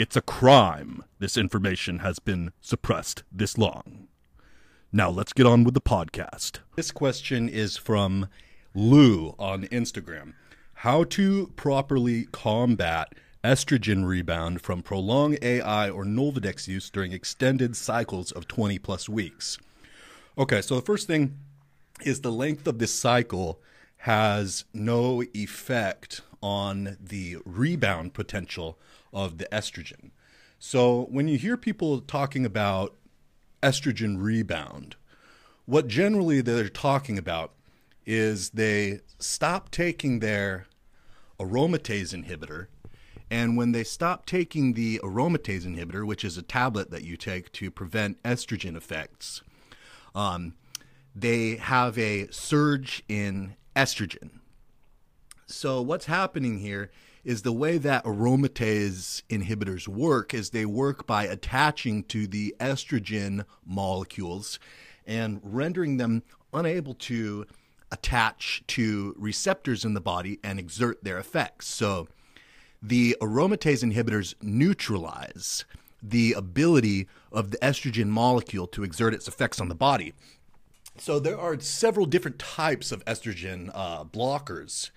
It's 0.00 0.16
a 0.16 0.22
crime 0.22 1.04
this 1.18 1.36
information 1.36 1.98
has 1.98 2.18
been 2.20 2.54
suppressed 2.62 3.22
this 3.30 3.58
long. 3.58 4.08
Now 4.90 5.10
let's 5.10 5.34
get 5.34 5.44
on 5.44 5.62
with 5.62 5.74
the 5.74 5.82
podcast. 5.82 6.60
This 6.74 6.90
question 6.90 7.50
is 7.50 7.76
from 7.76 8.28
Lou 8.74 9.34
on 9.38 9.64
Instagram. 9.64 10.32
How 10.72 11.04
to 11.04 11.52
properly 11.54 12.28
combat 12.32 13.14
estrogen 13.44 14.06
rebound 14.06 14.62
from 14.62 14.82
prolonged 14.82 15.38
AI 15.42 15.90
or 15.90 16.06
Nolvadex 16.06 16.66
use 16.66 16.88
during 16.88 17.12
extended 17.12 17.76
cycles 17.76 18.32
of 18.32 18.48
20 18.48 18.78
plus 18.78 19.06
weeks. 19.06 19.58
Okay, 20.38 20.62
so 20.62 20.76
the 20.76 20.80
first 20.80 21.08
thing 21.08 21.36
is 22.06 22.22
the 22.22 22.32
length 22.32 22.66
of 22.66 22.78
this 22.78 22.94
cycle 22.94 23.60
has 23.98 24.64
no 24.72 25.22
effect 25.34 26.22
on 26.42 26.96
the 26.98 27.36
rebound 27.44 28.14
potential 28.14 28.78
of 29.12 29.38
the 29.38 29.46
estrogen. 29.52 30.10
So 30.58 31.06
when 31.10 31.28
you 31.28 31.38
hear 31.38 31.56
people 31.56 32.00
talking 32.00 32.44
about 32.44 32.94
estrogen 33.62 34.16
rebound, 34.20 34.96
what 35.66 35.88
generally 35.88 36.40
they're 36.40 36.68
talking 36.68 37.18
about 37.18 37.52
is 38.06 38.50
they 38.50 39.00
stop 39.18 39.70
taking 39.70 40.18
their 40.18 40.66
aromatase 41.38 42.14
inhibitor. 42.14 42.66
And 43.30 43.56
when 43.56 43.72
they 43.72 43.84
stop 43.84 44.26
taking 44.26 44.74
the 44.74 44.98
aromatase 44.98 45.64
inhibitor, 45.64 46.04
which 46.04 46.24
is 46.24 46.36
a 46.36 46.42
tablet 46.42 46.90
that 46.90 47.04
you 47.04 47.16
take 47.16 47.52
to 47.52 47.70
prevent 47.70 48.20
estrogen 48.24 48.76
effects, 48.76 49.42
um, 50.14 50.54
they 51.14 51.56
have 51.56 51.96
a 51.96 52.28
surge 52.30 53.02
in 53.08 53.54
estrogen. 53.76 54.40
So, 55.46 55.80
what's 55.80 56.06
happening 56.06 56.58
here 56.58 56.90
is 57.24 57.42
the 57.42 57.52
way 57.52 57.78
that 57.78 58.04
aromatase 58.04 59.22
inhibitors 59.28 59.86
work 59.86 60.32
is 60.32 60.50
they 60.50 60.64
work 60.64 61.06
by 61.06 61.24
attaching 61.24 62.02
to 62.04 62.26
the 62.26 62.54
estrogen 62.58 63.44
molecules 63.66 64.58
and 65.06 65.40
rendering 65.42 65.96
them 65.96 66.22
unable 66.52 66.94
to 66.94 67.46
attach 67.92 68.62
to 68.66 69.14
receptors 69.18 69.84
in 69.84 69.94
the 69.94 70.00
body 70.00 70.38
and 70.42 70.58
exert 70.58 71.02
their 71.02 71.18
effects. 71.18 71.66
So 71.66 72.08
the 72.82 73.16
aromatase 73.20 73.84
inhibitors 73.84 74.34
neutralize 74.40 75.64
the 76.02 76.32
ability 76.32 77.08
of 77.30 77.50
the 77.50 77.58
estrogen 77.58 78.06
molecule 78.06 78.66
to 78.68 78.82
exert 78.82 79.12
its 79.12 79.28
effects 79.28 79.60
on 79.60 79.68
the 79.68 79.74
body. 79.74 80.14
So 80.96 81.18
there 81.18 81.38
are 81.38 81.58
several 81.60 82.06
different 82.06 82.38
types 82.38 82.92
of 82.92 83.04
estrogen 83.04 83.70
uh, 83.74 84.04
blockers, 84.04 84.90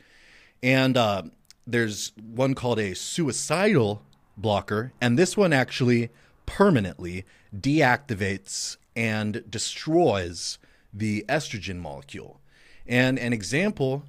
and 0.61 0.95
uh, 0.95 1.23
there's 1.65 2.11
one 2.17 2.53
called 2.55 2.79
a 2.79 2.93
suicidal 2.93 4.03
blocker, 4.37 4.93
and 4.99 5.17
this 5.17 5.37
one 5.37 5.53
actually 5.53 6.09
permanently 6.45 7.25
deactivates 7.55 8.77
and 8.95 9.43
destroys 9.49 10.59
the 10.93 11.25
estrogen 11.27 11.77
molecule. 11.79 12.41
And 12.85 13.17
an 13.17 13.33
example 13.33 14.03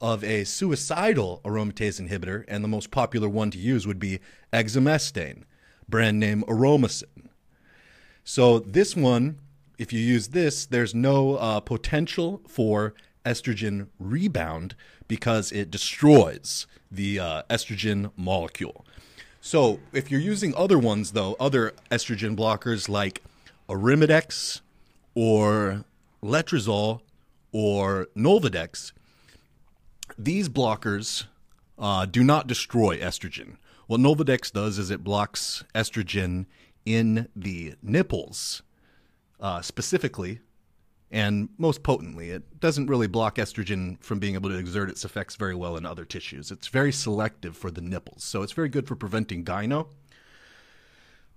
of 0.00 0.24
a 0.24 0.44
suicidal 0.44 1.40
aromatase 1.44 2.00
inhibitor, 2.00 2.44
and 2.48 2.64
the 2.64 2.68
most 2.68 2.90
popular 2.90 3.28
one 3.28 3.50
to 3.50 3.58
use 3.58 3.86
would 3.86 3.98
be 3.98 4.18
exemestane, 4.52 5.44
brand 5.88 6.18
name 6.18 6.42
Aromasin. 6.48 7.28
So 8.24 8.58
this 8.58 8.96
one, 8.96 9.38
if 9.78 9.92
you 9.92 10.00
use 10.00 10.28
this, 10.28 10.66
there's 10.66 10.94
no 10.94 11.36
uh, 11.36 11.60
potential 11.60 12.42
for 12.48 12.94
estrogen 13.24 13.88
rebound 13.98 14.74
because 15.08 15.52
it 15.52 15.70
destroys 15.70 16.66
the 16.90 17.18
uh, 17.18 17.42
estrogen 17.50 18.10
molecule. 18.16 18.84
So 19.40 19.80
if 19.92 20.10
you're 20.10 20.20
using 20.20 20.54
other 20.54 20.78
ones, 20.78 21.12
though, 21.12 21.36
other 21.40 21.72
estrogen 21.90 22.36
blockers 22.36 22.88
like 22.88 23.22
Arimidex 23.68 24.60
or 25.14 25.84
Letrozole 26.22 27.00
or 27.52 28.08
Novadex, 28.16 28.92
these 30.18 30.48
blockers 30.48 31.24
uh, 31.78 32.04
do 32.04 32.22
not 32.22 32.46
destroy 32.46 32.98
estrogen. 32.98 33.56
What 33.86 34.00
Novadex 34.00 34.52
does 34.52 34.78
is 34.78 34.90
it 34.90 35.02
blocks 35.02 35.64
estrogen 35.74 36.46
in 36.84 37.28
the 37.34 37.74
nipples 37.82 38.62
uh, 39.40 39.62
specifically 39.62 40.40
and 41.10 41.48
most 41.58 41.82
potently. 41.82 42.30
It 42.30 42.60
doesn't 42.60 42.86
really 42.86 43.06
block 43.06 43.36
estrogen 43.36 44.00
from 44.02 44.18
being 44.18 44.34
able 44.34 44.50
to 44.50 44.56
exert 44.56 44.88
its 44.88 45.04
effects 45.04 45.36
very 45.36 45.54
well 45.54 45.76
in 45.76 45.84
other 45.84 46.04
tissues. 46.04 46.50
It's 46.50 46.68
very 46.68 46.92
selective 46.92 47.56
for 47.56 47.70
the 47.70 47.80
nipples, 47.80 48.22
so 48.22 48.42
it's 48.42 48.52
very 48.52 48.68
good 48.68 48.86
for 48.86 48.94
preventing 48.94 49.44
gyno. 49.44 49.88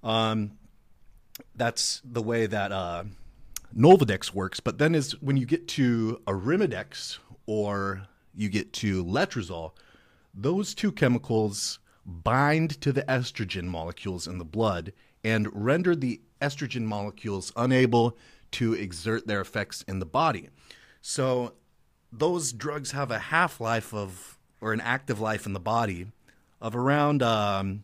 Um, 0.04 0.52
that's 1.56 2.02
the 2.04 2.22
way 2.22 2.46
that 2.46 2.72
uh, 2.72 3.06
Nolvadex 3.76 4.34
works. 4.34 4.60
But 4.60 4.78
then 4.78 4.94
is 4.94 5.20
when 5.22 5.38
you 5.38 5.46
get 5.46 5.68
to 5.70 6.22
Arimidex 6.28 7.18
or 7.46 8.08
you 8.36 8.50
get 8.50 8.74
to 8.74 9.04
Letrozole, 9.04 9.72
those 10.34 10.74
two 10.74 10.92
chemicals 10.92 11.80
bind 12.06 12.82
to 12.82 12.92
the 12.92 13.04
estrogen 13.04 13.66
molecules 13.66 14.28
in 14.28 14.38
the 14.38 14.46
blood 14.46 14.94
and 15.24 15.48
render 15.54 15.96
the 15.96 16.22
estrogen 16.42 16.82
molecules 16.84 17.54
unable 17.56 18.18
to 18.54 18.74
exert 18.74 19.28
their 19.28 19.42
effects 19.42 19.84
in 19.88 20.00
the 20.00 20.06
body. 20.06 20.50
So 21.02 21.54
those 22.12 22.54
drugs 22.54 22.92
have 22.92 23.12
a 23.12 23.20
half 23.20 23.60
life 23.60 23.94
of, 23.94 24.38
or 24.62 24.74
an 24.74 24.82
active 24.82 25.20
life 25.20 25.46
in 25.46 25.54
the 25.54 25.60
body 25.60 26.08
of 26.62 26.76
around 26.76 27.22
um, 27.22 27.84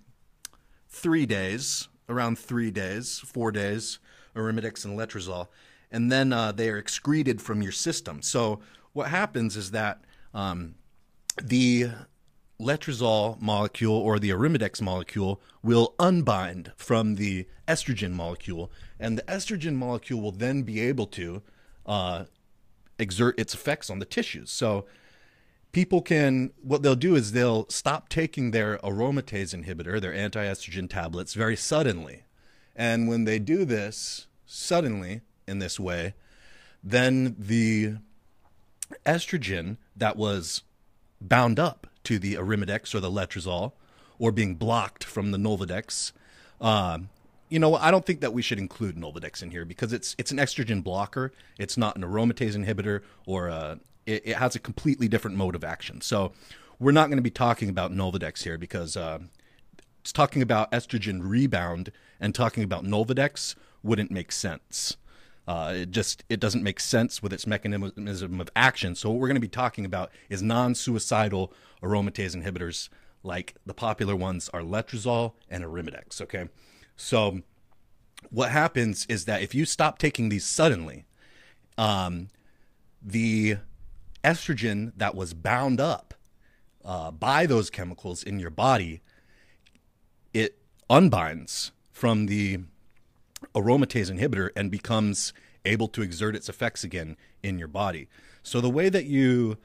three 0.88 1.26
days, 1.26 1.88
around 2.08 2.40
three 2.40 2.72
days, 2.72 3.20
four 3.20 3.52
days, 3.52 4.00
Arimidex 4.36 4.86
and 4.86 4.98
Letrozole, 4.98 5.48
and 5.92 6.12
then 6.12 6.32
uh, 6.32 6.52
they 6.52 6.70
are 6.70 6.78
excreted 6.78 7.42
from 7.42 7.62
your 7.62 7.72
system. 7.72 8.22
So 8.22 8.60
what 8.94 9.10
happens 9.10 9.58
is 9.58 9.72
that 9.72 10.02
um, 10.34 10.76
the 11.42 11.90
letrozole 12.60 13.42
molecule 13.42 13.96
or 13.96 14.20
the 14.20 14.30
arimidex 14.30 14.82
molecule 14.82 15.42
will 15.64 15.96
unbind 15.98 16.72
from 16.76 17.16
the 17.16 17.48
estrogen 17.68 18.12
molecule, 18.12 18.72
and 19.00 19.18
the 19.18 19.24
estrogen 19.24 19.76
molecule 19.76 20.20
will 20.22 20.32
then 20.32 20.64
be 20.64 20.82
able 20.82 21.08
to 21.08 21.42
uh, 21.86 22.26
exert 22.98 23.40
its 23.40 23.54
effects 23.54 23.90
on 23.90 24.00
the 24.00 24.06
tissues. 24.06 24.52
So 24.52 24.86
people 25.72 26.02
can 26.02 26.52
what 26.62 26.84
they'll 26.84 26.96
do 26.96 27.16
is 27.16 27.32
they'll 27.32 27.70
stop 27.70 28.10
taking 28.10 28.52
their 28.52 28.78
aromatase 28.80 29.56
inhibitor, 29.56 30.02
their 30.02 30.14
anti-estrogen 30.14 30.90
tablets, 30.90 31.34
very 31.34 31.56
suddenly, 31.56 32.24
and 32.76 33.08
when 33.08 33.24
they 33.24 33.40
do 33.40 33.66
this 33.66 34.28
suddenly 34.46 35.22
in 35.48 35.60
this 35.60 35.80
way, 35.80 36.14
then 36.84 37.36
the 37.38 37.96
estrogen 39.06 39.78
that 39.96 40.18
was 40.18 40.64
bound 41.22 41.60
up 41.60 41.88
to 42.04 42.20
the 42.20 42.36
Arimidex 42.36 42.94
or 42.96 43.00
the 43.00 43.12
Letrozole 43.12 43.74
or 44.18 44.32
being 44.32 44.56
blocked 44.56 45.04
from 45.04 45.32
the 45.32 45.38
Novadex. 45.38 46.12
Uh, 46.60 47.00
you 47.50 47.58
know, 47.58 47.76
I 47.76 47.90
don't 47.90 48.06
think 48.06 48.22
that 48.22 48.34
we 48.34 48.42
should 48.42 48.60
include 48.60 48.96
Novadex 48.96 49.42
in 49.42 49.52
here 49.52 49.66
because 49.66 49.92
it's 49.92 50.16
it's 50.18 50.32
an 50.32 50.38
estrogen 50.38 50.84
blocker. 50.84 51.32
It's 51.58 51.78
not 51.78 51.96
an 51.96 52.04
aromatase 52.04 52.56
inhibitor 52.56 53.02
or 53.26 53.48
a, 53.48 53.80
it, 54.06 54.28
it 54.28 54.36
has 54.38 54.56
a 54.56 54.60
completely 54.60 55.08
different 55.08 55.38
mode 55.38 55.56
of 55.56 55.64
action. 55.64 56.02
So 56.02 56.34
we're 56.80 56.92
not 56.92 57.08
going 57.08 57.18
to 57.18 57.24
be 57.24 57.32
talking 57.32 57.70
about 57.70 57.92
Novadex 57.92 58.44
here 58.44 58.58
because 58.58 58.96
uh, 58.96 59.20
talking 60.14 60.42
about 60.42 60.72
estrogen 60.72 61.22
rebound 61.24 61.92
and 62.20 62.36
talking 62.36 62.64
about 62.64 62.84
Novadex 62.84 63.56
wouldn't 63.84 64.12
make 64.12 64.32
sense. 64.32 64.98
Uh, 65.50 65.74
it 65.78 65.90
just 65.90 66.24
it 66.30 66.40
doesn't 66.40 66.62
make 66.62 66.80
sense 66.80 67.24
with 67.24 67.34
its 67.34 67.48
mechanism 67.48 68.40
of 68.40 68.52
action. 68.56 68.94
So 68.94 69.10
what 69.10 69.18
we're 69.18 69.30
going 69.30 69.34
to 69.34 69.42
be 69.42 69.48
talking 69.48 69.84
about 69.84 70.12
is 70.30 70.44
non-suicidal 70.44 71.52
aromatase 71.82 72.36
inhibitors, 72.36 72.88
like 73.24 73.56
the 73.66 73.74
popular 73.74 74.16
ones 74.16 74.48
are 74.54 74.62
letrozole 74.62 75.34
and 75.50 75.64
arimidex. 75.64 76.22
Okay, 76.22 76.50
so 76.96 77.42
what 78.30 78.52
happens 78.52 79.08
is 79.08 79.26
that 79.26 79.42
if 79.42 79.56
you 79.56 79.66
stop 79.66 79.98
taking 79.98 80.30
these 80.30 80.46
suddenly, 80.46 81.06
um, 81.80 82.28
the 83.02 83.58
estrogen 84.24 84.92
that 84.98 85.16
was 85.16 85.34
bound 85.34 85.82
up 85.82 86.14
uh, 86.86 87.10
by 87.10 87.48
those 87.48 87.72
chemicals 87.72 88.22
in 88.22 88.40
your 88.40 88.52
body, 88.52 89.02
it 90.32 90.60
unbinds 90.92 91.72
from 91.92 92.28
the 92.28 92.60
aromatase 93.56 94.12
inhibitor 94.12 94.50
and 94.56 94.72
becomes 94.72 95.34
able 95.66 95.88
to 95.90 96.02
exert 96.02 96.36
its 96.36 96.50
effects 96.50 96.84
again 96.84 97.18
in 97.44 97.60
your 97.60 97.68
body. 97.68 98.08
So 98.44 98.62
the 98.62 98.70
way 98.70 98.90
that 98.90 99.06
you 99.06 99.58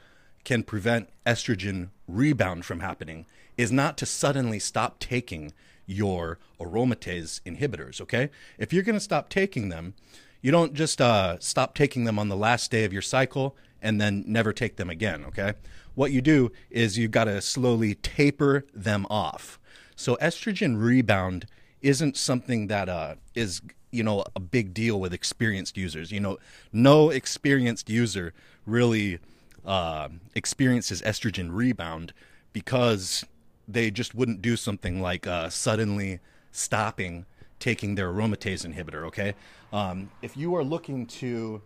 can 0.44 0.62
prevent 0.62 1.08
estrogen 1.24 1.90
rebound 2.06 2.64
from 2.64 2.80
happening 2.80 3.26
is 3.56 3.72
not 3.72 3.96
to 3.98 4.06
suddenly 4.06 4.58
stop 4.58 4.98
taking 4.98 5.52
your 5.86 6.38
aromatase 6.60 7.40
inhibitors, 7.42 8.00
okay? 8.00 8.30
If 8.58 8.72
you're 8.72 8.82
going 8.82 8.96
to 8.96 9.00
stop 9.00 9.28
taking 9.28 9.68
them, 9.68 9.94
you 10.40 10.50
don't 10.50 10.74
just 10.74 11.00
uh, 11.00 11.38
stop 11.38 11.74
taking 11.74 12.04
them 12.04 12.18
on 12.18 12.28
the 12.28 12.36
last 12.36 12.70
day 12.70 12.84
of 12.84 12.92
your 12.92 13.02
cycle 13.02 13.56
and 13.80 14.00
then 14.00 14.24
never 14.26 14.52
take 14.52 14.76
them 14.76 14.90
again, 14.90 15.24
okay? 15.26 15.54
What 15.94 16.10
you 16.10 16.20
do 16.20 16.50
is 16.70 16.98
you've 16.98 17.10
got 17.10 17.24
to 17.24 17.40
slowly 17.40 17.94
taper 17.94 18.66
them 18.74 19.06
off. 19.08 19.58
So 19.96 20.16
estrogen 20.16 20.82
rebound 20.82 21.46
isn't 21.84 22.16
something 22.16 22.66
that 22.68 22.88
uh, 22.88 23.14
is 23.34 23.60
you 23.92 24.02
know 24.02 24.24
a 24.34 24.40
big 24.40 24.74
deal 24.74 24.98
with 24.98 25.12
experienced 25.12 25.76
users. 25.76 26.10
You 26.10 26.18
know, 26.18 26.38
no 26.72 27.10
experienced 27.10 27.88
user 27.88 28.32
really 28.66 29.20
uh, 29.64 30.08
experiences 30.34 31.02
estrogen 31.02 31.50
rebound 31.52 32.12
because 32.52 33.24
they 33.68 33.90
just 33.90 34.14
wouldn't 34.14 34.42
do 34.42 34.56
something 34.56 35.00
like 35.00 35.26
uh, 35.26 35.48
suddenly 35.50 36.18
stopping 36.50 37.26
taking 37.60 37.94
their 37.94 38.12
aromatase 38.12 38.66
inhibitor. 38.66 39.04
Okay, 39.04 39.34
um, 39.72 40.10
if 40.22 40.36
you 40.36 40.56
are 40.56 40.64
looking 40.64 41.06
to 41.06 41.62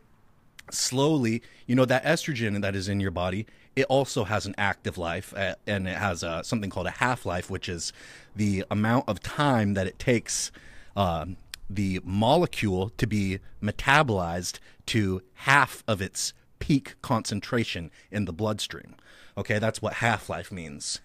slowly, 0.71 1.43
you 1.67 1.75
know, 1.75 1.85
that 1.85 2.05
estrogen 2.05 2.61
that 2.63 2.75
is 2.75 2.89
in 2.89 3.01
your 3.01 3.11
body, 3.11 3.47
it 3.77 3.85
also 3.85 4.25
has 4.25 4.47
an 4.47 4.55
active 4.59 4.99
life 4.99 5.33
uh, 5.37 5.55
and 5.67 5.87
it 5.87 5.97
has 5.97 6.25
uh, 6.25 6.43
something 6.43 6.71
called 6.71 6.87
a 6.87 6.93
half 6.93 7.25
life, 7.25 7.49
which 7.49 7.69
is 7.69 7.93
the 8.35 8.65
amount 8.71 9.09
of 9.09 9.21
time 9.21 9.75
that 9.75 9.87
it 9.87 9.99
takes 9.99 10.51
uh, 10.97 11.27
the 11.71 12.01
molecule 12.03 12.91
to 12.97 13.07
be 13.07 13.39
metabolized 13.63 14.59
to 14.87 15.23
half 15.35 15.85
of 15.87 16.03
its 16.03 16.33
peak 16.59 16.95
concentration 17.03 17.91
in 18.11 18.25
the 18.25 18.33
bloodstream. 18.33 18.97
Okay, 19.37 19.59
that's 19.59 19.81
what 19.81 19.95
half 19.95 20.29
life 20.29 20.51
means, 20.51 21.01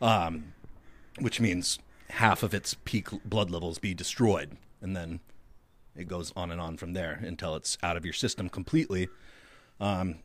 um, 0.00 0.54
which 1.20 1.40
means 1.40 1.78
half 2.10 2.42
of 2.42 2.54
its 2.54 2.74
peak 2.84 3.08
blood 3.24 3.50
levels 3.50 3.78
be 3.78 3.92
destroyed. 3.92 4.56
And 4.80 4.96
then 4.96 5.20
it 5.96 6.08
goes 6.08 6.32
on 6.36 6.50
and 6.50 6.60
on 6.60 6.76
from 6.76 6.92
there 6.92 7.20
until 7.22 7.56
it's 7.56 7.78
out 7.82 7.96
of 7.96 8.04
your 8.04 8.14
system 8.14 8.48
completely. 8.48 9.08
Um, 9.80 10.16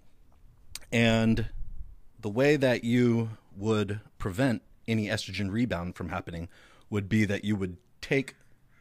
and 0.91 1.47
the 2.19 2.29
way 2.29 2.55
that 2.55 2.83
you 2.83 3.31
would 3.55 4.01
prevent 4.17 4.61
any 4.87 5.07
estrogen 5.07 5.51
rebound 5.51 5.95
from 5.95 6.09
happening 6.09 6.49
would 6.89 7.07
be 7.07 7.25
that 7.25 7.43
you 7.43 7.55
would 7.55 7.77
take 8.01 8.35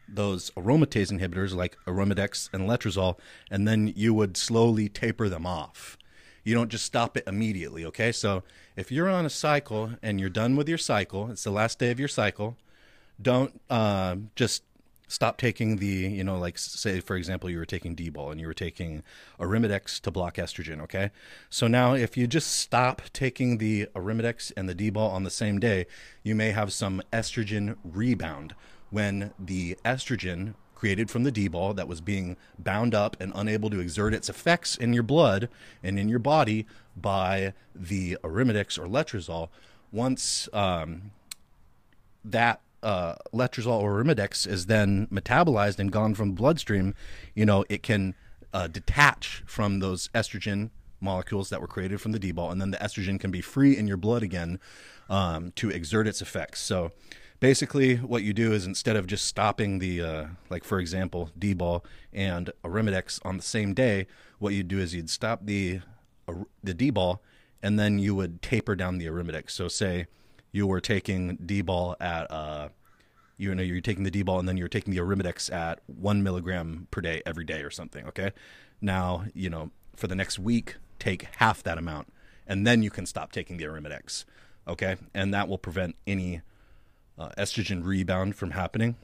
those 0.07 0.51
aromatase 0.51 1.11
inhibitors 1.11 1.55
like 1.55 1.77
arimidex 1.85 2.49
and 2.53 2.67
letrozole, 2.67 3.17
and 3.49 3.67
then 3.67 3.93
you 3.95 4.13
would 4.13 4.35
slowly 4.35 4.89
taper 4.89 5.29
them 5.29 5.45
off. 5.45 5.97
You 6.43 6.53
don't 6.53 6.69
just 6.69 6.85
stop 6.85 7.15
it 7.15 7.23
immediately, 7.27 7.85
okay? 7.85 8.11
So 8.11 8.43
if 8.75 8.91
you're 8.91 9.09
on 9.09 9.25
a 9.25 9.29
cycle 9.29 9.91
and 10.01 10.19
you're 10.19 10.29
done 10.29 10.55
with 10.55 10.67
your 10.67 10.77
cycle, 10.77 11.29
it's 11.29 11.43
the 11.43 11.51
last 11.51 11.79
day 11.79 11.91
of 11.91 11.99
your 11.99 12.09
cycle, 12.09 12.57
don't 13.21 13.61
uh, 13.69 14.15
just 14.35 14.63
stop 15.11 15.37
taking 15.37 15.75
the, 15.77 15.85
you 15.85 16.23
know, 16.23 16.37
like 16.37 16.57
say 16.57 17.01
for 17.01 17.15
example 17.15 17.49
you 17.49 17.57
were 17.57 17.65
taking 17.65 17.93
D-bol 17.93 18.31
and 18.31 18.39
you 18.39 18.47
were 18.47 18.53
taking 18.53 19.03
Arimidex 19.39 19.99
to 20.01 20.11
block 20.11 20.35
estrogen, 20.35 20.81
okay? 20.81 21.11
So 21.49 21.67
now 21.67 21.93
if 21.93 22.15
you 22.15 22.27
just 22.27 22.51
stop 22.51 23.01
taking 23.11 23.57
the 23.57 23.87
Arimidex 23.93 24.53
and 24.55 24.69
the 24.69 24.73
D-bol 24.73 25.09
on 25.09 25.23
the 25.23 25.29
same 25.29 25.59
day, 25.59 25.85
you 26.23 26.33
may 26.33 26.51
have 26.51 26.71
some 26.71 27.01
estrogen 27.11 27.75
rebound 27.83 28.55
when 28.89 29.33
the 29.37 29.77
estrogen 29.83 30.53
created 30.75 31.11
from 31.11 31.23
the 31.23 31.31
D-bol 31.31 31.73
that 31.73 31.87
was 31.87 32.01
being 32.01 32.37
bound 32.57 32.95
up 32.95 33.17
and 33.19 33.33
unable 33.35 33.69
to 33.69 33.79
exert 33.79 34.13
its 34.13 34.29
effects 34.29 34.77
in 34.77 34.93
your 34.93 35.03
blood 35.03 35.49
and 35.83 35.99
in 35.99 36.07
your 36.07 36.19
body 36.19 36.65
by 36.95 37.53
the 37.75 38.17
arimidex 38.23 38.79
or 38.79 38.87
letrozole 38.87 39.49
once 39.91 40.49
um, 40.53 41.11
that 42.23 42.61
uh, 42.83 43.15
letrozole 43.33 43.81
or 43.81 44.03
arimidex 44.03 44.47
is 44.47 44.65
then 44.65 45.07
metabolized 45.07 45.79
and 45.79 45.91
gone 45.91 46.15
from 46.15 46.33
bloodstream, 46.33 46.93
you 47.35 47.45
know, 47.45 47.63
it 47.69 47.83
can 47.83 48.15
uh, 48.53 48.67
detach 48.67 49.43
from 49.45 49.79
those 49.79 50.09
estrogen 50.09 50.69
molecules 50.99 51.49
that 51.49 51.61
were 51.61 51.67
created 51.67 51.99
from 51.99 52.11
the 52.11 52.19
D-bol, 52.19 52.51
and 52.51 52.61
then 52.61 52.71
the 52.71 52.77
estrogen 52.77 53.19
can 53.19 53.31
be 53.31 53.41
free 53.41 53.75
in 53.75 53.87
your 53.87 53.97
blood 53.97 54.23
again 54.23 54.59
um, 55.09 55.51
to 55.55 55.69
exert 55.69 56.07
its 56.07 56.21
effects. 56.21 56.59
So 56.59 56.91
basically, 57.39 57.95
what 57.95 58.23
you 58.23 58.33
do 58.33 58.53
is 58.53 58.65
instead 58.65 58.95
of 58.95 59.07
just 59.07 59.25
stopping 59.25 59.79
the, 59.79 60.01
uh, 60.01 60.25
like 60.49 60.63
for 60.63 60.79
example, 60.79 61.31
D-bol 61.37 61.83
and 62.13 62.51
arimidex 62.63 63.19
on 63.25 63.37
the 63.37 63.43
same 63.43 63.73
day, 63.73 64.05
what 64.39 64.53
you'd 64.53 64.67
do 64.67 64.79
is 64.79 64.93
you'd 64.93 65.09
stop 65.09 65.45
the 65.45 65.81
uh, 66.27 66.33
the 66.63 66.73
D-bol, 66.73 67.21
and 67.63 67.79
then 67.79 67.99
you 67.99 68.13
would 68.15 68.41
taper 68.41 68.75
down 68.75 68.99
the 68.99 69.07
arimidex. 69.07 69.51
So 69.51 69.67
say 69.67 70.07
you 70.51 70.67
were 70.67 70.81
taking 70.81 71.37
D-bol 71.45 71.95
at 71.99 72.29
uh, 72.31 72.69
you 73.37 73.53
know 73.55 73.63
you're 73.63 73.81
taking 73.81 74.03
the 74.03 74.11
D-bol 74.11 74.39
and 74.39 74.47
then 74.47 74.57
you're 74.57 74.67
taking 74.67 74.93
the 74.93 74.99
arimidex 74.99 75.51
at 75.51 75.79
one 75.87 76.23
milligram 76.23 76.87
per 76.91 77.01
day 77.01 77.21
every 77.25 77.45
day 77.45 77.61
or 77.61 77.69
something. 77.69 78.05
Okay, 78.07 78.31
now 78.81 79.25
you 79.33 79.49
know 79.49 79.71
for 79.95 80.07
the 80.07 80.15
next 80.15 80.39
week 80.39 80.77
take 80.99 81.27
half 81.37 81.63
that 81.63 81.77
amount, 81.77 82.11
and 82.45 82.65
then 82.65 82.83
you 82.83 82.89
can 82.89 83.05
stop 83.05 83.31
taking 83.31 83.57
the 83.57 83.65
arimidex. 83.65 84.25
Okay, 84.67 84.97
and 85.13 85.33
that 85.33 85.47
will 85.47 85.57
prevent 85.57 85.95
any 86.05 86.41
uh, 87.17 87.29
estrogen 87.37 87.83
rebound 87.83 88.35
from 88.35 88.51
happening. 88.51 88.95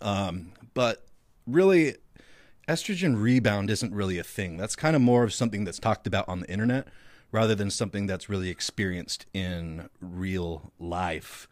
Um, 0.00 0.52
but 0.74 1.04
really, 1.46 1.96
estrogen 2.68 3.20
rebound 3.20 3.70
isn't 3.70 3.92
really 3.92 4.18
a 4.18 4.24
thing. 4.24 4.56
That's 4.56 4.76
kind 4.76 4.94
of 4.94 5.02
more 5.02 5.24
of 5.24 5.34
something 5.34 5.64
that's 5.64 5.78
talked 5.78 6.06
about 6.06 6.28
on 6.28 6.40
the 6.40 6.50
internet 6.50 6.86
rather 7.32 7.54
than 7.54 7.70
something 7.70 8.06
that's 8.06 8.28
really 8.28 8.50
experienced 8.50 9.26
in 9.32 9.88
real 10.00 10.72
life. 10.78 11.48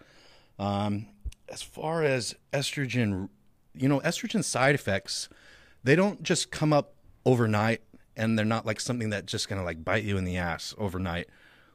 Um, 0.58 1.06
as 1.48 1.62
far 1.62 2.04
as 2.04 2.36
estrogen, 2.52 3.30
you 3.74 3.88
know, 3.88 4.00
estrogen 4.00 4.44
side 4.44 4.74
effects, 4.74 5.28
they 5.82 5.96
don't 5.96 6.22
just 6.22 6.50
come 6.50 6.72
up 6.72 6.94
overnight 7.24 7.80
and 8.16 8.38
they're 8.38 8.44
not 8.44 8.66
like 8.66 8.78
something 8.78 9.10
that 9.10 9.26
just 9.26 9.48
gonna 9.48 9.64
like 9.64 9.84
bite 9.84 10.04
you 10.04 10.18
in 10.18 10.24
the 10.24 10.36
ass 10.36 10.74
overnight 10.78 11.26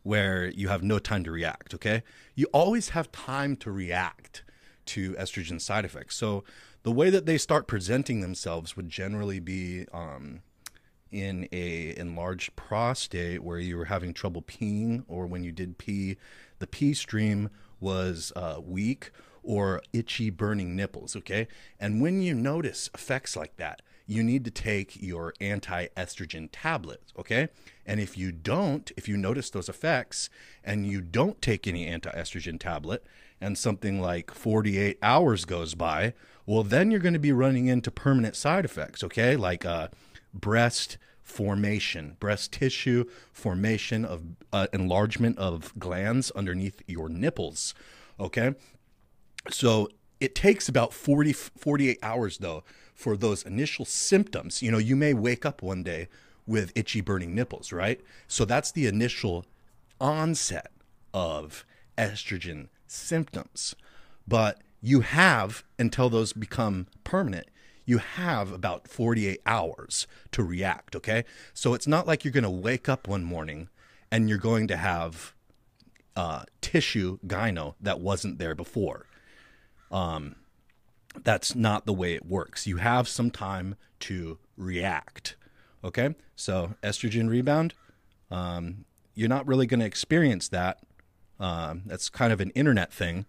where 0.04 0.48
you 0.50 0.68
have 0.68 0.84
no 0.84 1.00
time 1.00 1.24
to 1.24 1.32
react, 1.32 1.74
okay? 1.74 2.04
You 2.36 2.46
always 2.54 2.90
have 2.90 3.12
time 3.12 3.56
to 3.58 3.72
react 3.72 4.44
to 4.86 5.14
estrogen 5.14 5.60
side 5.60 5.84
effects. 5.84 6.16
So 6.16 6.44
the 6.84 6.92
way 6.92 7.10
that 7.10 7.26
they 7.26 7.40
start 7.40 7.66
presenting 7.66 8.22
themselves 8.22 8.78
would 8.78 8.88
generally 8.88 9.40
be 9.40 9.88
um, 9.92 10.42
in 11.16 11.48
a 11.54 11.96
enlarged 11.98 12.56
prostate 12.58 13.42
where 13.42 13.58
you 13.58 13.78
were 13.78 13.86
having 13.86 14.14
trouble 14.14 14.42
peeing, 14.42 15.06
or 15.08 15.26
when 15.26 15.44
you 15.44 15.52
did 15.54 15.78
pee, 15.78 16.18
the 16.60 16.68
pee 16.68 16.94
stream 16.94 17.50
was 17.80 18.34
uh, 18.36 18.60
weak 18.62 19.12
or 19.42 19.82
itchy 19.94 20.30
burning 20.30 20.76
nipples. 20.76 21.16
Okay, 21.16 21.48
and 21.80 22.02
when 22.02 22.22
you 22.22 22.34
notice 22.34 22.90
effects 22.94 23.38
like 23.38 23.56
that, 23.56 23.82
you 24.06 24.24
need 24.24 24.44
to 24.44 24.52
take 24.52 25.02
your 25.02 25.34
anti 25.40 25.88
estrogen 25.96 26.50
tablets. 26.52 27.14
Okay, 27.18 27.48
and 27.86 28.02
if 28.02 28.18
you 28.18 28.34
don't, 28.34 28.92
if 28.98 29.08
you 29.08 29.16
notice 29.16 29.50
those 29.50 29.70
effects 29.70 30.30
and 30.66 30.86
you 30.86 31.00
don't 31.00 31.42
take 31.42 31.66
any 31.66 31.88
anti 31.88 32.12
estrogen 32.12 32.60
tablet, 32.60 33.06
and 33.40 33.58
something 33.58 34.02
like 34.02 34.32
48 34.32 34.98
hours 35.02 35.46
goes 35.46 35.76
by, 35.76 36.14
well, 36.46 36.64
then 36.64 36.92
you're 36.92 37.00
going 37.00 37.14
to 37.14 37.20
be 37.20 37.32
running 37.32 37.68
into 37.68 37.92
permanent 37.92 38.36
side 38.36 38.66
effects. 38.66 39.04
Okay, 39.04 39.36
like 39.36 39.66
uh, 39.66 39.88
breast 40.40 40.98
formation, 41.22 42.16
breast 42.20 42.54
tissue 42.54 43.06
formation 43.34 44.06
of 44.06 44.22
uh, 44.54 44.68
enlargement 44.72 45.38
of 45.40 45.78
glands 45.78 46.32
underneath 46.32 46.82
your 46.88 47.10
nipples. 47.10 47.74
Okay. 48.20 48.54
So 49.50 49.90
it 50.20 50.36
takes 50.36 50.70
about 50.70 50.94
40, 50.94 51.34
48 51.34 52.00
hours 52.04 52.38
though 52.38 52.64
for 52.94 53.18
those 53.18 53.44
initial 53.44 53.86
symptoms. 53.86 54.62
You 54.62 54.72
know, 54.72 54.78
you 54.78 54.96
may 54.96 55.14
wake 55.14 55.46
up 55.46 55.62
one 55.62 55.84
day 55.84 56.08
with 56.48 56.72
itchy 56.76 57.02
burning 57.02 57.34
nipples, 57.34 57.72
right? 57.74 58.00
So 58.28 58.46
that's 58.46 58.72
the 58.72 58.86
initial 58.86 59.46
onset 60.00 60.72
of 61.14 61.66
estrogen 61.98 62.68
symptoms. 62.88 63.76
But 64.28 64.62
you 64.82 65.02
have 65.02 65.64
until 65.80 66.10
those 66.10 66.34
become 66.34 66.88
permanent 67.04 67.48
you 67.86 68.00
have 68.00 68.52
about 68.52 68.88
48 68.88 69.42
hours 69.46 70.08
to 70.32 70.44
react 70.44 70.96
okay? 70.96 71.24
So 71.54 71.74
it's 71.74 71.88
not 71.88 72.08
like 72.08 72.24
you're 72.24 72.32
going 72.32 72.44
to 72.44 72.50
wake 72.50 72.90
up 72.90 73.08
one 73.08 73.24
morning 73.24 73.70
and 74.12 74.30
you're 74.30 74.38
going 74.38 74.68
to 74.68 74.78
have 74.78 75.34
uh, 76.16 76.44
tissue 76.62 77.20
gyno 77.26 77.76
that 77.82 78.00
wasn't 78.00 78.38
there 78.40 78.56
before. 78.56 79.08
Um, 79.92 80.36
that's 81.24 81.56
not 81.56 81.86
the 81.86 81.94
way 81.94 82.14
it 82.14 82.26
works. 82.26 82.68
You 82.68 82.78
have 82.78 83.08
some 83.08 83.32
time 83.32 83.76
to 84.02 84.38
react 84.58 85.36
okay? 85.84 86.16
So 86.36 86.74
estrogen 86.82 87.30
rebound 87.30 87.76
um, 88.32 88.86
you're 89.14 89.30
not 89.30 89.48
really 89.48 89.66
going 89.66 89.80
to 89.80 89.86
experience 89.86 90.50
that. 90.50 90.80
Um, 91.40 91.84
that's 91.86 92.10
kind 92.10 92.34
of 92.34 92.42
an 92.42 92.50
internet 92.52 92.92
thing 92.94 93.26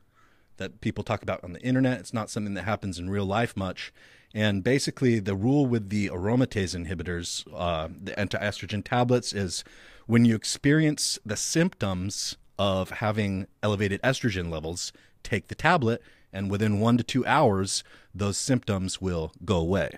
that 0.57 0.81
people 0.81 1.05
talk 1.05 1.23
about 1.23 1.45
on 1.45 1.53
the 1.53 1.61
internet. 1.61 2.01
It's 2.01 2.15
not 2.15 2.31
something 2.31 2.55
that 2.55 2.65
happens 2.65 2.99
in 2.99 3.11
real 3.11 3.27
life 3.27 3.57
much. 3.57 3.93
And 4.37 4.63
basically, 4.63 5.19
the 5.19 5.35
rule 5.35 5.65
with 5.65 5.89
the 5.89 6.11
aromatase 6.11 6.77
inhibitors, 6.77 7.47
uh, 7.55 7.89
the 8.03 8.17
anti-estrogen 8.21 8.85
tablets, 8.85 9.33
is 9.33 9.65
when 10.05 10.27
you 10.27 10.35
experience 10.37 11.19
the 11.25 11.39
symptoms 11.39 12.37
of 12.59 12.91
having 12.91 13.47
elevated 13.63 13.99
estrogen 14.03 14.51
levels, 14.51 14.93
take 15.23 15.49
the 15.49 15.55
tablet, 15.55 16.03
and 16.35 16.51
within 16.51 16.81
one 16.81 16.99
to 16.99 17.03
two 17.03 17.25
hours, 17.25 17.83
those 18.15 18.37
symptoms 18.37 19.01
will 19.01 19.33
go 19.43 19.57
away. 19.57 19.97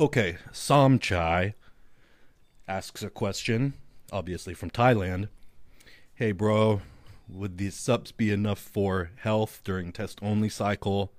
Okay, 0.00 0.38
Samchai 0.50 1.52
asks 2.66 3.02
a 3.02 3.10
question, 3.10 3.74
obviously 4.10 4.54
from 4.54 4.70
Thailand. 4.70 5.28
Hey, 6.14 6.32
bro, 6.32 6.80
would 7.28 7.58
these 7.58 7.74
subs 7.74 8.10
be 8.10 8.30
enough 8.30 8.58
for 8.58 9.10
health 9.16 9.60
during 9.64 9.92
test 9.92 10.18
only 10.22 10.48
cycle? 10.48 11.12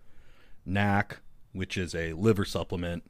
NAC, 0.65 1.19
which 1.53 1.77
is 1.77 1.95
a 1.95 2.13
liver 2.13 2.45
supplement, 2.45 3.03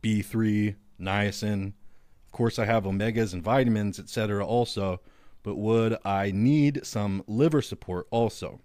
B3, 0.00 0.76
niacin. 1.00 1.72
Of 2.26 2.32
course, 2.32 2.58
I 2.58 2.64
have 2.64 2.84
omegas 2.84 3.32
and 3.32 3.42
vitamins, 3.42 3.98
etc. 3.98 4.44
also, 4.44 5.00
but 5.42 5.56
would 5.56 5.98
I 6.04 6.30
need 6.32 6.84
some 6.84 7.22
liver 7.26 7.62
support 7.62 8.06
also? 8.10 8.60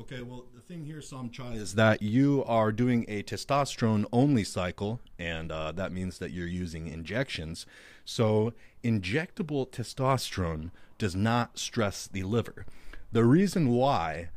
Okay, 0.00 0.22
well, 0.22 0.44
the 0.54 0.60
thing 0.60 0.84
here, 0.84 0.98
Samchai, 1.00 1.56
is 1.56 1.74
that 1.74 2.02
you 2.02 2.44
are 2.46 2.70
doing 2.70 3.04
a 3.08 3.24
testosterone 3.24 4.04
only 4.12 4.44
cycle, 4.44 5.00
and 5.18 5.50
uh, 5.50 5.72
that 5.72 5.90
means 5.90 6.18
that 6.18 6.30
you're 6.30 6.46
using 6.46 6.86
injections. 6.86 7.66
So, 8.04 8.52
injectable 8.84 9.68
testosterone 9.68 10.70
does 10.98 11.16
not 11.16 11.58
stress 11.58 12.06
the 12.06 12.22
liver. 12.22 12.64
The 13.10 13.24
reason 13.24 13.70
why 13.70 14.28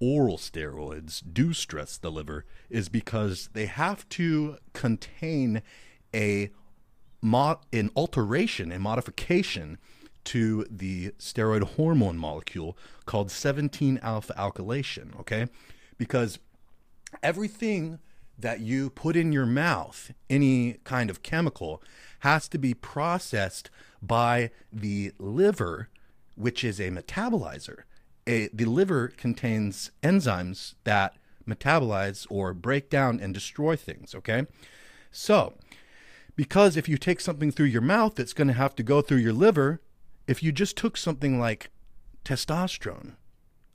oral 0.00 0.38
steroids 0.38 1.22
do 1.32 1.52
stress 1.52 1.96
the 1.96 2.10
liver 2.10 2.44
is 2.68 2.88
because 2.88 3.48
they 3.52 3.66
have 3.66 4.08
to 4.10 4.56
contain 4.72 5.62
a 6.14 6.50
an 7.72 7.90
alteration, 7.96 8.70
a 8.70 8.78
modification 8.78 9.78
to 10.24 10.66
the 10.70 11.10
steroid 11.18 11.62
hormone 11.62 12.18
molecule 12.18 12.76
called 13.06 13.30
17 13.30 13.98
alpha 14.02 14.34
alkylation, 14.34 15.18
okay? 15.18 15.46
Because 15.96 16.38
everything 17.22 17.98
that 18.38 18.60
you 18.60 18.90
put 18.90 19.16
in 19.16 19.32
your 19.32 19.46
mouth, 19.46 20.12
any 20.28 20.78
kind 20.84 21.08
of 21.08 21.22
chemical, 21.22 21.82
has 22.20 22.48
to 22.48 22.58
be 22.58 22.74
processed 22.74 23.70
by 24.02 24.50
the 24.72 25.12
liver, 25.18 25.88
which 26.34 26.64
is 26.64 26.80
a 26.80 26.90
metabolizer. 26.90 27.84
A, 28.26 28.48
the 28.52 28.64
liver 28.64 29.08
contains 29.08 29.90
enzymes 30.02 30.74
that 30.84 31.16
metabolize 31.46 32.26
or 32.30 32.54
break 32.54 32.88
down 32.88 33.20
and 33.20 33.34
destroy 33.34 33.76
things, 33.76 34.14
okay? 34.14 34.46
So, 35.10 35.54
because 36.36 36.76
if 36.76 36.88
you 36.88 36.96
take 36.96 37.20
something 37.20 37.50
through 37.50 37.66
your 37.66 37.82
mouth 37.82 38.14
that's 38.14 38.32
going 38.32 38.48
to 38.48 38.54
have 38.54 38.74
to 38.76 38.82
go 38.82 39.02
through 39.02 39.18
your 39.18 39.32
liver, 39.32 39.80
if 40.26 40.42
you 40.42 40.52
just 40.52 40.76
took 40.76 40.96
something 40.96 41.38
like 41.38 41.70
testosterone, 42.24 43.12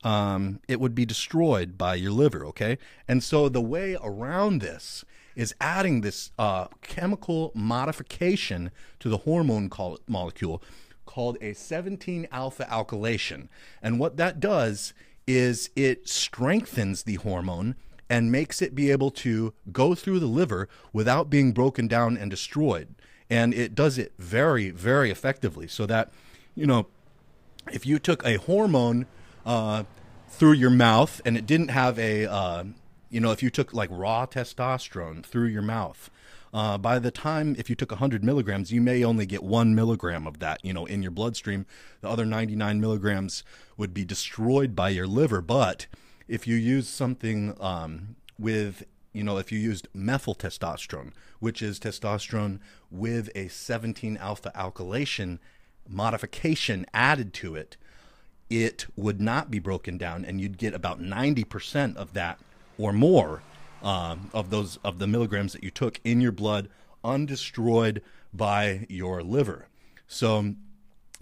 um, 0.04 0.60
it 0.68 0.80
would 0.80 0.96
be 0.96 1.06
destroyed 1.06 1.78
by 1.78 1.96
your 1.96 2.12
liver, 2.12 2.46
okay? 2.46 2.78
And 3.08 3.24
so 3.24 3.50
the 3.50 3.62
way 3.62 3.98
around 4.02 4.62
this 4.62 5.04
is 5.36 5.54
adding 5.62 6.02
this 6.02 6.32
uh, 6.40 6.68
chemical 6.82 7.52
modification 7.54 8.72
to 9.00 9.10
the 9.10 9.20
hormone 9.20 9.70
molecule 10.08 10.62
called 11.10 11.40
a 11.42 11.54
17 11.54 12.28
alpha 12.32 12.68
alkylation. 12.70 13.48
And 13.82 14.00
what 14.00 14.18
that 14.18 14.40
does 14.40 14.94
is 15.26 15.72
it 15.76 16.08
strengthens 16.08 17.02
the 17.02 17.16
hormone 17.16 17.76
and 18.08 18.32
makes 18.32 18.62
it 18.62 18.76
be 18.76 18.92
able 18.92 19.10
to 19.10 19.56
go 19.72 19.96
through 19.96 20.20
the 20.20 20.28
liver 20.28 20.70
without 20.94 21.28
being 21.28 21.52
broken 21.52 21.88
down 21.88 22.16
and 22.16 22.30
destroyed. 22.30 22.94
And 23.28 23.56
it 23.56 23.74
does 23.74 23.98
it 23.98 24.14
very, 24.20 24.70
very 24.70 25.10
effectively 25.10 25.68
so 25.68 25.88
that 25.88 26.12
you 26.54 26.68
know, 26.68 26.86
if 27.72 27.86
you 27.88 27.98
took 27.98 28.24
a 28.24 28.36
hormone 28.36 29.08
uh, 29.46 29.84
through 30.28 30.54
your 30.54 30.70
mouth 30.70 31.22
and 31.26 31.36
it 31.38 31.48
didn't 31.48 31.70
have 31.70 31.98
a, 31.98 32.26
uh, 32.26 32.66
you 33.10 33.20
know, 33.20 33.32
if 33.32 33.42
you 33.42 33.50
took 33.50 33.74
like 33.74 33.90
raw 33.92 34.28
testosterone 34.28 35.26
through 35.26 35.48
your 35.48 35.62
mouth, 35.64 36.12
uh, 36.54 36.78
by 36.78 37.00
the 37.00 37.12
time 37.12 37.56
if 37.58 37.70
you 37.70 37.76
took 37.76 37.92
100 37.92 38.24
milligrams, 38.24 38.72
you 38.72 38.82
may 38.82 39.04
only 39.04 39.26
get 39.26 39.44
one 39.44 39.76
milligram 39.76 40.26
of 40.26 40.40
that, 40.40 40.64
you 40.64 40.74
know, 40.74 40.86
in 40.86 41.02
your 41.02 41.12
bloodstream. 41.12 41.66
The 42.02 42.10
other 42.10 42.26
99 42.26 42.82
milligrams 42.82 43.44
would 43.78 43.94
be 43.94 44.06
destroyed 44.06 44.76
by 44.76 44.90
your 44.90 45.08
liver. 45.08 45.42
But 45.42 45.88
if 46.28 46.48
you 46.48 46.56
use 46.56 46.88
something 46.88 47.56
um, 47.60 48.16
with 48.38 48.84
you 49.12 49.24
know, 49.24 49.38
if 49.38 49.52
you 49.52 49.60
used 49.60 49.88
methyl 49.94 50.36
testosterone, 50.36 51.12
which 51.40 51.62
is 51.62 51.80
testosterone 51.80 52.60
with 52.92 53.30
a 53.34 53.48
17 53.48 54.18
alpha 54.18 54.52
alkylation 54.56 55.40
modification 55.88 56.86
added 56.94 57.34
to 57.34 57.56
it, 57.56 57.76
it 58.50 58.86
would 58.96 59.20
not 59.20 59.50
be 59.50 59.60
broken 59.60 59.98
down, 59.98 60.26
and 60.26 60.40
you'd 60.40 60.58
get 60.58 60.74
about 60.74 61.00
90% 61.02 61.96
of 61.96 62.14
that 62.14 62.40
or 62.78 62.94
more 62.94 63.42
um, 63.82 64.30
of 64.34 64.50
those 64.50 64.78
of 64.84 65.00
the 65.00 65.08
milligrams 65.08 65.54
that 65.54 65.64
you 65.64 65.72
took 65.72 66.00
in 66.04 66.22
your 66.22 66.32
blood 66.32 66.70
undestroyed 67.04 68.02
by 68.34 68.86
your 68.90 69.22
liver. 69.24 69.68
So, 70.08 70.56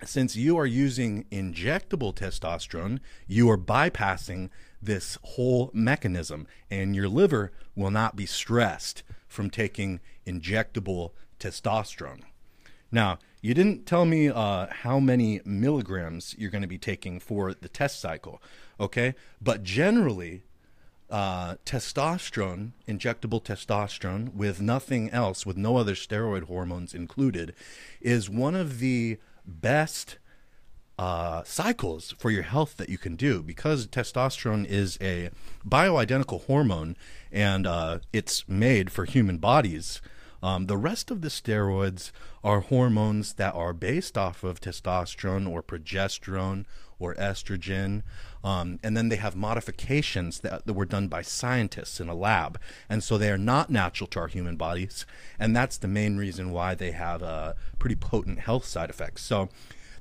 since 0.04 0.36
you 0.36 0.58
are 0.58 0.66
using 0.66 1.26
injectable 1.32 2.14
testosterone, 2.14 3.00
you 3.28 3.50
are 3.50 3.58
bypassing 3.58 4.50
this 4.82 5.18
whole 5.24 5.72
mechanism, 5.74 6.48
and 6.70 6.96
your 6.96 7.10
liver 7.10 7.52
will 7.76 7.90
not 7.90 8.16
be 8.16 8.26
stressed 8.26 9.02
from 9.28 9.50
taking 9.50 10.00
injectable 10.26 11.12
testosterone. 11.40 12.22
Now, 12.92 13.18
you 13.42 13.54
didn't 13.54 13.86
tell 13.86 14.06
me 14.06 14.30
uh, 14.30 14.68
how 14.68 15.00
many 15.00 15.42
milligrams 15.46 16.36
you're 16.38 16.52
going 16.52 16.62
to 16.62 16.68
be 16.68 16.78
taking 16.78 17.20
for 17.20 17.54
the 17.54 17.70
test 17.70 18.00
cycle, 18.00 18.42
okay? 18.80 19.16
But 19.42 19.64
generally, 19.64 20.44
uh, 21.10 21.56
testosterone, 21.66 22.72
injectable 22.88 23.44
testosterone, 23.44 24.34
with 24.34 24.62
nothing 24.62 25.10
else, 25.12 25.46
with 25.46 25.58
no 25.58 25.78
other 25.78 25.96
steroid 25.96 26.44
hormones 26.44 26.94
included, 26.94 27.54
is 28.02 28.30
one 28.30 28.56
of 28.56 28.80
the 28.80 29.18
best 29.46 30.18
uh, 31.00 31.44
cycles 31.44 32.14
for 32.18 32.32
your 32.32 32.44
health 32.44 32.78
that 32.78 32.90
you 32.90 32.98
can 32.98 33.16
do 33.16 33.44
because 33.44 33.88
testosterone 33.88 34.66
is 34.66 34.98
a 35.00 35.30
bioidentical 35.66 36.46
hormone 36.46 36.98
and 37.32 37.68
uh, 37.68 38.00
it's 38.12 38.48
made 38.48 38.92
for 38.92 39.06
human 39.06 39.38
bodies. 39.38 40.02
Um, 40.42 40.68
the 40.68 40.78
rest 40.78 41.12
of 41.12 41.22
the 41.22 41.30
steroids 41.30 42.12
are 42.44 42.62
hormones 42.62 43.34
that 43.34 43.56
are 43.56 43.74
based 43.74 44.18
off 44.18 44.44
of 44.44 44.62
testosterone 44.62 45.50
or 45.50 45.64
progesterone 45.64 46.66
or 47.00 47.16
estrogen. 47.16 48.04
Um, 48.44 48.80
and 48.84 48.96
then 48.96 49.10
they 49.10 49.18
have 49.18 49.36
modifications 49.36 50.40
that, 50.40 50.66
that 50.66 50.74
were 50.74 50.86
done 50.86 51.08
by 51.08 51.22
scientists 51.22 52.00
in 52.00 52.10
a 52.10 52.16
lab. 52.16 52.60
And 52.90 53.04
so 53.04 53.18
they 53.18 53.32
are 53.32 53.38
not 53.38 53.70
natural 53.70 54.08
to 54.08 54.20
our 54.20 54.28
human 54.28 54.56
bodies. 54.56 55.06
And 55.40 55.56
that's 55.56 55.78
the 55.78 55.88
main 55.88 56.18
reason 56.18 56.52
why 56.52 56.76
they 56.76 56.92
have 56.92 57.24
uh, 57.24 57.54
pretty 57.80 57.96
potent 57.96 58.40
health 58.40 58.66
side 58.66 58.90
effects. 58.90 59.24
So 59.24 59.50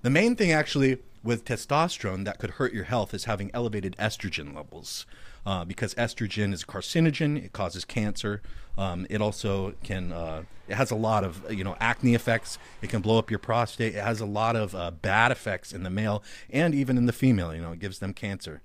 the 0.02 0.10
main 0.10 0.36
thing 0.36 0.52
actually 0.52 0.98
with 1.22 1.44
testosterone 1.44 2.24
that 2.24 2.38
could 2.38 2.50
hurt 2.50 2.72
your 2.72 2.84
health 2.84 3.12
is 3.12 3.24
having 3.24 3.50
elevated 3.52 3.96
estrogen 3.98 4.54
levels 4.54 5.06
uh, 5.46 5.64
because 5.64 5.94
estrogen 5.94 6.52
is 6.52 6.64
a 6.64 6.66
carcinogen. 6.66 7.42
It 7.42 7.52
causes 7.52 7.84
cancer. 7.84 8.42
Um, 8.76 9.06
it 9.08 9.22
also 9.22 9.74
can. 9.82 10.12
Uh, 10.12 10.42
it 10.68 10.74
has 10.74 10.90
a 10.90 10.96
lot 10.96 11.22
of 11.22 11.50
you 11.50 11.62
know 11.62 11.76
acne 11.80 12.14
effects. 12.14 12.58
It 12.82 12.90
can 12.90 13.00
blow 13.00 13.18
up 13.18 13.30
your 13.30 13.38
prostate. 13.38 13.94
It 13.94 14.02
has 14.02 14.20
a 14.20 14.26
lot 14.26 14.56
of 14.56 14.74
uh, 14.74 14.90
bad 14.90 15.30
effects 15.30 15.72
in 15.72 15.84
the 15.84 15.90
male 15.90 16.22
and 16.50 16.74
even 16.74 16.98
in 16.98 17.06
the 17.06 17.12
female. 17.12 17.54
You 17.54 17.62
know, 17.62 17.72
it 17.72 17.78
gives 17.78 18.00
them 18.00 18.12
cancer. 18.12 18.60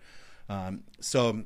Um, 0.49 0.83
so, 0.99 1.43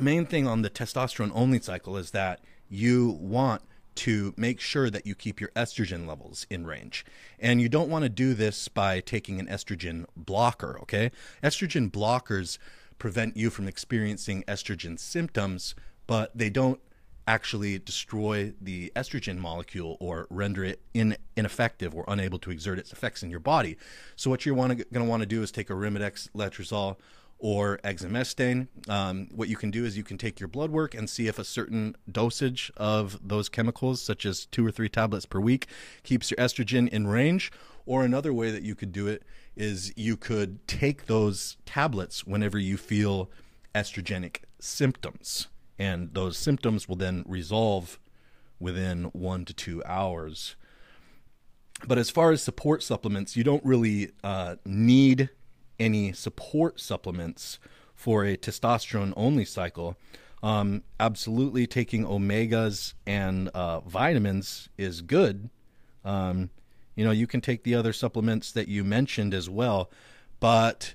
main 0.00 0.24
thing 0.24 0.48
on 0.48 0.62
the 0.62 0.70
testosterone 0.70 1.30
only 1.34 1.60
cycle 1.60 1.96
is 1.98 2.10
that 2.12 2.40
you 2.68 3.18
want 3.20 3.62
to 3.94 4.32
make 4.38 4.58
sure 4.58 4.88
that 4.88 5.06
you 5.06 5.14
keep 5.14 5.38
your 5.38 5.50
estrogen 5.50 6.06
levels 6.06 6.46
in 6.48 6.66
range. 6.66 7.04
And 7.38 7.60
you 7.60 7.68
don't 7.68 7.90
want 7.90 8.04
to 8.04 8.08
do 8.08 8.32
this 8.32 8.68
by 8.68 9.00
taking 9.00 9.38
an 9.38 9.46
estrogen 9.48 10.06
blocker, 10.16 10.78
okay? 10.80 11.10
Estrogen 11.42 11.90
blockers 11.90 12.56
prevent 13.02 13.36
you 13.36 13.50
from 13.50 13.66
experiencing 13.66 14.44
estrogen 14.46 14.96
symptoms, 14.96 15.74
but 16.06 16.30
they 16.38 16.48
don't 16.48 16.78
actually 17.26 17.76
destroy 17.76 18.52
the 18.60 18.92
estrogen 18.94 19.38
molecule 19.38 19.96
or 19.98 20.28
render 20.30 20.62
it 20.62 20.80
in, 20.94 21.16
ineffective 21.36 21.92
or 21.96 22.04
unable 22.06 22.38
to 22.38 22.52
exert 22.52 22.78
its 22.78 22.92
effects 22.92 23.20
in 23.24 23.28
your 23.28 23.40
body. 23.40 23.76
So 24.14 24.30
what 24.30 24.46
you're 24.46 24.54
going 24.54 24.78
to 24.78 25.02
want 25.02 25.20
to 25.20 25.26
do 25.26 25.42
is 25.42 25.50
take 25.50 25.68
a 25.68 25.72
Arimidex, 25.72 26.30
letrozole, 26.30 26.96
or 27.42 27.78
exemestane. 27.82 28.68
Um, 28.88 29.28
what 29.34 29.48
you 29.48 29.56
can 29.56 29.72
do 29.72 29.84
is 29.84 29.96
you 29.96 30.04
can 30.04 30.16
take 30.16 30.38
your 30.38 30.48
blood 30.48 30.70
work 30.70 30.94
and 30.94 31.10
see 31.10 31.26
if 31.26 31.40
a 31.40 31.44
certain 31.44 31.96
dosage 32.10 32.70
of 32.76 33.18
those 33.20 33.48
chemicals, 33.48 34.00
such 34.00 34.24
as 34.24 34.46
two 34.46 34.64
or 34.64 34.70
three 34.70 34.88
tablets 34.88 35.26
per 35.26 35.40
week, 35.40 35.66
keeps 36.04 36.30
your 36.30 36.38
estrogen 36.38 36.88
in 36.88 37.08
range. 37.08 37.50
Or 37.84 38.04
another 38.04 38.32
way 38.32 38.52
that 38.52 38.62
you 38.62 38.76
could 38.76 38.92
do 38.92 39.08
it 39.08 39.24
is 39.56 39.92
you 39.96 40.16
could 40.16 40.64
take 40.68 41.06
those 41.06 41.56
tablets 41.66 42.24
whenever 42.24 42.58
you 42.58 42.76
feel 42.76 43.28
estrogenic 43.74 44.42
symptoms 44.60 45.48
and 45.78 46.14
those 46.14 46.38
symptoms 46.38 46.88
will 46.88 46.94
then 46.94 47.24
resolve 47.26 47.98
within 48.60 49.04
one 49.06 49.44
to 49.44 49.52
two 49.52 49.82
hours. 49.84 50.54
But 51.88 51.98
as 51.98 52.08
far 52.08 52.30
as 52.30 52.40
support 52.40 52.84
supplements, 52.84 53.36
you 53.36 53.42
don't 53.42 53.64
really 53.64 54.12
uh, 54.22 54.56
need 54.64 55.30
any 55.82 56.12
support 56.12 56.80
supplements 56.80 57.58
for 57.94 58.24
a 58.24 58.36
testosterone 58.36 59.12
only 59.16 59.44
cycle. 59.44 59.96
Um, 60.42 60.82
absolutely, 60.98 61.66
taking 61.66 62.04
omegas 62.04 62.94
and 63.06 63.48
uh, 63.48 63.80
vitamins 63.80 64.68
is 64.76 65.00
good. 65.00 65.50
Um, 66.04 66.50
you 66.96 67.04
know, 67.04 67.10
you 67.10 67.26
can 67.26 67.40
take 67.40 67.62
the 67.62 67.74
other 67.74 67.92
supplements 67.92 68.52
that 68.52 68.68
you 68.68 68.84
mentioned 68.84 69.34
as 69.34 69.48
well, 69.48 69.90
but 70.40 70.94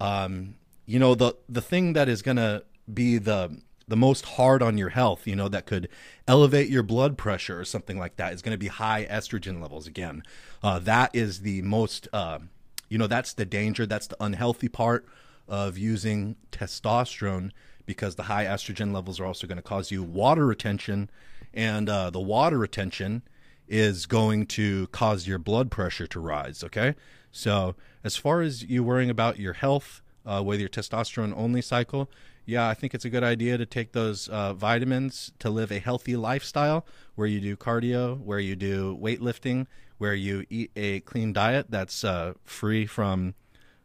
um, 0.00 0.56
you 0.86 0.98
know 0.98 1.14
the 1.14 1.34
the 1.48 1.60
thing 1.60 1.92
that 1.92 2.08
is 2.08 2.22
going 2.22 2.38
to 2.38 2.64
be 2.92 3.18
the 3.18 3.60
the 3.88 3.96
most 3.96 4.24
hard 4.24 4.62
on 4.62 4.76
your 4.76 4.88
health, 4.88 5.26
you 5.26 5.36
know, 5.36 5.48
that 5.48 5.66
could 5.66 5.88
elevate 6.26 6.68
your 6.68 6.82
blood 6.82 7.16
pressure 7.16 7.58
or 7.58 7.64
something 7.64 7.98
like 7.98 8.16
that 8.16 8.32
is 8.32 8.42
going 8.42 8.54
to 8.54 8.58
be 8.58 8.66
high 8.66 9.06
estrogen 9.08 9.60
levels 9.60 9.86
again. 9.86 10.22
Uh, 10.62 10.78
that 10.80 11.14
is 11.14 11.40
the 11.40 11.62
most, 11.62 12.08
uh, 12.12 12.40
you 12.88 12.98
know, 12.98 13.06
that's 13.06 13.32
the 13.32 13.44
danger. 13.44 13.86
That's 13.86 14.06
the 14.06 14.16
unhealthy 14.20 14.68
part 14.68 15.06
of 15.48 15.78
using 15.78 16.36
testosterone 16.52 17.50
because 17.84 18.16
the 18.16 18.24
high 18.24 18.44
estrogen 18.44 18.92
levels 18.92 19.20
are 19.20 19.26
also 19.26 19.46
going 19.46 19.56
to 19.56 19.62
cause 19.62 19.90
you 19.90 20.02
water 20.02 20.46
retention. 20.46 21.10
And 21.54 21.88
uh, 21.88 22.10
the 22.10 22.20
water 22.20 22.58
retention 22.58 23.22
is 23.68 24.06
going 24.06 24.46
to 24.46 24.86
cause 24.88 25.26
your 25.26 25.38
blood 25.38 25.70
pressure 25.70 26.06
to 26.06 26.20
rise. 26.20 26.62
Okay. 26.64 26.94
So, 27.30 27.74
as 28.02 28.16
far 28.16 28.40
as 28.40 28.62
you 28.62 28.82
worrying 28.82 29.10
about 29.10 29.38
your 29.38 29.52
health, 29.52 30.00
uh, 30.24 30.42
with 30.44 30.60
your 30.60 30.68
testosterone 30.68 31.32
only 31.36 31.62
cycle, 31.62 32.10
yeah, 32.44 32.68
I 32.68 32.74
think 32.74 32.94
it's 32.94 33.04
a 33.04 33.10
good 33.10 33.24
idea 33.24 33.58
to 33.58 33.66
take 33.66 33.92
those 33.92 34.28
uh, 34.28 34.54
vitamins 34.54 35.32
to 35.40 35.50
live 35.50 35.70
a 35.70 35.78
healthy 35.78 36.16
lifestyle 36.16 36.86
where 37.14 37.26
you 37.26 37.40
do 37.40 37.56
cardio, 37.56 38.18
where 38.20 38.38
you 38.38 38.56
do 38.56 38.96
weightlifting, 39.00 39.66
where 39.98 40.14
you 40.14 40.44
eat 40.50 40.70
a 40.76 41.00
clean 41.00 41.32
diet 41.32 41.66
that's 41.70 42.04
uh, 42.04 42.34
free 42.44 42.86
from, 42.86 43.34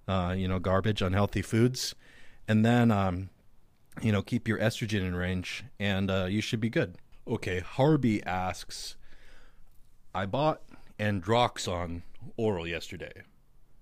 uh, 0.08 0.34
you 0.38 0.48
know, 0.48 0.60
garbage, 0.60 1.02
unhealthy 1.02 1.42
foods, 1.42 1.96
and 2.48 2.66
then, 2.66 2.92
um, 2.92 3.30
you 4.02 4.12
know, 4.12 4.22
keep 4.22 4.48
your 4.48 4.58
estrogen 4.60 5.02
in 5.02 5.16
range, 5.16 5.64
and 5.80 6.10
uh, 6.12 6.26
you 6.26 6.42
should 6.42 6.60
be 6.60 6.70
good. 6.70 6.96
Okay, 7.28 7.60
Harby 7.60 8.24
asks, 8.24 8.96
I 10.14 10.26
bought 10.26 10.62
Androxon 11.00 12.02
oral 12.38 12.68
yesterday, 12.68 13.24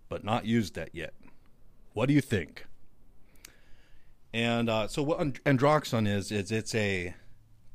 but 0.08 0.24
not 0.24 0.46
used 0.46 0.76
that 0.76 0.94
yet. 0.94 1.14
What 1.94 2.08
do 2.08 2.14
you 2.14 2.22
think? 2.22 2.66
And 4.34 4.70
uh, 4.70 4.88
so 4.88 5.02
what 5.02 5.20
androxon 5.20 6.08
is 6.08 6.32
is 6.32 6.52
it's 6.52 6.76
a 6.76 7.16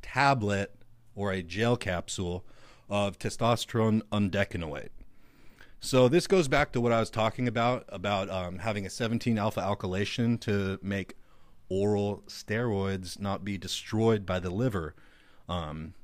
tablet 0.02 0.72
or 1.14 1.32
a 1.32 1.42
gel 1.42 1.76
capsule 1.76 2.44
of 2.88 3.18
testosterone 3.18 4.02
undecanoate. 4.12 4.90
So 5.80 6.08
this 6.08 6.26
goes 6.26 6.48
back 6.48 6.72
to 6.72 6.80
what 6.80 6.92
I 6.92 7.00
was 7.00 7.10
talking 7.10 7.46
about 7.46 7.84
about 7.88 8.30
um, 8.30 8.58
having 8.58 8.86
a 8.86 8.90
17 8.90 9.38
alpha 9.38 9.60
alkylation 9.60 10.40
to 10.40 10.78
make 10.82 11.14
oral 11.68 12.22
steroids 12.26 13.20
not 13.20 13.44
be 13.44 13.58
destroyed 13.58 14.24
by 14.24 14.38
the 14.40 14.50
liver. 14.50 14.94
Um, 15.48 15.94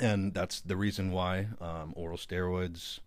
and 0.00 0.34
that's 0.34 0.60
the 0.60 0.76
reason 0.76 1.12
why 1.12 1.48
um, 1.60 1.92
oral 1.96 2.18
steroids 2.18 2.98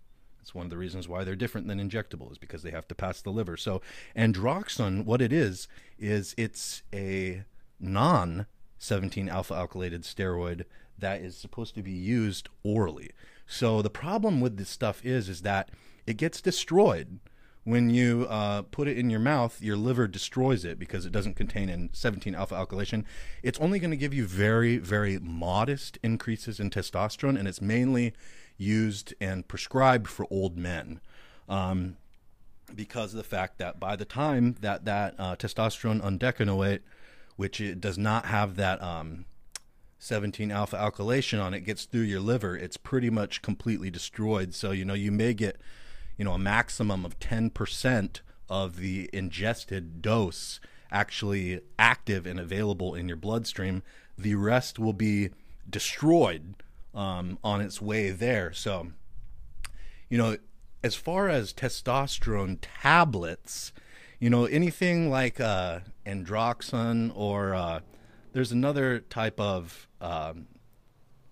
it's 0.50 0.56
one 0.56 0.66
of 0.66 0.72
the 0.72 0.78
reasons 0.78 1.08
why 1.08 1.24
they're 1.24 1.36
different 1.36 1.68
than 1.68 1.80
injectable 1.80 2.32
is 2.32 2.40
because 2.40 2.64
they 2.64 2.72
have 2.72 2.88
to 2.88 2.96
pass 2.96 3.22
the 3.22 3.30
liver. 3.30 3.56
So 3.56 3.82
androxon, 4.16 5.06
what 5.06 5.22
it 5.22 5.32
is, 5.32 5.68
is 6.00 6.34
it's 6.38 6.82
a 6.92 7.44
non 7.80 8.48
17 8.80 9.30
alpha 9.30 9.54
alkylated 9.54 10.02
steroid 10.02 10.64
that 11.00 11.22
is 11.22 11.38
supposed 11.38 11.76
to 11.76 11.84
be 11.84 11.92
used 11.92 12.50
orally. 12.64 13.12
So 13.46 13.82
the 13.82 13.90
problem 13.90 14.42
with 14.42 14.58
this 14.58 14.70
stuff 14.70 15.04
is 15.06 15.30
is 15.30 15.42
that 15.42 15.70
it 16.06 16.18
gets 16.18 16.42
destroyed 16.42 17.20
when 17.64 17.90
you 17.90 18.26
uh, 18.30 18.64
put 18.64 18.88
it 18.88 18.98
in 18.98 19.12
your 19.12 19.20
mouth, 19.20 19.62
your 19.62 19.78
liver 19.78 20.08
destroys 20.08 20.66
it 20.66 20.80
because 20.80 21.06
it 21.06 21.12
doesn't 21.12 21.36
contain 21.36 21.90
17 21.94 22.34
alpha 22.34 22.56
alkylation. 22.56 23.04
It's 23.44 23.60
only 23.60 23.78
going 23.78 23.92
to 23.92 23.98
give 23.98 24.14
you 24.14 24.26
very, 24.26 24.78
very 24.78 25.20
modest 25.20 26.00
increases 26.02 26.60
in 26.60 26.72
testosterone, 26.72 27.38
and 27.38 27.48
it's 27.48 27.62
mainly 27.62 28.14
used 28.58 29.14
and 29.22 29.48
prescribed 29.48 30.08
for 30.08 30.26
old 30.32 30.58
men. 30.58 31.00
Um, 31.48 31.98
because 32.74 33.14
of 33.14 33.18
the 33.18 33.24
fact 33.24 33.58
that 33.58 33.80
by 33.80 33.96
the 33.96 34.06
time 34.06 34.56
that 34.62 34.86
that 34.86 35.16
uh, 35.20 35.36
testosterone 35.36 36.02
undecanoate, 36.02 36.82
which 37.36 37.62
it 37.62 37.80
does 37.80 37.98
not 37.98 38.26
have 38.26 38.56
that 38.56 38.82
um, 38.82 39.26
17 40.00 40.52
alpha 40.52 40.78
alkylation 40.78 41.44
on 41.44 41.54
it, 41.54 41.62
gets 41.62 41.86
through 41.86 42.02
your 42.02 42.22
liver, 42.22 42.56
it's 42.56 42.78
pretty 42.78 43.10
much 43.10 43.42
completely 43.42 43.92
destroyed. 43.92 44.56
So 44.56 44.72
you 44.72 44.86
know 44.86 44.94
you 44.94 45.12
may 45.12 45.34
get 45.34 45.58
you 46.18 46.26
know 46.26 46.34
a 46.34 46.40
maximum 46.40 47.06
of 47.06 47.20
10% 47.20 48.22
of 48.50 48.78
the 48.78 49.10
ingested 49.14 50.02
dose 50.02 50.60
actually 50.92 51.62
active 51.78 52.26
and 52.26 52.40
available 52.40 52.96
in 52.96 53.08
your 53.08 53.18
bloodstream. 53.18 53.84
The 54.18 54.36
rest 54.36 54.80
will 54.80 54.94
be 54.94 55.30
destroyed 55.70 56.56
um, 56.94 57.38
on 57.44 57.62
its 57.62 57.82
way 57.82 58.10
there. 58.12 58.52
So, 58.54 58.88
you 60.10 60.18
know, 60.18 60.38
as 60.84 60.96
far 60.96 61.30
as 61.30 61.54
testosterone 61.54 62.58
tablets, 62.62 63.72
you 64.20 64.30
know, 64.30 64.46
anything 64.46 65.10
like 65.10 65.40
uh, 65.40 65.82
androxon 66.06 67.12
or 67.16 67.54
uh, 67.54 67.80
there's 68.34 68.52
another 68.52 69.00
type 69.00 69.40
of 69.40 69.88
um, 70.02 70.48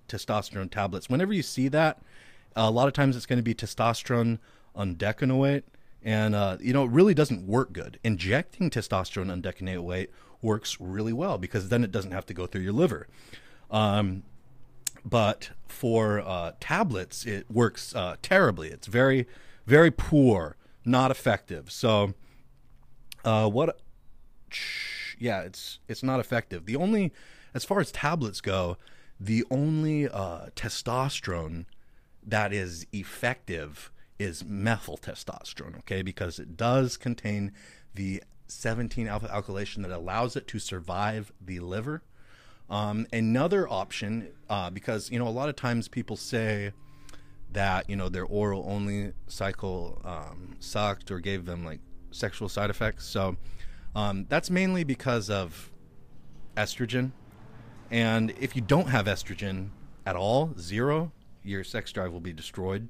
testosterone 0.08 0.72
tablets. 0.72 1.10
Whenever 1.10 1.34
you 1.34 1.44
see 1.44 1.68
that, 1.70 2.02
a 2.56 2.72
lot 2.72 2.88
of 2.88 2.94
times 2.94 3.16
it's 3.16 3.26
going 3.26 3.38
to 3.38 3.44
be 3.44 3.54
testosterone 3.54 4.40
undecanoate. 4.76 5.64
And, 6.04 6.36
uh, 6.36 6.58
you 6.60 6.74
know, 6.74 6.86
it 6.86 6.92
really 6.92 7.14
doesn't 7.14 7.48
work 7.48 7.74
good. 7.74 8.00
Injecting 8.04 8.70
testosterone 8.70 9.42
undecanoate 9.42 10.08
works 10.42 10.80
really 10.80 11.14
well 11.14 11.38
because 11.38 11.70
then 11.70 11.84
it 11.84 11.92
doesn't 11.92 12.12
have 12.12 12.26
to 12.28 12.34
go 12.34 12.46
through 12.46 12.62
your 12.62 12.74
liver. 12.74 13.08
Um, 13.70 14.24
but 15.04 15.52
for 15.68 16.20
uh, 16.22 16.54
tablets, 16.60 17.26
it 17.26 17.50
works 17.50 17.96
uh, 17.96 18.16
terribly. 18.22 18.70
It's 18.70 18.88
very, 18.88 19.28
very 19.66 19.92
poor, 19.92 20.56
not 20.86 21.12
effective. 21.12 21.72
So, 21.72 22.14
uh, 23.26 23.50
what? 23.50 23.80
Yeah, 25.20 25.42
it's 25.42 25.80
it's 25.88 26.04
not 26.04 26.20
effective. 26.20 26.66
The 26.66 26.76
only, 26.76 27.12
as 27.54 27.66
far 27.66 27.80
as 27.80 27.92
tablets 27.92 28.42
go, 28.42 28.78
the 29.20 29.46
only 29.50 30.08
uh, 30.08 30.48
testosterone 30.56 31.66
that 32.24 32.54
is 32.54 32.86
effective 32.92 33.92
is 34.20 34.44
methyl 34.44 34.98
testosterone. 34.98 35.80
Okay, 35.80 36.02
because 36.02 36.40
it 36.40 36.58
does 36.58 36.98
contain 36.98 37.52
the 37.96 38.24
17 38.48 39.08
alpha 39.08 39.28
alkylation 39.28 39.82
that 39.82 39.92
allows 39.92 40.36
it 40.36 40.48
to 40.48 40.60
survive 40.60 41.32
the 41.44 41.60
liver. 41.60 42.04
Um, 42.70 43.08
another 43.14 43.68
option, 43.68 44.30
uh, 44.50 44.70
because 44.70 45.10
you 45.10 45.20
know 45.20 45.28
a 45.28 45.30
lot 45.30 45.50
of 45.50 45.56
times 45.56 45.88
people 45.88 46.18
say 46.18 46.72
that 47.52 47.90
you 47.90 47.96
know 47.96 48.10
their 48.10 48.26
oral 48.26 48.66
only 48.68 49.14
cycle 49.28 50.02
um, 50.04 50.56
sucked 50.60 51.10
or 51.12 51.20
gave 51.20 51.46
them 51.46 51.64
like 51.64 51.80
sexual 52.12 52.50
side 52.50 52.70
effects. 52.70 53.06
So 53.06 53.38
um, 53.98 54.28
that's 54.30 54.52
mainly 54.52 54.84
because 54.84 55.28
of 55.28 55.72
estrogen. 56.56 57.12
And 57.90 58.32
if 58.40 58.56
you 58.56 58.62
don't 58.62 58.90
have 58.90 59.08
estrogen 59.08 59.70
at 60.06 60.16
all, 60.16 60.54
zero, 60.60 61.12
your 61.44 61.64
sex 61.64 61.92
drive 61.92 62.12
will 62.12 62.20
be 62.20 62.32
destroyed. 62.32 62.90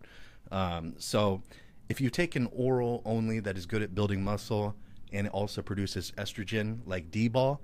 Um, 0.51 0.95
so 0.97 1.43
if 1.87 2.01
you 2.01 2.09
take 2.09 2.35
an 2.35 2.49
oral 2.51 3.01
only 3.05 3.39
that 3.39 3.57
is 3.57 3.65
good 3.65 3.81
at 3.81 3.95
building 3.95 4.21
muscle 4.21 4.75
and 5.13 5.27
it 5.27 5.33
also 5.33 5.61
produces 5.61 6.11
estrogen, 6.17 6.79
like 6.85 7.09
D-bol, 7.09 7.61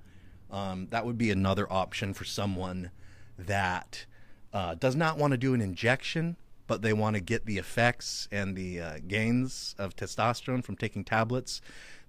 um, 0.49 0.87
that 0.91 1.05
would 1.05 1.17
be 1.17 1.29
another 1.29 1.71
option 1.71 2.13
for 2.13 2.23
someone 2.23 2.91
that 3.37 4.05
uh, 4.53 4.75
does 4.75 4.95
not 4.95 5.17
want 5.17 5.31
to 5.31 5.37
do 5.37 5.53
an 5.53 5.59
injection, 5.59 6.37
but 6.65 6.81
they 6.81 6.93
want 6.93 7.17
to 7.17 7.21
get 7.21 7.45
the 7.45 7.57
effects 7.57 8.29
and 8.31 8.55
the 8.55 8.79
uh, 8.79 8.97
gains 9.05 9.75
of 9.77 9.97
testosterone 9.97 10.63
from 10.63 10.77
taking 10.77 11.03
tablets. 11.03 11.59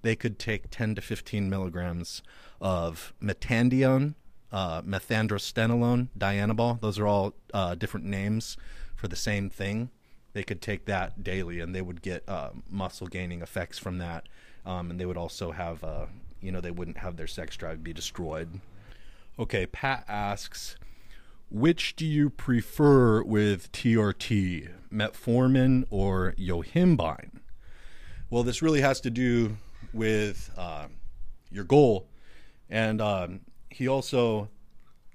They 0.05 0.17
could 0.17 0.39
take 0.39 0.69
10 0.71 0.97
to 0.97 1.01
15 1.01 1.49
milligrams 1.49 2.23
of 2.61 3.15
methandienone, 3.23 4.13
uh, 4.53 4.83
methandrostenolone, 4.83 6.09
dianabol. 6.19 6.79
Those 6.83 6.99
are 6.99 7.07
all 7.07 7.33
uh, 7.55 7.75
different 7.75 8.05
names 8.05 8.59
for 8.95 9.09
the 9.09 9.17
same 9.17 9.49
thing. 9.49 9.89
They 10.35 10.43
could 10.43 10.61
take 10.61 10.85
that 10.85 11.25
daily, 11.25 11.59
and 11.59 11.75
they 11.75 11.81
would 11.81 12.03
get 12.03 12.29
uh, 12.29 12.51
muscle 12.69 13.07
gaining 13.07 13.41
effects 13.41 13.79
from 13.79 13.97
that. 13.97 14.29
Um, 14.67 14.91
and 14.91 15.01
they 15.01 15.07
would 15.07 15.17
also 15.17 15.53
have, 15.53 15.83
uh, 15.83 16.05
you 16.43 16.53
know, 16.53 16.61
they 16.61 16.71
wouldn't 16.71 16.99
have 16.99 17.17
their 17.17 17.27
sex 17.27 17.57
drive 17.57 17.83
be 17.83 17.95
destroyed. 17.95 18.61
Okay, 19.39 19.65
Pat 19.65 20.05
asks, 20.07 20.77
which 21.51 21.97
do 21.97 22.05
you 22.05 22.29
prefer 22.29 23.23
with 23.23 23.73
TRT, 23.73 24.69
metformin 24.93 25.87
or 25.89 26.35
yohimbine? 26.37 27.41
Well, 28.29 28.43
this 28.43 28.61
really 28.61 28.83
has 28.83 29.01
to 29.01 29.11
do 29.11 29.57
with 29.95 30.51
uh, 30.57 30.87
your 31.51 31.65
goal. 31.65 32.09
And 32.69 33.01
um, 33.01 33.41
he 33.71 33.89
also 33.89 34.49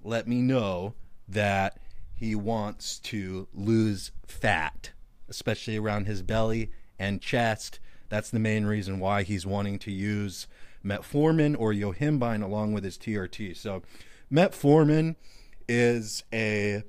let 0.04 0.28
me 0.28 0.42
know 0.42 0.94
that 1.28 1.78
he 2.14 2.36
wants 2.36 3.00
to 3.00 3.48
lose 3.54 4.12
fat, 4.26 4.92
especially 5.28 5.78
around 5.78 6.06
his 6.06 6.22
belly 6.22 6.72
and 6.98 7.22
chest. 7.22 7.80
That's 8.10 8.30
the 8.30 8.40
main 8.40 8.66
reason 8.66 9.00
why 9.00 9.24
he's 9.24 9.46
wanting 9.46 9.80
to 9.80 9.92
use 9.92 10.48
metformin 10.84 11.56
or 11.58 11.74
yohimbine 11.74 12.44
along 12.44 12.74
with 12.74 12.84
his 12.84 12.98
TRT. 12.98 13.56
So, 13.56 13.84
metformin 14.32 15.16
is 15.68 16.24
a 16.34 16.84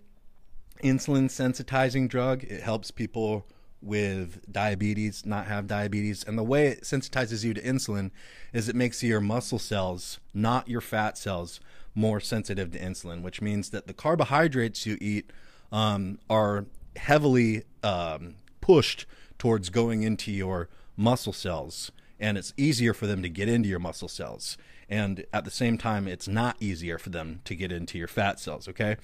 insulin 0.82 1.26
sensitizing 1.26 2.08
drug. 2.08 2.44
It 2.44 2.62
helps 2.62 2.90
people 2.90 3.46
with 3.82 4.50
diabetes 4.50 5.24
not 5.24 5.46
have 5.46 5.66
diabetes. 5.66 6.24
And 6.24 6.38
the 6.38 6.42
way 6.42 6.68
it 6.68 6.82
sensitizes 6.82 7.44
you 7.44 7.54
to 7.54 7.62
insulin 7.62 8.10
is 8.52 8.68
it 8.68 8.76
makes 8.76 9.02
your 9.02 9.20
muscle 9.20 9.58
cells 9.58 10.18
not 10.34 10.68
your 10.68 10.80
fat 10.80 11.16
cells 11.16 11.60
more 11.94 12.20
sensitive 12.20 12.70
to 12.70 12.78
insulin 12.78 13.22
which 13.22 13.40
means 13.42 13.70
that 13.70 13.86
the 13.86 13.92
carbohydrates 13.92 14.86
you 14.86 14.96
eat 15.00 15.30
um, 15.72 16.18
are 16.28 16.66
heavily 16.96 17.64
um, 17.82 18.34
pushed 18.60 19.06
towards 19.38 19.70
going 19.70 20.02
into 20.02 20.30
your 20.30 20.68
muscle 20.96 21.32
cells. 21.32 21.90
And 22.18 22.36
it's 22.36 22.52
easier 22.56 22.92
for 22.92 23.06
them 23.06 23.22
to 23.22 23.28
get 23.30 23.48
into 23.48 23.68
your 23.68 23.78
muscle 23.78 24.08
cells. 24.08 24.58
And 24.90 25.24
at 25.32 25.44
the 25.44 25.50
same 25.50 25.78
time 25.78 26.06
it's 26.06 26.28
not 26.28 26.56
easier 26.60 26.98
for 26.98 27.10
them 27.10 27.40
to 27.44 27.54
get 27.54 27.72
into 27.72 27.96
your 27.96 28.08
fat 28.08 28.38
cells 28.38 28.68
okay? 28.68 28.96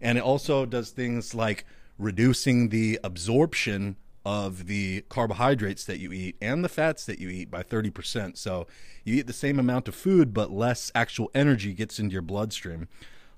And 0.00 0.18
it 0.18 0.20
also 0.22 0.66
does 0.66 0.90
things 0.90 1.34
like 1.34 1.64
reducing 1.98 2.68
the 2.68 3.00
absorption 3.02 3.96
of 4.28 4.66
the 4.66 5.00
carbohydrates 5.08 5.86
that 5.86 5.98
you 6.00 6.12
eat 6.12 6.36
and 6.42 6.62
the 6.62 6.68
fats 6.68 7.06
that 7.06 7.18
you 7.18 7.30
eat 7.30 7.50
by 7.50 7.62
30%. 7.62 8.36
So 8.36 8.66
you 9.02 9.14
eat 9.14 9.26
the 9.26 9.32
same 9.32 9.58
amount 9.58 9.88
of 9.88 9.94
food, 9.94 10.34
but 10.34 10.50
less 10.50 10.92
actual 10.94 11.30
energy 11.34 11.72
gets 11.72 11.98
into 11.98 12.12
your 12.12 12.20
bloodstream. 12.20 12.88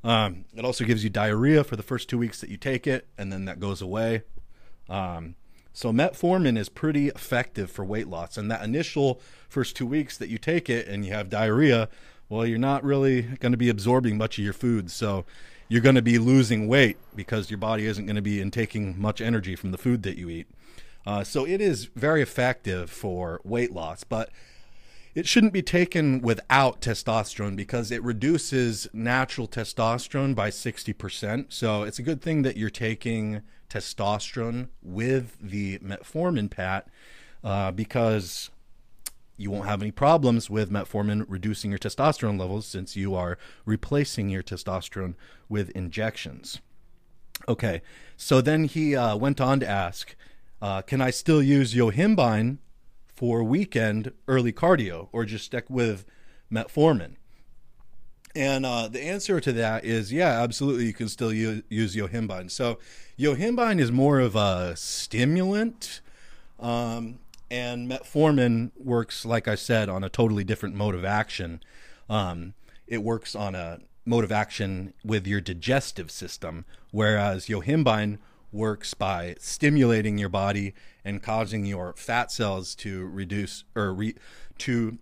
Um, 0.03 0.46
it 0.53 0.64
also 0.64 0.85
gives 0.85 1.05
you 1.05 1.09
diarrhea 1.09 1.62
for 1.62 1.76
the 1.76 1.85
first 1.85 2.09
two 2.09 2.18
weeks 2.18 2.40
that 2.40 2.50
you 2.50 2.57
take 2.57 2.88
it, 2.88 3.07
and 3.16 3.33
then 3.33 3.44
that 3.44 3.61
goes 3.61 3.81
away. 3.81 4.22
Um, 4.88 5.37
so 5.72 5.92
metformin 5.92 6.59
is 6.59 6.68
pretty 6.68 7.07
effective 7.07 7.70
for 7.70 7.85
weight 7.85 8.09
loss. 8.09 8.37
And 8.37 8.50
that 8.50 8.64
initial 8.64 9.20
first 9.48 9.76
two 9.76 9.87
weeks 9.87 10.18
that 10.18 10.29
you 10.29 10.38
take 10.38 10.68
it 10.68 10.88
and 10.88 11.07
you 11.07 11.12
have 11.12 11.31
diarrhea, 11.31 11.88
well, 12.29 12.44
you're 12.44 12.59
not 12.59 12.83
really 12.83 13.22
going 13.22 13.53
to 13.53 13.59
be 13.59 13.68
absorbing 13.68 14.18
much 14.18 14.38
of 14.38 14.44
your 14.44 14.53
food. 14.53 14.90
So 14.90 15.24
you're 15.68 15.83
going 15.83 15.94
to 15.94 16.03
be 16.03 16.18
losing 16.18 16.66
weight 16.66 16.96
because 17.14 17.48
your 17.48 17.59
body 17.59 17.87
isn't 17.87 18.07
going 18.07 18.16
to 18.16 18.22
be 18.22 18.40
intaking 18.40 19.00
much 19.00 19.20
energy 19.20 19.55
from 19.55 19.70
the 19.70 19.79
food 19.79 20.03
that 20.03 20.18
you 20.18 20.29
eat. 20.29 20.48
Uh, 21.07 21.25
so 21.25 21.47
it 21.47 21.61
is 21.61 21.87
very 21.97 22.23
effective 22.23 22.91
for 22.91 23.41
weight 23.45 23.73
loss, 23.73 24.05
but 24.05 24.31
it 25.15 25.27
shouldn't 25.27 25.53
be 25.53 25.63
taken 25.63 26.21
without 26.21 26.81
testosterone 26.81 27.57
because 27.57 27.91
it 27.91 28.03
reduces 28.03 28.87
natural 28.93 29.49
testosterone 29.49 30.35
by 30.35 30.51
60%. 30.51 31.47
So 31.49 31.83
it's 31.83 31.99
a 31.99 32.03
good 32.03 32.23
thing 32.23 32.43
that 32.43 32.57
you're 32.57 32.71
taking 32.71 33.43
testosterone 33.69 34.69
with 34.83 35.37
the 35.41 35.79
metformin 35.79 36.51
pat 36.51 36.89
uh, 37.43 37.71
because 37.73 38.51
you 39.37 39.51
won't 39.51 39.67
have 39.67 39.81
any 39.81 39.91
problems 39.91 40.51
with 40.51 40.71
metformin 40.71 41.25
reducing 41.27 41.71
your 41.71 41.79
testosterone 41.79 42.39
levels 42.39 42.67
since 42.67 42.95
you 42.95 43.15
are 43.15 43.39
replacing 43.65 44.29
your 44.29 44.43
testosterone 44.43 45.15
with 45.49 45.71
injections. 45.71 46.61
Okay, 47.49 47.81
so 48.19 48.43
then 48.43 48.65
he 48.65 48.95
uh, 48.95 49.17
went 49.17 49.41
on 49.41 49.61
to 49.61 49.67
ask 49.67 50.15
uh, 50.62 50.83
can 50.83 51.01
I 51.01 51.11
still 51.11 51.42
use 51.42 51.75
yohimbine 51.75 52.59
for 53.14 53.42
weekend 53.42 54.12
early 54.29 54.53
cardio 54.53 55.09
or 55.12 55.25
just 55.25 55.44
stick 55.44 55.68
with 55.68 56.05
metformin? 56.53 57.16
And 58.35 58.64
uh, 58.64 58.88
the 58.88 59.01
answer 59.03 59.40
to 59.40 59.53
that 59.53 59.85
is 59.85 60.12
yeah, 60.12 60.40
absolutely. 60.40 60.87
You 60.87 60.92
can 60.92 61.09
still 61.09 61.33
use, 61.33 61.62
yohimbine. 61.96 62.51
So, 62.51 62.79
yohimbine 63.18 63.81
is 63.81 63.90
more 63.90 64.20
of 64.20 64.37
a 64.37 64.77
stimulant, 64.77 66.01
um, 66.61 67.18
and 67.51 67.90
metformin 67.90 68.70
works, 68.77 69.25
like 69.25 69.49
I 69.49 69.57
said, 69.57 69.88
on 69.88 70.05
a 70.05 70.09
totally 70.09 70.44
different 70.44 70.77
mode 70.77 70.94
of 70.94 71.05
action. 71.05 71.61
Um, 72.09 72.55
it 72.87 73.03
works 73.03 73.35
on 73.35 73.57
a 73.57 73.81
mode 74.05 74.25
of 74.25 74.31
action 74.31 74.94
with 75.05 75.27
your 75.27 75.40
digestive 75.40 76.11
system, 76.11 76.64
whereas 76.92 77.46
yohimbine 77.46 78.18
works 78.53 78.95
by 78.95 79.37
stimulating 79.39 80.19
your 80.19 80.29
body 80.29 80.75
and 81.05 81.23
causing 81.23 81.65
your 81.65 81.95
fat 81.97 82.31
cells 82.31 82.75
to 82.75 83.07
reduce 83.07 83.65
or 83.75 83.93
re, 83.93 84.15
to 84.59 84.99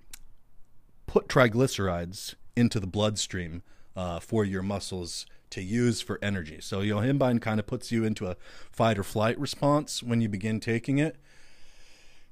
put 1.06 1.28
triglycerides 1.28 2.34
into 2.56 2.78
the 2.78 2.86
bloodstream 2.86 3.62
uh, 3.96 4.20
for 4.20 4.44
your 4.44 4.62
muscles 4.62 5.26
to 5.50 5.62
use 5.62 6.00
for 6.00 6.18
energy. 6.22 6.58
So 6.60 6.80
yohimbine 6.80 7.40
kind 7.40 7.58
of 7.58 7.66
puts 7.66 7.90
you 7.90 8.04
into 8.04 8.26
a 8.26 8.36
fight 8.70 8.98
or 8.98 9.02
flight 9.02 9.38
response 9.38 10.02
when 10.02 10.20
you 10.20 10.28
begin 10.28 10.60
taking 10.60 10.98
it. 10.98 11.16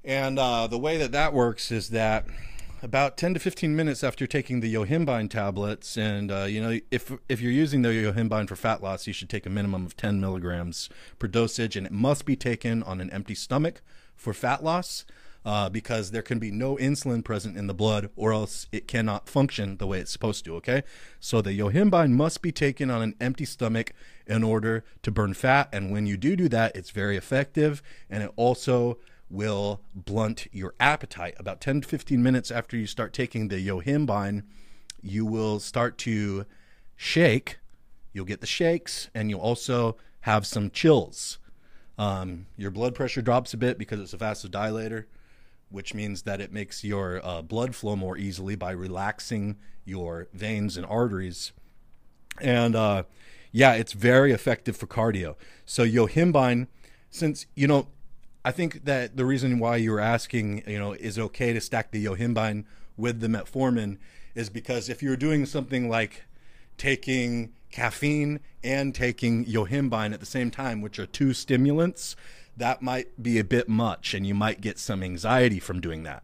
And 0.05 0.39
uh, 0.39 0.67
the 0.67 0.79
way 0.79 0.99
that 0.99 1.13
that 1.13 1.33
works 1.33 1.73
is 1.73 1.91
that 1.91 2.27
about 2.83 3.17
10 3.17 3.35
to 3.35 3.41
15 3.41 3.75
minutes 3.75 4.05
after 4.05 4.27
taking 4.27 4.61
the 4.61 4.73
yohimbine 4.73 5.31
tablets 5.31 5.97
and 5.97 6.31
uh, 6.31 6.45
you 6.45 6.61
know 6.61 6.79
if 6.91 7.13
if 7.29 7.41
you're 7.41 7.53
using 7.53 7.83
the 7.83 7.89
yohimbine 7.89 8.47
for 8.47 8.57
fat 8.57 8.83
loss 8.83 9.07
you 9.07 9.13
should 9.13 9.31
take 9.31 9.47
a 9.47 9.51
minimum 9.51 9.87
of 9.87 9.97
10 9.97 10.21
milligrams 10.21 10.91
per 11.19 11.27
dosage 11.27 11.77
and 11.77 11.87
it 11.87 11.93
must 11.93 12.25
be 12.27 12.37
taken 12.37 12.83
on 12.83 13.01
an 13.01 13.11
empty 13.11 13.35
stomach 13.35 13.81
for 14.15 14.35
fat 14.35 14.63
loss 14.63 15.05
uh, 15.47 15.69
because 15.69 16.11
there 16.11 16.23
can 16.23 16.41
be 16.41 16.51
no 16.51 16.77
insulin 16.77 17.25
present 17.25 17.57
in 17.57 17.69
the 17.69 17.75
blood 17.75 18.11
or 18.17 18.33
else 18.33 18.67
it 18.73 18.89
cannot 18.89 19.29
function 19.29 19.77
the 19.77 19.87
way 19.87 20.01
it's 20.01 20.11
supposed 20.11 20.45
to 20.45 20.57
okay? 20.57 20.83
So 21.21 21.41
the 21.41 21.57
yohimbine 21.57 22.11
must 22.11 22.43
be 22.43 22.51
taken 22.51 22.91
on 22.91 23.01
an 23.01 23.15
empty 23.21 23.45
stomach 23.45 23.93
in 24.27 24.43
order 24.43 24.85
to 25.03 25.11
burn 25.13 25.35
fat 25.35 25.69
and 25.73 25.93
when 25.93 26.07
you 26.07 26.17
do 26.17 26.35
do 26.35 26.49
that 26.49 26.75
it's 26.75 26.91
very 26.91 27.17
effective 27.17 27.81
and 28.11 28.25
it 28.25 28.33
also 28.35 28.99
will 29.31 29.81
blunt 29.95 30.47
your 30.53 30.75
appetite. 30.79 31.35
About 31.39 31.61
10 31.61 31.83
to 31.83 31.89
15 31.89 32.23
minutes 32.23 32.51
after 32.51 32.77
you 32.77 32.87
start 32.87 33.13
taking 33.13 33.49
the 33.49 33.65
yohimbine, 33.65 34.43
you 35.03 35.25
will 35.27 35.61
start 35.61 35.99
to 35.99 36.47
shake. 36.97 37.59
You'll 38.13 38.25
get 38.25 38.41
the 38.41 38.47
shakes, 38.47 39.11
and 39.15 39.31
you'll 39.31 39.41
also 39.41 39.97
have 40.21 40.47
some 40.47 40.71
chills. 40.71 41.39
Um, 41.99 42.47
your 42.57 42.71
blood 42.71 42.95
pressure 42.95 43.23
drops 43.23 43.55
a 43.55 43.57
bit 43.57 43.79
because 43.79 44.01
it's 44.01 44.15
a 44.15 44.19
vasodilator, 44.19 45.05
which 45.71 45.95
means 45.95 46.23
that 46.23 46.41
it 46.41 46.53
makes 46.53 46.85
your 46.85 47.21
uh, 47.25 47.43
blood 47.43 47.75
flow 47.75 47.97
more 47.97 48.17
easily 48.17 48.55
by 48.55 48.71
relaxing 48.71 49.57
your 49.85 50.29
veins 50.33 50.77
and 50.77 50.87
arteries. 50.87 51.53
And 52.41 52.77
uh, 52.77 53.05
yeah, 53.53 53.73
it's 53.75 53.93
very 53.93 54.33
effective 54.33 54.77
for 54.77 54.87
cardio. 54.87 55.37
So 55.65 55.85
yohimbine, 55.85 56.67
since 57.11 57.47
you 57.55 57.67
know 57.67 57.89
I 58.47 58.53
think 58.53 58.85
that 58.85 59.17
the 59.17 59.25
reason 59.25 59.59
why 59.59 59.75
you 59.75 59.91
were 59.91 59.99
asking, 59.99 60.63
you 60.69 60.79
know, 60.79 60.93
is 60.93 61.19
it 61.19 61.23
okay 61.23 61.53
to 61.53 61.61
stack 61.61 61.91
the 61.91 62.05
yohimbine 62.05 62.63
with 62.97 63.19
the 63.19 63.27
metformin 63.27 63.99
is 64.37 64.51
because 64.51 64.89
if 64.89 65.03
you're 65.03 65.17
doing 65.17 65.47
something 65.47 65.89
like 65.89 66.23
taking 66.79 67.55
caffeine 67.73 68.39
and 68.63 68.95
taking 68.95 69.47
yohimbine 69.47 70.15
at 70.15 70.21
the 70.21 70.27
same 70.27 70.53
time, 70.53 70.81
which 70.81 71.01
are 71.01 71.07
two 71.07 71.35
stimulants, 71.35 72.15
that 72.57 72.83
might 72.83 73.21
be 73.21 73.41
a 73.41 73.43
bit 73.43 73.69
much 73.69 74.15
and 74.15 74.25
you 74.25 74.33
might 74.33 74.61
get 74.61 74.79
some 74.79 75.03
anxiety 75.03 75.59
from 75.59 75.81
doing 75.81 76.05
that. 76.05 76.23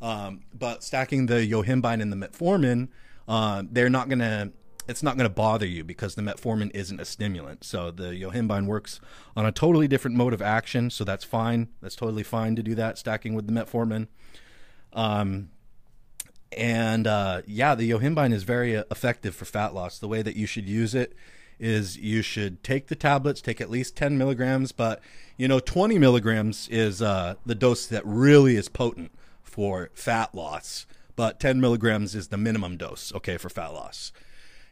Um, 0.00 0.44
but 0.58 0.82
stacking 0.82 1.26
the 1.26 1.46
yohimbine 1.46 2.00
and 2.00 2.10
the 2.10 2.16
metformin, 2.16 2.88
uh, 3.28 3.64
they're 3.70 3.90
not 3.90 4.08
going 4.08 4.20
to 4.20 4.50
it's 4.86 5.02
not 5.02 5.16
going 5.16 5.28
to 5.28 5.34
bother 5.34 5.66
you 5.66 5.84
because 5.84 6.14
the 6.14 6.22
metformin 6.22 6.70
isn't 6.74 7.00
a 7.00 7.04
stimulant. 7.04 7.64
So 7.64 7.90
the 7.90 8.12
yohimbine 8.12 8.66
works 8.66 9.00
on 9.36 9.46
a 9.46 9.52
totally 9.52 9.88
different 9.88 10.16
mode 10.16 10.34
of 10.34 10.42
action. 10.42 10.90
So 10.90 11.04
that's 11.04 11.24
fine. 11.24 11.68
That's 11.80 11.96
totally 11.96 12.22
fine 12.22 12.56
to 12.56 12.62
do 12.62 12.74
that 12.74 12.98
stacking 12.98 13.34
with 13.34 13.46
the 13.46 13.52
metformin. 13.52 14.08
Um, 14.92 15.50
and 16.56 17.06
uh, 17.06 17.42
yeah, 17.46 17.74
the 17.74 17.90
yohimbine 17.90 18.32
is 18.32 18.44
very 18.44 18.76
uh, 18.76 18.84
effective 18.90 19.34
for 19.34 19.44
fat 19.44 19.74
loss. 19.74 19.98
The 19.98 20.08
way 20.08 20.22
that 20.22 20.36
you 20.36 20.46
should 20.46 20.68
use 20.68 20.94
it 20.94 21.14
is 21.58 21.96
you 21.96 22.22
should 22.22 22.62
take 22.62 22.88
the 22.88 22.94
tablets, 22.94 23.40
take 23.40 23.60
at 23.60 23.70
least 23.70 23.96
10 23.96 24.18
milligrams, 24.18 24.72
but 24.72 25.00
you 25.36 25.48
know, 25.48 25.60
20 25.60 25.98
milligrams 25.98 26.68
is 26.68 27.00
uh, 27.00 27.34
the 27.46 27.54
dose 27.54 27.86
that 27.86 28.02
really 28.04 28.56
is 28.56 28.68
potent 28.68 29.12
for 29.42 29.90
fat 29.94 30.34
loss, 30.34 30.86
but 31.16 31.40
10 31.40 31.60
milligrams 31.60 32.14
is 32.14 32.28
the 32.28 32.36
minimum 32.36 32.76
dose, 32.76 33.12
okay, 33.14 33.36
for 33.36 33.48
fat 33.48 33.68
loss. 33.68 34.12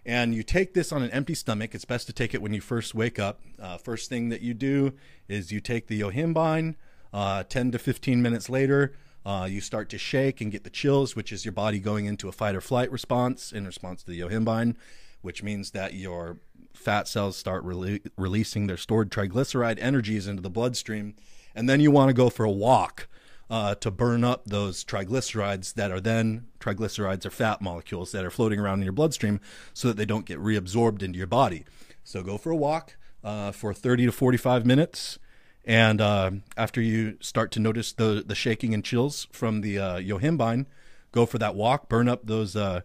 And 0.04 0.34
you 0.34 0.42
take 0.42 0.74
this 0.74 0.92
on 0.92 1.02
an 1.02 1.10
empty 1.10 1.34
stomach. 1.34 1.74
It's 1.74 1.84
best 1.84 2.06
to 2.08 2.12
take 2.12 2.34
it 2.34 2.42
when 2.42 2.52
you 2.52 2.60
first 2.60 2.94
wake 2.94 3.18
up. 3.18 3.40
Uh, 3.60 3.78
first 3.78 4.08
thing 4.08 4.30
that 4.30 4.40
you 4.40 4.52
do 4.52 4.94
is 5.28 5.52
you 5.52 5.60
take 5.60 5.86
the 5.86 6.00
yohimbine. 6.00 6.74
Uh, 7.12 7.44
10 7.44 7.72
to 7.72 7.78
15 7.78 8.20
minutes 8.22 8.48
later, 8.48 8.94
uh, 9.24 9.46
you 9.48 9.60
start 9.60 9.88
to 9.90 9.98
shake 9.98 10.40
and 10.40 10.50
get 10.50 10.64
the 10.64 10.70
chills, 10.70 11.14
which 11.14 11.30
is 11.30 11.44
your 11.44 11.52
body 11.52 11.78
going 11.78 12.06
into 12.06 12.28
a 12.28 12.32
fight 12.32 12.56
or 12.56 12.60
flight 12.60 12.90
response 12.90 13.52
in 13.52 13.66
response 13.66 14.02
to 14.02 14.10
the 14.10 14.18
yohimbine, 14.18 14.74
which 15.20 15.42
means 15.42 15.70
that 15.70 15.94
your 15.94 16.38
fat 16.74 17.06
cells 17.06 17.36
start 17.36 17.64
rele- 17.64 18.04
releasing 18.16 18.66
their 18.66 18.76
stored 18.76 19.10
triglyceride 19.10 19.78
energies 19.78 20.26
into 20.26 20.42
the 20.42 20.50
bloodstream. 20.50 21.14
And 21.54 21.68
then 21.68 21.80
you 21.80 21.90
want 21.90 22.08
to 22.08 22.14
go 22.14 22.30
for 22.30 22.44
a 22.44 22.50
walk 22.50 23.08
uh, 23.52 23.74
to 23.74 23.90
burn 23.90 24.24
up 24.24 24.46
those 24.46 24.82
triglycerides 24.82 25.74
that 25.74 25.90
are 25.90 26.00
then 26.00 26.46
triglycerides 26.58 27.26
are 27.26 27.30
fat 27.30 27.60
molecules 27.60 28.10
that 28.10 28.24
are 28.24 28.30
floating 28.30 28.58
around 28.58 28.78
in 28.78 28.84
your 28.84 28.94
bloodstream 28.94 29.38
so 29.74 29.88
that 29.88 29.98
they 29.98 30.06
don't 30.06 30.24
get 30.24 30.38
reabsorbed 30.38 31.02
into 31.02 31.18
your 31.18 31.26
body. 31.26 31.66
So 32.02 32.22
go 32.22 32.38
for 32.38 32.50
a 32.50 32.56
walk 32.56 32.96
uh, 33.22 33.52
for 33.52 33.74
30 33.74 34.06
to 34.06 34.12
45 34.12 34.64
minutes. 34.64 35.18
And 35.66 36.00
uh, 36.00 36.30
after 36.56 36.80
you 36.80 37.18
start 37.20 37.52
to 37.52 37.60
notice 37.60 37.92
the, 37.92 38.24
the 38.26 38.34
shaking 38.34 38.72
and 38.72 38.82
chills 38.82 39.28
from 39.32 39.60
the 39.60 39.78
uh, 39.78 39.96
yohimbine, 39.98 40.64
go 41.12 41.26
for 41.26 41.36
that 41.36 41.54
walk, 41.54 41.90
burn 41.90 42.08
up 42.08 42.24
those 42.24 42.56
uh, 42.56 42.80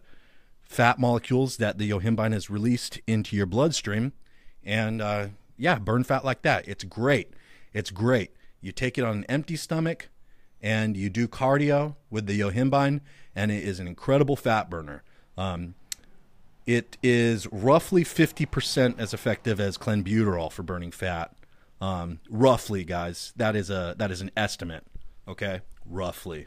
fat 0.60 0.98
molecules 0.98 1.56
that 1.56 1.78
the 1.78 1.90
yohimbine 1.90 2.34
has 2.34 2.50
released 2.50 3.00
into 3.06 3.34
your 3.34 3.46
bloodstream. 3.46 4.12
And 4.62 5.00
uh, 5.00 5.28
yeah, 5.56 5.78
burn 5.78 6.04
fat 6.04 6.26
like 6.26 6.42
that. 6.42 6.68
It's 6.68 6.84
great. 6.84 7.30
It's 7.72 7.90
great. 7.90 8.32
You 8.60 8.70
take 8.70 8.98
it 8.98 9.04
on 9.04 9.16
an 9.16 9.24
empty 9.30 9.56
stomach 9.56 10.10
and 10.62 10.96
you 10.96 11.10
do 11.10 11.28
cardio 11.28 11.96
with 12.10 12.26
the 12.26 12.38
yohimbine, 12.38 13.00
and 13.34 13.50
it 13.50 13.62
is 13.62 13.80
an 13.80 13.86
incredible 13.86 14.36
fat 14.36 14.68
burner. 14.68 15.02
Um, 15.36 15.74
it 16.66 16.98
is 17.02 17.46
roughly 17.50 18.04
50% 18.04 18.98
as 18.98 19.14
effective 19.14 19.58
as 19.60 19.78
clenbuterol 19.78 20.52
for 20.52 20.62
burning 20.62 20.90
fat. 20.90 21.34
Um, 21.80 22.20
roughly, 22.28 22.84
guys, 22.84 23.32
that 23.36 23.56
is 23.56 23.70
a 23.70 23.94
that 23.98 24.10
is 24.10 24.20
an 24.20 24.30
estimate. 24.36 24.84
Okay, 25.26 25.60
roughly. 25.86 26.46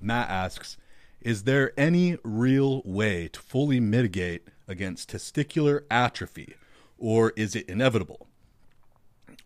Matt 0.00 0.28
asks, 0.28 0.76
is 1.20 1.44
there 1.44 1.72
any 1.76 2.18
real 2.22 2.82
way 2.84 3.28
to 3.28 3.40
fully 3.40 3.80
mitigate 3.80 4.48
against 4.68 5.10
testicular 5.10 5.82
atrophy, 5.90 6.54
or 6.98 7.32
is 7.36 7.56
it 7.56 7.68
inevitable? 7.68 8.28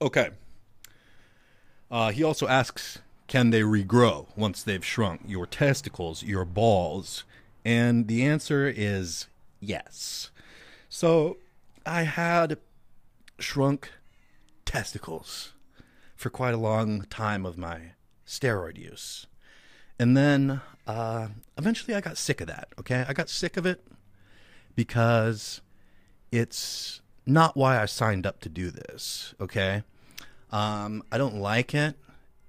Okay. 0.03 0.31
Uh, 1.91 2.11
he 2.11 2.23
also 2.23 2.47
asks, 2.47 2.99
can 3.31 3.51
they 3.51 3.61
regrow 3.61 4.27
once 4.35 4.61
they've 4.61 4.85
shrunk 4.85 5.21
your 5.25 5.47
testicles, 5.47 6.25
your 6.25 6.45
balls? 6.45 7.23
And 7.65 8.09
the 8.09 8.25
answer 8.25 8.67
is 8.67 9.29
yes. 9.61 10.33
So 10.89 11.37
I 11.87 12.03
had 12.03 12.59
shrunk 13.39 13.93
testicles 14.65 15.53
for 16.17 16.29
quite 16.29 16.55
a 16.55 16.57
long 16.57 17.03
time 17.03 17.47
of 17.47 17.57
my 17.57 17.93
steroid 18.27 18.77
use. 18.77 19.29
And 19.97 20.17
then 20.17 20.61
uh, 20.89 21.29
eventually 21.57 21.95
I 21.95 22.01
got 22.01 22.19
sick 22.19 22.41
of 22.41 22.49
that, 22.49 22.67
okay? 22.81 23.05
I 23.07 23.13
got 23.13 23.29
sick 23.29 23.57
of 23.57 23.65
it 23.65 23.81
because 24.75 25.61
it's 26.33 27.01
not 27.25 27.57
why 27.57 27.81
I 27.81 27.87
signed 27.87 28.27
up 28.27 28.41
to 28.41 28.49
do 28.49 28.73
this, 28.73 29.35
okay? 29.41 29.85
Um, 30.51 31.05
I 31.13 31.19
don't 31.19 31.37
like 31.37 31.77
it 31.77 31.95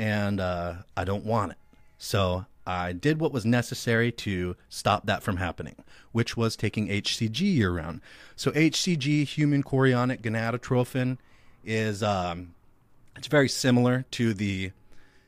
and 0.02 0.40
uh, 0.40 0.74
I 0.98 1.04
don't 1.04 1.26
want 1.26 1.52
it. 1.52 1.60
So 2.00 2.48
I 2.66 2.92
did 2.92 3.20
what 3.20 3.32
was 3.32 3.46
necessary 3.46 4.12
to 4.14 4.56
stop 4.68 5.06
that 5.06 5.22
from 5.22 5.38
happening, 5.38 5.76
which 6.12 6.36
was 6.36 6.56
taking 6.56 6.88
HCG 6.88 7.40
year 7.40 7.70
round. 7.70 8.02
So 8.36 8.50
HCG, 8.50 9.28
human 9.28 9.62
chorionic 9.62 10.22
gonadotrophin, 10.22 11.20
is 11.64 12.02
um, 12.02 12.56
it's 13.16 13.28
very 13.28 13.48
similar 13.48 14.06
to 14.12 14.34
the 14.34 14.72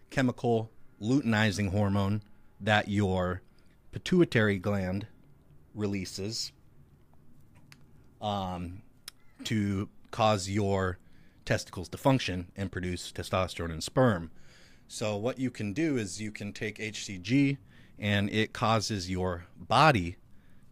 chemical 0.10 0.72
luteinizing 1.00 1.70
hormone 1.70 2.24
that 2.60 2.88
your 2.88 3.44
pituitary 3.92 4.58
gland 4.58 5.06
releases 5.76 6.52
um, 8.24 8.82
to 9.44 9.88
cause 10.10 10.50
your 10.50 10.98
testicles 11.46 11.90
to 11.90 11.98
function 11.98 12.48
and 12.56 12.72
produce 12.72 13.12
testosterone 13.12 13.72
and 13.72 13.84
sperm. 13.84 14.32
So, 14.94 15.18
what 15.18 15.40
you 15.40 15.50
can 15.50 15.74
do 15.74 15.98
is 15.98 16.22
you 16.22 16.30
can 16.32 16.54
take 16.54 16.78
HCG 16.78 17.58
and 17.98 18.30
it 18.30 18.54
causes 18.54 19.10
your 19.10 19.46
body 19.58 20.18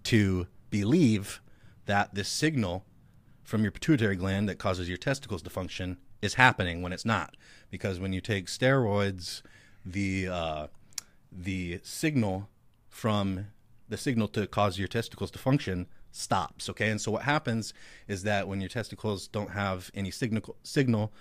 to 0.03 0.45
believe 0.69 1.41
that 1.87 2.13
this 2.13 2.29
signal 2.29 2.85
from 3.43 3.63
your 3.63 3.71
pituitary 3.71 4.15
gland 4.15 4.47
that 4.47 4.59
causes 4.59 4.87
your 4.87 4.99
testicles 4.99 5.41
to 5.41 5.49
function 5.49 5.97
is 6.21 6.35
happening 6.35 6.83
when 6.83 6.93
it's 6.93 7.03
not. 7.03 7.35
Because 7.71 7.99
when 7.99 8.13
you 8.13 8.21
take 8.21 8.45
steroids, 8.45 9.41
the 9.83 10.27
uh, 10.27 10.67
the 11.31 11.79
signal 11.81 12.47
from 12.89 13.47
the 13.89 13.97
signal 13.97 14.27
to 14.27 14.45
cause 14.45 14.77
your 14.77 14.87
testicles 14.87 15.31
to 15.31 15.39
function 15.39 15.87
stops. 16.11 16.69
Okay, 16.69 16.91
and 16.91 17.01
so 17.01 17.11
what 17.11 17.23
happens 17.23 17.73
is 18.07 18.21
that 18.21 18.47
when 18.47 18.61
your 18.61 18.69
testicles 18.69 19.27
don't 19.27 19.49
have 19.49 19.89
any 19.95 20.11
signal 20.11 20.57
signal 20.61 21.11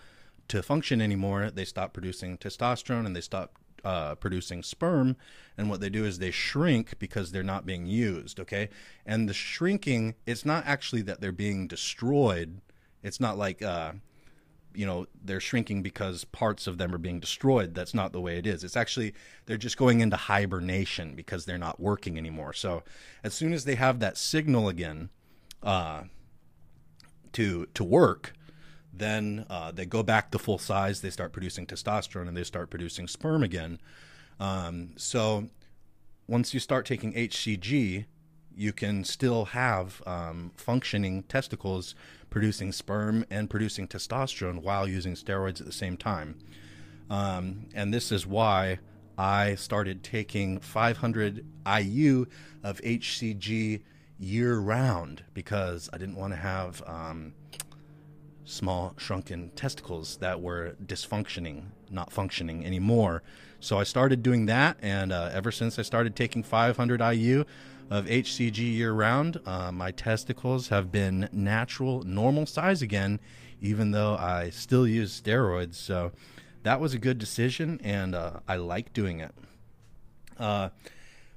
to 0.50 0.62
function 0.62 1.00
anymore, 1.00 1.50
they 1.50 1.64
stop 1.64 1.92
producing 1.92 2.36
testosterone 2.36 3.06
and 3.06 3.14
they 3.14 3.20
stop 3.20 3.54
uh, 3.84 4.16
producing 4.16 4.62
sperm. 4.64 5.16
And 5.56 5.70
what 5.70 5.80
they 5.80 5.88
do 5.88 6.04
is 6.04 6.18
they 6.18 6.32
shrink 6.32 6.98
because 6.98 7.30
they're 7.30 7.42
not 7.44 7.64
being 7.64 7.86
used. 7.86 8.40
Okay, 8.40 8.68
and 9.06 9.28
the 9.28 9.34
shrinking, 9.34 10.16
it's 10.26 10.44
not 10.44 10.66
actually 10.66 11.02
that 11.02 11.20
they're 11.20 11.32
being 11.32 11.68
destroyed. 11.68 12.60
It's 13.02 13.20
not 13.20 13.38
like 13.38 13.62
uh, 13.62 13.92
you 14.74 14.86
know 14.86 15.06
they're 15.24 15.40
shrinking 15.40 15.82
because 15.82 16.24
parts 16.24 16.66
of 16.66 16.78
them 16.78 16.94
are 16.94 16.98
being 16.98 17.18
destroyed 17.18 17.74
that's 17.74 17.94
not 17.94 18.12
the 18.12 18.20
way 18.20 18.38
it 18.38 18.46
is 18.46 18.62
it's 18.62 18.76
actually 18.76 19.12
they're 19.46 19.56
just 19.56 19.76
going 19.76 20.00
into 20.00 20.16
hibernation 20.16 21.16
because 21.16 21.44
they're 21.44 21.58
not 21.58 21.80
working 21.80 22.16
anymore 22.16 22.52
so 22.52 22.82
as 23.24 23.34
soon 23.34 23.52
as 23.52 23.64
they 23.64 23.74
have 23.74 23.98
that 23.98 24.16
signal 24.16 24.68
again 24.68 25.10
uh, 25.64 26.02
to 27.32 27.66
to 27.74 27.82
work 27.82 28.32
then 28.92 29.46
uh, 29.48 29.70
they 29.70 29.86
go 29.86 30.02
back 30.02 30.30
to 30.30 30.38
full 30.38 30.58
size 30.58 31.00
they 31.00 31.10
start 31.10 31.32
producing 31.32 31.66
testosterone 31.66 32.28
and 32.28 32.36
they 32.36 32.44
start 32.44 32.70
producing 32.70 33.06
sperm 33.06 33.42
again 33.42 33.78
um, 34.38 34.90
so 34.96 35.48
once 36.26 36.54
you 36.54 36.60
start 36.60 36.86
taking 36.86 37.12
hcg 37.12 38.04
you 38.54 38.72
can 38.72 39.04
still 39.04 39.46
have 39.46 40.02
um, 40.06 40.52
functioning 40.56 41.22
testicles 41.24 41.94
producing 42.30 42.72
sperm 42.72 43.24
and 43.30 43.50
producing 43.50 43.86
testosterone 43.86 44.62
while 44.62 44.88
using 44.88 45.14
steroids 45.14 45.60
at 45.60 45.66
the 45.66 45.72
same 45.72 45.96
time. 45.96 46.38
Um, 47.10 47.66
and 47.74 47.92
this 47.92 48.12
is 48.12 48.26
why 48.26 48.78
I 49.18 49.56
started 49.56 50.02
taking 50.02 50.60
500 50.60 51.44
IU 51.66 52.26
of 52.62 52.80
HCG 52.80 53.82
year 54.18 54.58
round 54.58 55.24
because 55.34 55.90
I 55.92 55.98
didn't 55.98 56.16
want 56.16 56.32
to 56.32 56.38
have 56.38 56.82
um, 56.86 57.34
small 58.50 58.94
shrunken 58.96 59.50
testicles 59.56 60.16
that 60.18 60.40
were 60.40 60.76
dysfunctioning, 60.84 61.64
not 61.90 62.12
functioning 62.12 62.64
anymore. 62.64 63.22
So 63.60 63.78
I 63.78 63.84
started 63.84 64.22
doing 64.22 64.46
that, 64.46 64.78
and 64.80 65.12
uh, 65.12 65.30
ever 65.32 65.52
since 65.52 65.78
I 65.78 65.82
started 65.82 66.16
taking 66.16 66.42
500 66.42 67.00
IU, 67.00 67.44
of 67.90 68.06
HCG 68.06 68.58
year 68.58 68.92
round. 68.92 69.40
Uh, 69.44 69.72
my 69.72 69.90
testicles 69.90 70.68
have 70.68 70.92
been 70.92 71.28
natural, 71.32 72.02
normal 72.04 72.46
size 72.46 72.82
again, 72.82 73.18
even 73.60 73.90
though 73.90 74.14
I 74.14 74.50
still 74.50 74.86
use 74.86 75.20
steroids. 75.20 75.74
So 75.74 76.12
that 76.62 76.80
was 76.80 76.94
a 76.94 76.98
good 76.98 77.18
decision, 77.18 77.80
and 77.82 78.14
uh, 78.14 78.40
I 78.46 78.56
like 78.56 78.92
doing 78.92 79.18
it. 79.18 79.34
Uh, 80.38 80.70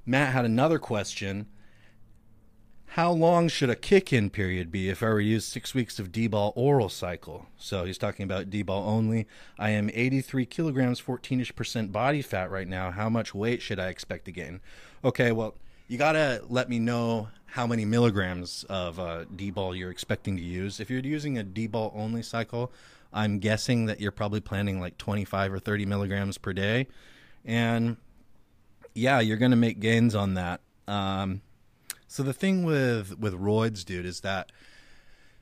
Matt 0.06 0.32
had 0.32 0.44
another 0.44 0.78
question. 0.78 1.46
How 2.94 3.10
long 3.10 3.48
should 3.48 3.70
a 3.70 3.74
kick 3.74 4.12
in 4.12 4.30
period 4.30 4.70
be 4.70 4.88
if 4.88 5.02
I 5.02 5.08
were 5.08 5.18
to 5.18 5.26
use 5.26 5.44
six 5.44 5.74
weeks 5.74 5.98
of 5.98 6.12
D-bol 6.12 6.52
oral 6.54 6.88
cycle? 6.88 7.46
So 7.56 7.84
he's 7.84 7.98
talking 7.98 8.22
about 8.22 8.50
D-bol 8.50 8.88
only. 8.88 9.26
I 9.58 9.70
am 9.70 9.90
83 9.92 10.46
kilograms, 10.46 11.00
14 11.00 11.40
ish 11.40 11.56
percent 11.56 11.90
body 11.90 12.22
fat 12.22 12.52
right 12.52 12.68
now. 12.68 12.92
How 12.92 13.08
much 13.08 13.34
weight 13.34 13.62
should 13.62 13.80
I 13.80 13.88
expect 13.88 14.26
to 14.26 14.30
gain? 14.30 14.60
Okay, 15.04 15.32
well, 15.32 15.56
you 15.88 15.98
gotta 15.98 16.44
let 16.48 16.68
me 16.68 16.78
know 16.78 17.30
how 17.46 17.66
many 17.66 17.84
milligrams 17.84 18.62
of 18.68 19.00
uh, 19.00 19.24
D-bol 19.24 19.74
you're 19.74 19.90
expecting 19.90 20.36
to 20.36 20.42
use. 20.44 20.78
If 20.78 20.88
you're 20.88 21.00
using 21.00 21.36
a 21.36 21.42
D-bol 21.42 21.92
only 21.96 22.22
cycle, 22.22 22.70
I'm 23.12 23.40
guessing 23.40 23.86
that 23.86 24.00
you're 24.00 24.12
probably 24.12 24.40
planning 24.40 24.78
like 24.78 24.98
25 24.98 25.54
or 25.54 25.58
30 25.58 25.84
milligrams 25.84 26.38
per 26.38 26.52
day, 26.52 26.86
and 27.44 27.96
yeah, 28.94 29.18
you're 29.18 29.36
gonna 29.36 29.56
make 29.56 29.80
gains 29.80 30.14
on 30.14 30.34
that. 30.34 30.60
Um, 30.86 31.40
so 32.14 32.22
the 32.22 32.32
thing 32.32 32.62
with 32.62 33.18
with 33.18 33.34
roids, 33.34 33.84
dude, 33.84 34.06
is 34.06 34.20
that 34.20 34.52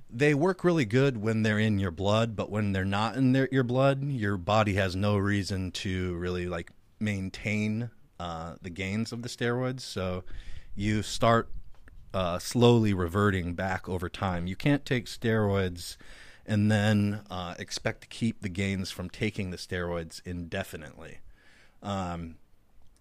they 0.08 0.32
work 0.32 0.64
really 0.64 0.86
good 0.86 1.18
when 1.18 1.42
they're 1.42 1.58
in 1.58 1.78
your 1.78 1.90
blood, 1.90 2.34
but 2.34 2.48
when 2.48 2.72
they're 2.72 2.82
not 2.82 3.14
in 3.14 3.32
their, 3.32 3.46
your 3.52 3.62
blood, 3.62 4.02
your 4.02 4.38
body 4.38 4.72
has 4.76 4.96
no 4.96 5.18
reason 5.18 5.70
to 5.72 6.14
really 6.14 6.46
like 6.46 6.70
maintain 6.98 7.90
uh, 8.18 8.54
the 8.62 8.70
gains 8.70 9.12
of 9.12 9.20
the 9.20 9.28
steroids. 9.28 9.80
So 9.80 10.24
you 10.74 11.02
start 11.02 11.50
uh, 12.14 12.38
slowly 12.38 12.94
reverting 12.94 13.52
back 13.52 13.86
over 13.86 14.08
time. 14.08 14.46
You 14.46 14.56
can't 14.56 14.86
take 14.86 15.04
steroids 15.04 15.98
and 16.46 16.72
then 16.72 17.20
uh, 17.30 17.54
expect 17.58 18.00
to 18.00 18.06
keep 18.06 18.40
the 18.40 18.48
gains 18.48 18.90
from 18.90 19.10
taking 19.10 19.50
the 19.50 19.58
steroids 19.58 20.22
indefinitely. 20.24 21.18
Um, 21.82 22.36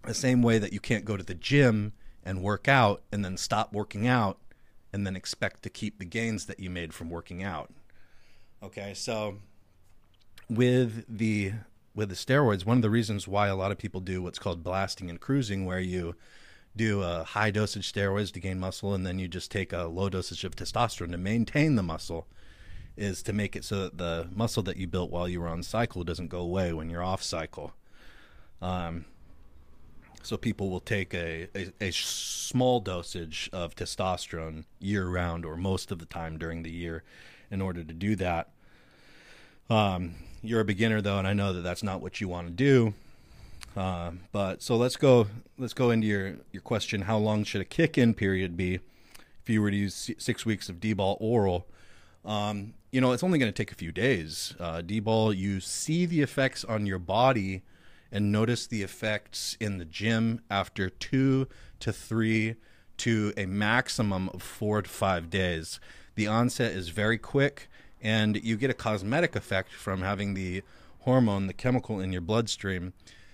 the 0.04 0.14
same 0.14 0.42
way 0.42 0.60
that 0.60 0.74
you 0.74 0.82
can't 0.82 1.06
go 1.06 1.16
to 1.16 1.24
the 1.24 1.36
gym 1.36 1.94
and 2.24 2.42
work 2.42 2.68
out 2.68 3.02
and 3.12 3.24
then 3.24 3.38
stop 3.38 3.74
working 3.74 4.08
out 4.08 4.38
and 4.94 5.06
then 5.06 5.16
expect 5.16 5.64
to 5.64 5.70
keep 5.70 6.00
the 6.00 6.06
gains 6.06 6.46
that 6.46 6.60
you 6.60 6.70
made 6.70 6.94
from 6.94 7.10
working 7.10 7.44
out. 7.44 7.72
Okay, 8.64 8.94
so 8.94 9.38
with 10.50 11.06
the 11.08 11.54
with 11.94 12.10
the 12.10 12.16
steroids, 12.16 12.66
one 12.66 12.78
of 12.78 12.82
the 12.82 12.90
reasons 12.90 13.28
why 13.28 13.48
a 13.48 13.56
lot 13.56 13.72
of 13.72 13.78
people 13.78 14.00
do 14.00 14.22
what's 14.22 14.40
called 14.40 14.64
blasting 14.64 15.10
and 15.10 15.20
cruising, 15.20 15.66
where 15.66 15.80
you 15.80 16.16
do 16.76 17.02
a 17.02 17.24
high 17.24 17.52
dosage 17.52 17.92
steroids 17.92 18.32
to 18.32 18.40
gain 18.40 18.60
muscle 18.60 18.94
and 18.94 19.06
then 19.06 19.20
you 19.20 19.28
just 19.28 19.52
take 19.52 19.74
a 19.74 19.84
low 19.84 20.08
dosage 20.10 20.46
of 20.46 20.56
testosterone 20.56 21.12
to 21.12 21.18
maintain 21.18 21.76
the 21.76 21.84
muscle, 21.84 22.28
is 22.96 23.22
to 23.24 23.34
make 23.34 23.56
it 23.56 23.66
so 23.66 23.84
that 23.84 23.98
the 23.98 24.28
muscle 24.34 24.64
that 24.64 24.78
you 24.78 24.88
built 24.88 25.12
while 25.12 25.28
you 25.28 25.42
were 25.42 25.48
on 25.48 25.64
cycle 25.64 26.04
doesn't 26.04 26.30
go 26.30 26.40
away 26.40 26.72
when 26.72 26.90
you're 26.90 27.04
off 27.04 27.24
cycle. 27.24 27.74
Um, 28.62 29.06
so 30.24 30.38
people 30.38 30.70
will 30.70 30.80
take 30.80 31.14
a, 31.14 31.48
a, 31.56 31.72
a, 31.82 31.92
small 31.92 32.80
dosage 32.80 33.50
of 33.52 33.76
testosterone 33.76 34.66
year 34.80 35.08
round 35.08 35.46
or 35.46 35.58
most 35.58 35.92
of 35.92 36.00
the 36.00 36.06
time 36.06 36.38
during 36.38 36.64
the 36.64 36.72
year 36.72 37.04
in 37.50 37.62
order 37.62 37.84
to 37.84 37.94
do 37.94 38.16
that. 38.16 38.50
Um, 39.70 40.16
you're 40.42 40.62
a 40.62 40.66
beginner 40.66 41.02
though, 41.02 41.18
and 41.18 41.28
I 41.28 41.34
know 41.34 41.54
that 41.54 41.62
that's 41.62 41.84
not 41.84 42.02
what 42.02 42.20
you 42.20 42.28
want 42.28 42.48
to 42.48 42.54
do. 42.54 42.94
Uh, 43.76 44.12
but 44.32 44.62
so 44.62 44.76
let's 44.76 44.98
go 44.98 45.28
let's 45.58 45.74
go 45.74 45.92
into 45.92 46.08
your 46.08 46.36
your 46.52 46.62
question. 46.62 47.04
How 47.04 47.18
long 47.18 47.44
should 47.44 47.62
a 47.62 47.66
kick 47.66 47.98
in 47.98 48.14
period 48.14 48.58
be 48.58 48.76
if 48.76 49.50
you 49.50 49.62
were 49.62 49.72
to 49.72 49.78
use 49.78 50.12
six 50.18 50.46
weeks 50.46 50.68
of 50.68 50.80
D-bol 50.80 51.18
oral? 51.22 51.68
Um, 52.26 52.74
you 52.92 53.00
know, 53.00 53.14
it's 53.14 53.24
only 53.24 53.40
going 53.40 53.52
to 53.52 53.56
take 53.56 53.72
a 53.72 53.76
few 53.76 53.92
days. 53.92 54.54
Uh, 54.60 54.82
D-bol, 54.82 55.34
you 55.34 55.62
see 55.62 56.06
the 56.06 56.22
effects 56.22 56.66
on 56.66 56.86
your 56.86 57.00
body 57.00 57.64
and 58.12 58.32
notice 58.32 58.68
the 58.68 58.84
effects 58.84 59.56
in 59.60 59.78
the 59.78 59.86
gym 59.86 60.42
after 60.50 60.90
two 60.90 61.48
to 61.80 61.94
three 61.94 62.56
to 62.98 63.34
a 63.38 63.46
maximum 63.46 64.30
of 64.30 64.42
four 64.42 64.82
to 64.82 64.90
five 64.90 65.30
days. 65.30 65.80
The 66.16 66.28
onset 66.28 66.74
is 66.74 66.90
very 66.90 67.18
quick, 67.18 67.70
and 68.02 68.44
you 68.44 68.58
get 68.58 68.70
a 68.70 68.76
cosmetic 68.76 69.36
effect 69.36 69.72
from 69.72 70.02
having 70.02 70.34
the 70.34 70.62
hormone, 71.00 71.48
the 71.48 71.54
chemical 71.54 72.00
in 72.00 72.12
your 72.12 72.22
bloodstream. 72.22 72.94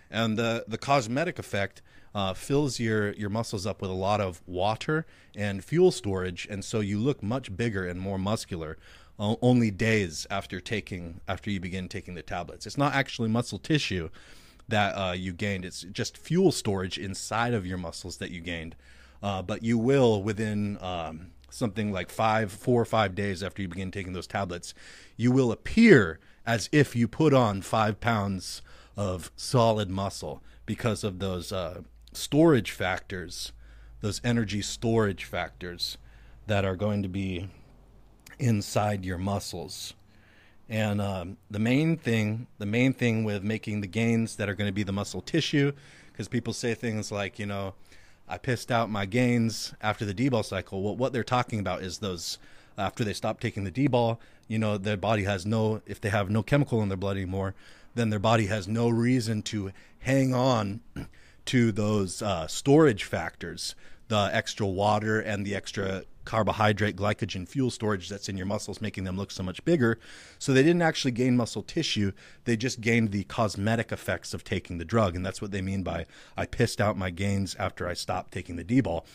And 0.10 0.38
the, 0.38 0.64
the 0.68 0.78
cosmetic 0.78 1.38
effect 1.38 1.82
uh, 2.16 2.34
fills 2.34 2.80
your, 2.80 3.12
your 3.14 3.30
muscles 3.30 3.66
up 3.66 3.82
with 3.82 3.92
a 3.92 3.96
lot 3.96 4.22
of 4.22 4.42
water 4.48 5.06
and 5.36 5.64
fuel 5.64 5.92
storage, 5.92 6.48
and 6.50 6.64
so 6.64 6.80
you 6.80 6.98
look 7.00 7.22
much 7.22 7.56
bigger 7.56 7.86
and 7.86 8.00
more 8.00 8.18
muscular. 8.18 8.78
Only 9.20 9.72
days 9.72 10.28
after 10.30 10.60
taking 10.60 11.22
after 11.28 11.50
you 11.50 11.60
begin 11.60 11.90
taking 11.90 12.14
the 12.14 12.22
tablets. 12.22 12.68
It's 12.68 12.78
not 12.78 12.94
actually 12.94 13.30
muscle 13.30 13.58
tissue 13.58 14.10
that 14.68 14.94
uh, 14.94 15.14
you 15.14 15.34
gained. 15.34 15.66
It's 15.66 15.82
just 15.84 16.18
fuel 16.18 16.52
storage 16.52 16.98
inside 16.98 17.54
of 17.54 17.66
your 17.66 17.78
muscles 17.78 18.18
that 18.18 18.32
you 18.32 18.42
gained. 18.42 18.76
Uh, 19.22 19.42
but 19.42 19.64
you 19.64 19.78
will 19.78 20.22
within 20.22 20.78
um, 20.82 21.32
something 21.50 21.92
like 21.92 22.10
five, 22.10 22.52
four 22.52 22.82
or 22.82 22.86
five 22.86 23.16
days 23.16 23.42
after 23.42 23.62
you 23.62 23.68
begin 23.68 23.92
taking 23.92 24.14
those 24.14 24.28
tablets, 24.28 24.74
you 25.16 25.32
will 25.32 25.52
appear 25.52 26.20
as 26.46 26.70
if 26.72 26.96
you 26.96 27.08
put 27.08 27.34
on 27.34 27.62
five 27.62 28.00
pounds 28.00 28.62
of 28.96 29.32
solid 29.36 29.90
muscle 29.90 30.44
because 30.66 31.04
of 31.04 31.20
those 31.20 31.52
uh, 31.52 31.82
storage 32.14 32.72
factors, 32.72 33.52
those 34.02 34.22
energy 34.24 34.62
storage 34.62 35.24
factors 35.24 35.98
that 36.48 36.66
are 36.66 36.76
going 36.76 37.04
to 37.04 37.10
be 37.10 37.50
inside 38.40 39.06
your 39.06 39.18
muscles. 39.18 39.94
And 40.70 41.00
um, 41.00 41.38
the 41.50 41.60
main 41.60 41.98
thing, 41.98 42.48
the 42.58 42.66
main 42.66 42.94
thing 42.94 43.24
with 43.24 43.44
making 43.44 43.82
the 43.82 43.88
gains 43.88 44.36
that 44.36 44.50
are 44.50 44.54
going 44.54 44.68
to 44.68 44.74
be 44.74 44.84
the 44.84 44.92
muscle 44.92 45.22
tissue, 45.22 45.72
because 46.12 46.28
people 46.28 46.54
say 46.54 46.74
things 46.74 47.12
like, 47.12 47.40
you 47.40 47.46
know, 47.46 47.74
I 48.28 48.38
pissed 48.38 48.72
out 48.72 48.90
my 48.90 49.06
gains 49.06 49.74
after 49.82 50.04
the 50.04 50.14
D-bol 50.14 50.44
cycle. 50.44 50.82
Well, 50.82 50.98
what 50.98 51.14
they're 51.14 51.24
talking 51.24 51.60
about 51.60 51.82
is 51.82 52.00
those 52.00 52.38
after 52.78 53.04
they 53.04 53.14
stop 53.14 53.40
taking 53.40 53.64
the 53.64 53.72
D-bol, 53.72 54.20
you 54.48 54.60
know, 54.60 54.78
their 54.78 54.98
body 54.98 55.24
has 55.24 55.46
no, 55.46 55.82
if 55.86 56.02
they 56.02 56.10
have 56.10 56.30
no 56.30 56.44
chemical 56.44 56.82
in 56.82 56.90
their 56.90 56.98
blood 56.98 57.18
anymore, 57.18 57.56
then 57.96 58.10
their 58.10 58.20
body 58.20 58.48
has 58.48 58.68
no 58.68 58.90
reason 58.90 59.42
to 59.44 59.72
hang 60.00 60.34
on 60.34 60.82
to 61.46 61.72
those 61.72 62.22
uh, 62.22 62.48
storage 62.48 63.04
factors, 63.04 63.74
the 64.10 64.30
extra 64.34 64.68
water 64.68 65.20
and 65.20 65.46
the 65.46 65.56
extra 65.56 66.04
carbohydrate, 66.28 66.98
glycogen, 66.98 67.48
fuel 67.48 67.72
storage 67.72 68.10
that's 68.10 68.28
in 68.28 68.36
your 68.36 68.46
muscles, 68.46 68.82
making 68.82 69.06
them 69.06 69.18
look 69.18 69.32
so 69.32 69.42
much 69.42 69.64
bigger. 69.64 69.98
So 70.38 70.52
they 70.52 70.62
didn't 70.62 70.82
actually 70.82 71.12
gain 71.12 71.38
muscle 71.38 71.64
tissue. 71.64 72.12
They 72.44 72.58
just 72.58 72.82
gained 72.82 73.12
the 73.12 73.24
cosmetic 73.24 73.94
effects 73.94 74.34
of 74.34 74.44
taking 74.44 74.78
the 74.78 74.86
drug. 74.86 75.16
And 75.16 75.26
that's 75.26 75.42
what 75.42 75.52
they 75.52 75.62
mean 75.62 75.84
by 75.84 76.06
I 76.36 76.46
pissed 76.46 76.82
out 76.82 76.98
my 76.98 77.10
gains 77.10 77.56
after 77.56 77.88
I 77.88 77.94
stopped 77.94 78.34
taking 78.34 78.58
the 78.58 78.66
D-bol. 78.66 79.06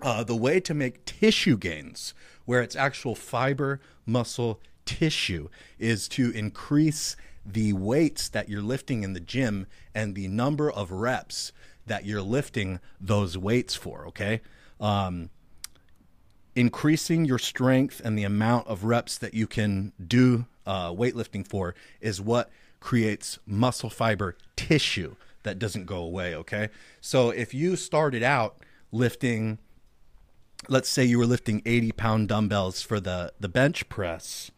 Uh, 0.00 0.22
the 0.22 0.36
way 0.36 0.60
to 0.60 0.72
make 0.72 1.04
tissue 1.04 1.58
gains, 1.58 2.14
where 2.44 2.62
it's 2.62 2.76
actual 2.76 3.14
fiber, 3.16 3.80
muscle, 4.06 4.60
tissue, 4.84 5.48
is 5.78 6.08
to 6.08 6.30
increase 6.30 7.16
the 7.44 7.72
weights 7.72 8.28
that 8.28 8.48
you're 8.48 8.62
lifting 8.62 9.02
in 9.02 9.12
the 9.12 9.20
gym 9.20 9.66
and 9.92 10.14
the 10.14 10.28
number 10.28 10.70
of 10.70 10.92
reps 10.92 11.52
that 11.86 12.06
you're 12.06 12.22
lifting 12.22 12.78
those 13.00 13.36
weights 13.36 13.74
for. 13.74 14.06
Okay. 14.06 14.40
Um, 14.80 15.30
increasing 16.54 17.24
your 17.24 17.38
strength 17.38 18.00
and 18.04 18.18
the 18.18 18.24
amount 18.24 18.66
of 18.66 18.84
reps 18.84 19.18
that 19.18 19.34
you 19.34 19.46
can 19.46 19.92
do 20.04 20.46
uh, 20.66 20.90
weightlifting 20.90 21.46
for 21.46 21.74
is 22.00 22.20
what 22.20 22.50
creates 22.80 23.38
muscle 23.46 23.90
fiber 23.90 24.36
tissue 24.56 25.14
that 25.44 25.58
doesn't 25.58 25.86
go 25.86 25.98
away. 25.98 26.34
Okay. 26.34 26.68
So 27.00 27.30
if 27.30 27.54
you 27.54 27.76
started 27.76 28.22
out 28.22 28.58
lifting, 28.90 29.58
let's 30.68 30.88
say 30.88 31.04
you 31.04 31.18
were 31.18 31.26
lifting 31.26 31.62
80 31.64 31.92
pound 31.92 32.28
dumbbells 32.28 32.82
for 32.82 33.00
the, 33.00 33.32
the 33.40 33.48
bench 33.48 33.88
press, 33.88 34.50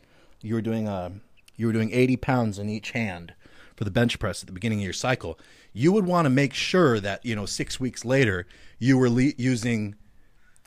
you 0.42 0.54
were 0.54 0.62
doing 0.62 0.88
a, 0.88 0.94
uh, 0.94 1.10
you 1.56 1.66
were 1.68 1.72
doing 1.72 1.92
80 1.92 2.16
pounds 2.16 2.58
in 2.58 2.68
each 2.68 2.90
hand 2.90 3.32
for 3.76 3.84
the 3.84 3.90
bench 3.90 4.18
press 4.18 4.42
at 4.42 4.48
the 4.48 4.52
beginning 4.52 4.80
of 4.80 4.84
your 4.84 4.92
cycle. 4.92 5.38
You 5.72 5.92
would 5.92 6.06
want 6.06 6.26
to 6.26 6.30
make 6.30 6.52
sure 6.52 6.98
that, 6.98 7.24
you 7.24 7.36
know, 7.36 7.46
six 7.46 7.78
weeks 7.78 8.04
later, 8.04 8.46
you 8.78 8.98
were 8.98 9.08
le- 9.08 9.32
using 9.36 9.94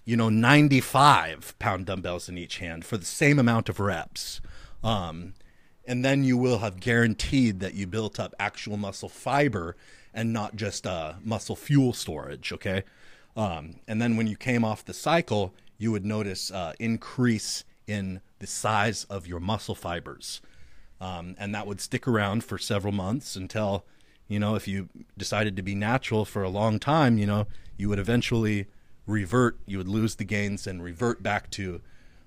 you 0.08 0.16
know, 0.16 0.30
95 0.30 1.54
pound 1.60 1.86
dumbbells 1.86 2.30
in 2.30 2.38
each 2.38 2.60
hand 2.60 2.86
for 2.86 2.96
the 2.96 3.06
same 3.06 3.38
amount 3.38 3.68
of 3.68 3.78
reps. 3.78 4.40
Um, 4.82 5.34
and 5.86 6.06
then 6.06 6.24
you 6.24 6.38
will 6.38 6.60
have 6.60 6.80
guaranteed 6.80 7.60
that 7.60 7.74
you 7.74 7.88
built 7.88 8.18
up 8.18 8.34
actual 8.40 8.78
muscle 8.78 9.10
fiber 9.10 9.76
and 10.14 10.32
not 10.32 10.56
just 10.56 10.88
uh, 10.88 11.16
muscle 11.26 11.58
fuel 11.58 11.92
storage. 11.92 12.54
Okay. 12.54 12.84
Um, 13.36 13.82
and 13.86 14.02
then 14.02 14.16
when 14.16 14.28
you 14.28 14.38
came 14.38 14.64
off 14.64 14.86
the 14.86 14.94
cycle, 14.94 15.54
you 15.78 15.92
would 15.92 16.06
notice 16.06 16.52
uh, 16.52 16.72
increase 16.80 17.66
in 17.86 18.22
the 18.40 18.48
size 18.48 19.04
of 19.10 19.28
your 19.28 19.42
muscle 19.42 19.76
fibers. 19.76 20.40
Um, 21.02 21.36
and 21.38 21.54
that 21.54 21.68
would 21.68 21.82
stick 21.82 22.08
around 22.08 22.46
for 22.46 22.58
several 22.58 22.94
months 22.94 23.36
until, 23.36 23.84
you 24.30 24.40
know, 24.40 24.56
if 24.56 24.70
you 24.70 24.88
decided 25.18 25.58
to 25.58 25.62
be 25.62 25.76
natural 25.76 26.24
for 26.24 26.44
a 26.44 26.50
long 26.50 26.80
time, 26.80 27.18
you 27.18 27.26
know, 27.26 27.46
you 27.76 27.90
would 27.90 28.00
eventually 28.00 28.68
revert, 29.08 29.58
you 29.66 29.78
would 29.80 29.88
lose 29.88 30.16
the 30.16 30.26
gains 30.26 30.68
and 30.68 30.84
revert 30.84 31.24
back 31.24 31.50
to 31.52 31.82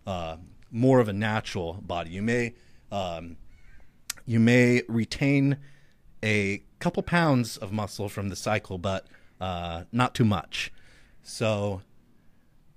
uh, 0.06 0.36
more 0.72 0.98
of 0.98 1.08
a 1.08 1.12
natural 1.12 1.74
body. 1.74 2.10
You 2.10 2.22
may 2.22 2.54
um, 2.90 3.36
you 4.26 4.40
may 4.40 4.82
retain 4.88 5.58
a 6.24 6.62
couple 6.80 7.02
pounds 7.02 7.56
of 7.56 7.72
muscle 7.72 8.08
from 8.08 8.28
the 8.28 8.36
cycle, 8.36 8.78
but 8.78 9.06
uh, 9.40 9.84
not 9.92 10.14
too 10.14 10.24
much. 10.24 10.72
So 11.22 11.82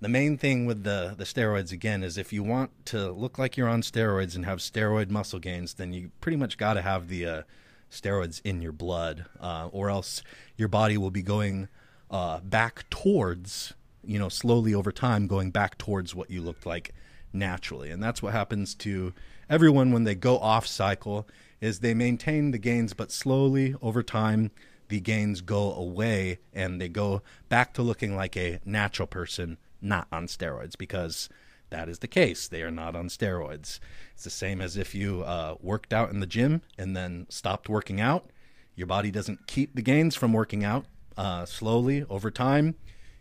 the 0.00 0.08
main 0.08 0.36
thing 0.36 0.66
with 0.66 0.84
the 0.84 1.14
the 1.16 1.24
steroids 1.24 1.72
again 1.72 2.02
is 2.02 2.18
if 2.18 2.32
you 2.32 2.42
want 2.42 2.70
to 2.86 3.10
look 3.10 3.38
like 3.38 3.56
you're 3.56 3.68
on 3.68 3.82
steroids 3.82 4.36
and 4.36 4.44
have 4.44 4.58
steroid 4.58 5.10
muscle 5.10 5.38
gains, 5.38 5.74
then 5.74 5.92
you 5.92 6.10
pretty 6.20 6.36
much 6.36 6.58
got 6.58 6.74
to 6.74 6.82
have 6.82 7.08
the 7.08 7.26
uh, 7.26 7.42
steroids 7.90 8.40
in 8.44 8.60
your 8.60 8.72
blood, 8.72 9.26
uh, 9.40 9.68
or 9.72 9.88
else 9.88 10.22
your 10.56 10.68
body 10.68 10.98
will 10.98 11.10
be 11.10 11.22
going 11.22 11.68
uh, 12.10 12.40
back 12.40 12.88
towards 12.90 13.74
you 14.06 14.18
know, 14.18 14.28
slowly 14.28 14.74
over 14.74 14.92
time 14.92 15.26
going 15.26 15.50
back 15.50 15.78
towards 15.78 16.14
what 16.14 16.30
you 16.30 16.40
looked 16.42 16.66
like 16.66 16.94
naturally. 17.32 17.90
And 17.90 18.02
that's 18.02 18.22
what 18.22 18.32
happens 18.32 18.74
to 18.76 19.12
everyone 19.48 19.92
when 19.92 20.04
they 20.04 20.14
go 20.14 20.38
off 20.38 20.66
cycle 20.66 21.28
is 21.60 21.80
they 21.80 21.94
maintain 21.94 22.50
the 22.50 22.58
gains 22.58 22.94
but 22.94 23.10
slowly 23.10 23.74
over 23.82 24.02
time 24.02 24.50
the 24.88 25.00
gains 25.00 25.40
go 25.40 25.74
away 25.74 26.38
and 26.52 26.80
they 26.80 26.88
go 26.88 27.22
back 27.48 27.72
to 27.74 27.82
looking 27.82 28.14
like 28.14 28.36
a 28.36 28.60
natural 28.64 29.06
person 29.06 29.56
not 29.80 30.06
on 30.12 30.26
steroids 30.26 30.76
because 30.76 31.28
that 31.70 31.88
is 31.88 31.98
the 31.98 32.06
case. 32.06 32.46
They 32.48 32.62
are 32.62 32.70
not 32.70 32.94
on 32.94 33.08
steroids. 33.08 33.80
It's 34.14 34.24
the 34.24 34.30
same 34.30 34.60
as 34.60 34.76
if 34.76 34.94
you 34.94 35.22
uh, 35.22 35.56
worked 35.60 35.92
out 35.92 36.10
in 36.10 36.20
the 36.20 36.26
gym 36.26 36.62
and 36.78 36.96
then 36.96 37.26
stopped 37.28 37.68
working 37.68 38.00
out. 38.00 38.30
Your 38.76 38.86
body 38.86 39.10
doesn't 39.10 39.46
keep 39.46 39.74
the 39.74 39.82
gains 39.82 40.14
from 40.14 40.32
working 40.32 40.64
out 40.64 40.86
uh, 41.16 41.44
slowly 41.46 42.04
over 42.08 42.30
time, 42.30 42.76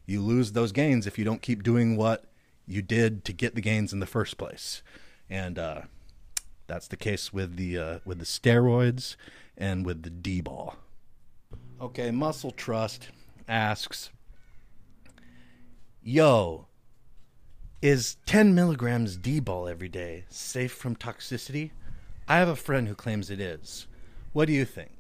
you 0.06 0.22
lose 0.22 0.52
those 0.52 0.72
gains 0.72 1.08
if 1.08 1.18
you 1.18 1.26
don't 1.26 1.42
keep 1.42 1.64
doing 1.64 1.96
what 1.96 2.26
you 2.66 2.82
did 2.82 3.26
to 3.26 3.34
get 3.34 3.56
the 3.56 3.62
gains 3.62 3.94
in 3.94 4.00
the 4.00 4.06
first 4.06 4.38
place. 4.38 4.82
And 5.30 5.58
uh, 5.58 5.82
that's 6.68 6.88
the 6.88 6.98
case 6.98 7.34
with 7.34 7.56
the 7.56 7.78
uh, 7.78 8.00
with 8.06 8.20
the 8.20 8.26
steroids 8.26 9.16
and 9.58 9.86
with 9.86 10.04
the 10.04 10.10
D-bol. 10.10 10.76
Okay, 11.82 12.12
Muscle 12.12 12.52
Trust 12.52 13.10
asks, 13.48 14.10
"Yo, 16.02 16.68
is 17.82 18.18
10 18.26 18.56
milligrams 18.56 19.18
D-bol 19.18 19.68
every 19.68 19.90
day 19.90 20.26
safe 20.30 20.72
from 20.72 20.96
toxicity? 20.96 21.72
I 22.28 22.38
have 22.38 22.48
a 22.48 22.56
friend 22.56 22.88
who 22.88 22.96
claims 22.96 23.30
it 23.30 23.40
is. 23.40 23.88
What 24.32 24.46
do 24.46 24.54
you 24.54 24.66
think?" 24.66 24.92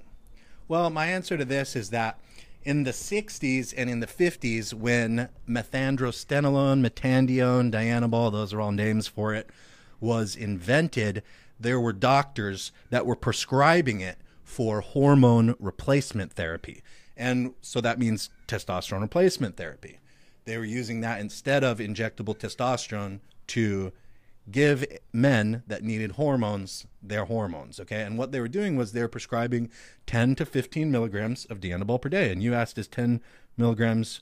Well, 0.67 0.89
my 0.89 1.07
answer 1.07 1.37
to 1.37 1.45
this 1.45 1.75
is 1.75 1.89
that 1.89 2.19
in 2.65 2.83
the 2.83 2.91
60s 2.91 3.73
and 3.75 3.89
in 3.89 3.99
the 3.99 4.07
50s, 4.07 4.73
when 4.73 5.29
methandrostenolone, 5.47 6.85
methandienone, 6.85 7.71
dianabol, 7.71 8.31
those 8.31 8.53
are 8.53 8.61
all 8.61 8.71
names 8.71 9.07
for 9.07 9.33
it, 9.33 9.49
was 9.99 10.35
invented, 10.35 11.23
there 11.59 11.79
were 11.79 11.93
doctors 11.93 12.71
that 12.89 13.05
were 13.05 13.15
prescribing 13.15 14.01
it 14.01 14.17
for 14.43 14.81
hormone 14.81 15.55
replacement 15.59 16.33
therapy. 16.33 16.83
And 17.15 17.53
so 17.61 17.81
that 17.81 17.99
means 17.99 18.29
testosterone 18.47 19.01
replacement 19.01 19.57
therapy. 19.57 19.99
They 20.45 20.57
were 20.57 20.65
using 20.65 21.01
that 21.01 21.21
instead 21.21 21.63
of 21.63 21.79
injectable 21.79 22.37
testosterone 22.37 23.19
to 23.47 23.93
give 24.51 24.85
men 25.11 25.63
that 25.67 25.83
needed 25.83 26.13
hormones 26.13 26.85
their 27.03 27.25
hormones. 27.25 27.79
Okay. 27.79 28.01
And 28.01 28.17
what 28.17 28.31
they 28.31 28.39
were 28.39 28.47
doing 28.47 28.75
was 28.75 28.91
they 28.91 29.01
were 29.01 29.07
prescribing 29.07 29.69
10 30.07 30.35
to 30.35 30.45
15 30.45 30.89
milligrams 30.89 31.45
of 31.45 31.59
Dianabol 31.59 32.01
per 32.01 32.09
day. 32.09 32.31
And 32.31 32.41
you 32.41 32.53
asked, 32.53 32.77
is 32.77 32.87
10 32.87 33.21
milligrams 33.57 34.21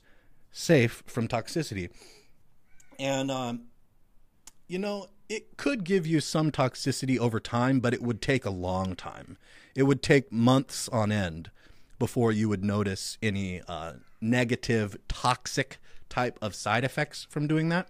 safe 0.50 1.02
from 1.06 1.28
toxicity? 1.28 1.90
And, 2.98 3.30
um, 3.30 3.62
you 4.66 4.78
know, 4.78 5.06
it 5.28 5.56
could 5.56 5.84
give 5.84 6.06
you 6.06 6.20
some 6.20 6.50
toxicity 6.50 7.18
over 7.18 7.40
time, 7.40 7.80
but 7.80 7.94
it 7.94 8.02
would 8.02 8.20
take 8.20 8.44
a 8.44 8.50
long 8.50 8.94
time. 8.94 9.38
It 9.74 9.84
would 9.84 10.02
take 10.02 10.30
months 10.30 10.88
on 10.88 11.10
end 11.10 11.50
before 11.98 12.32
you 12.32 12.48
would 12.48 12.64
notice 12.64 13.16
any 13.22 13.62
uh, 13.68 13.94
negative, 14.20 14.96
toxic 15.08 15.78
type 16.08 16.38
of 16.42 16.54
side 16.54 16.84
effects 16.84 17.26
from 17.30 17.46
doing 17.46 17.68
that. 17.70 17.88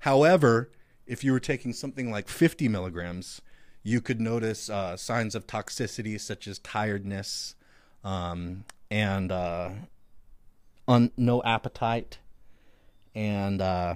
However, 0.00 0.70
if 1.06 1.22
you 1.22 1.32
were 1.32 1.40
taking 1.40 1.72
something 1.72 2.10
like 2.10 2.28
50 2.28 2.68
milligrams, 2.68 3.40
you 3.82 4.00
could 4.00 4.20
notice 4.20 4.68
uh, 4.68 4.96
signs 4.96 5.34
of 5.34 5.46
toxicity 5.46 6.20
such 6.20 6.48
as 6.48 6.58
tiredness 6.58 7.54
um, 8.02 8.64
and 8.90 9.30
uh, 9.30 9.70
un- 10.88 11.12
no 11.16 11.42
appetite 11.44 12.18
and 13.14 13.62
uh, 13.62 13.94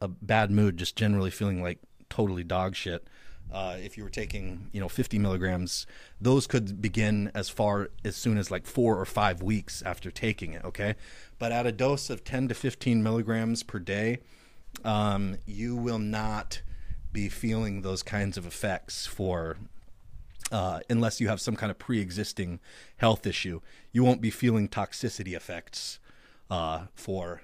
a 0.00 0.08
bad 0.08 0.50
mood, 0.50 0.76
just 0.76 0.96
generally 0.96 1.30
feeling 1.30 1.62
like 1.62 1.78
totally 2.10 2.44
dog 2.44 2.74
shit. 2.74 3.06
Uh, 3.52 3.76
if 3.80 3.96
you 3.96 4.02
were 4.02 4.10
taking, 4.10 4.68
you 4.72 4.80
know, 4.80 4.88
50 4.88 5.20
milligrams, 5.20 5.86
those 6.20 6.48
could 6.48 6.82
begin 6.82 7.30
as 7.32 7.48
far 7.48 7.90
as 8.04 8.16
soon 8.16 8.38
as 8.38 8.50
like 8.50 8.66
four 8.66 8.98
or 8.98 9.04
five 9.04 9.40
weeks 9.40 9.82
after 9.82 10.10
taking 10.10 10.52
it. 10.52 10.64
Okay, 10.64 10.96
but 11.38 11.52
at 11.52 11.66
a 11.66 11.72
dose 11.72 12.10
of 12.10 12.24
10 12.24 12.48
to 12.48 12.54
15 12.54 13.02
milligrams 13.02 13.62
per 13.62 13.78
day, 13.78 14.18
um, 14.84 15.38
you 15.46 15.76
will 15.76 15.98
not 15.98 16.62
be 17.12 17.28
feeling 17.28 17.82
those 17.82 18.02
kinds 18.02 18.36
of 18.36 18.46
effects 18.46 19.06
for 19.06 19.56
uh, 20.52 20.80
unless 20.88 21.20
you 21.20 21.28
have 21.28 21.40
some 21.40 21.56
kind 21.56 21.70
of 21.70 21.78
pre-existing 21.78 22.60
health 22.98 23.26
issue. 23.26 23.60
You 23.92 24.04
won't 24.04 24.20
be 24.20 24.30
feeling 24.30 24.68
toxicity 24.68 25.34
effects 25.34 25.98
uh, 26.50 26.86
for 26.94 27.42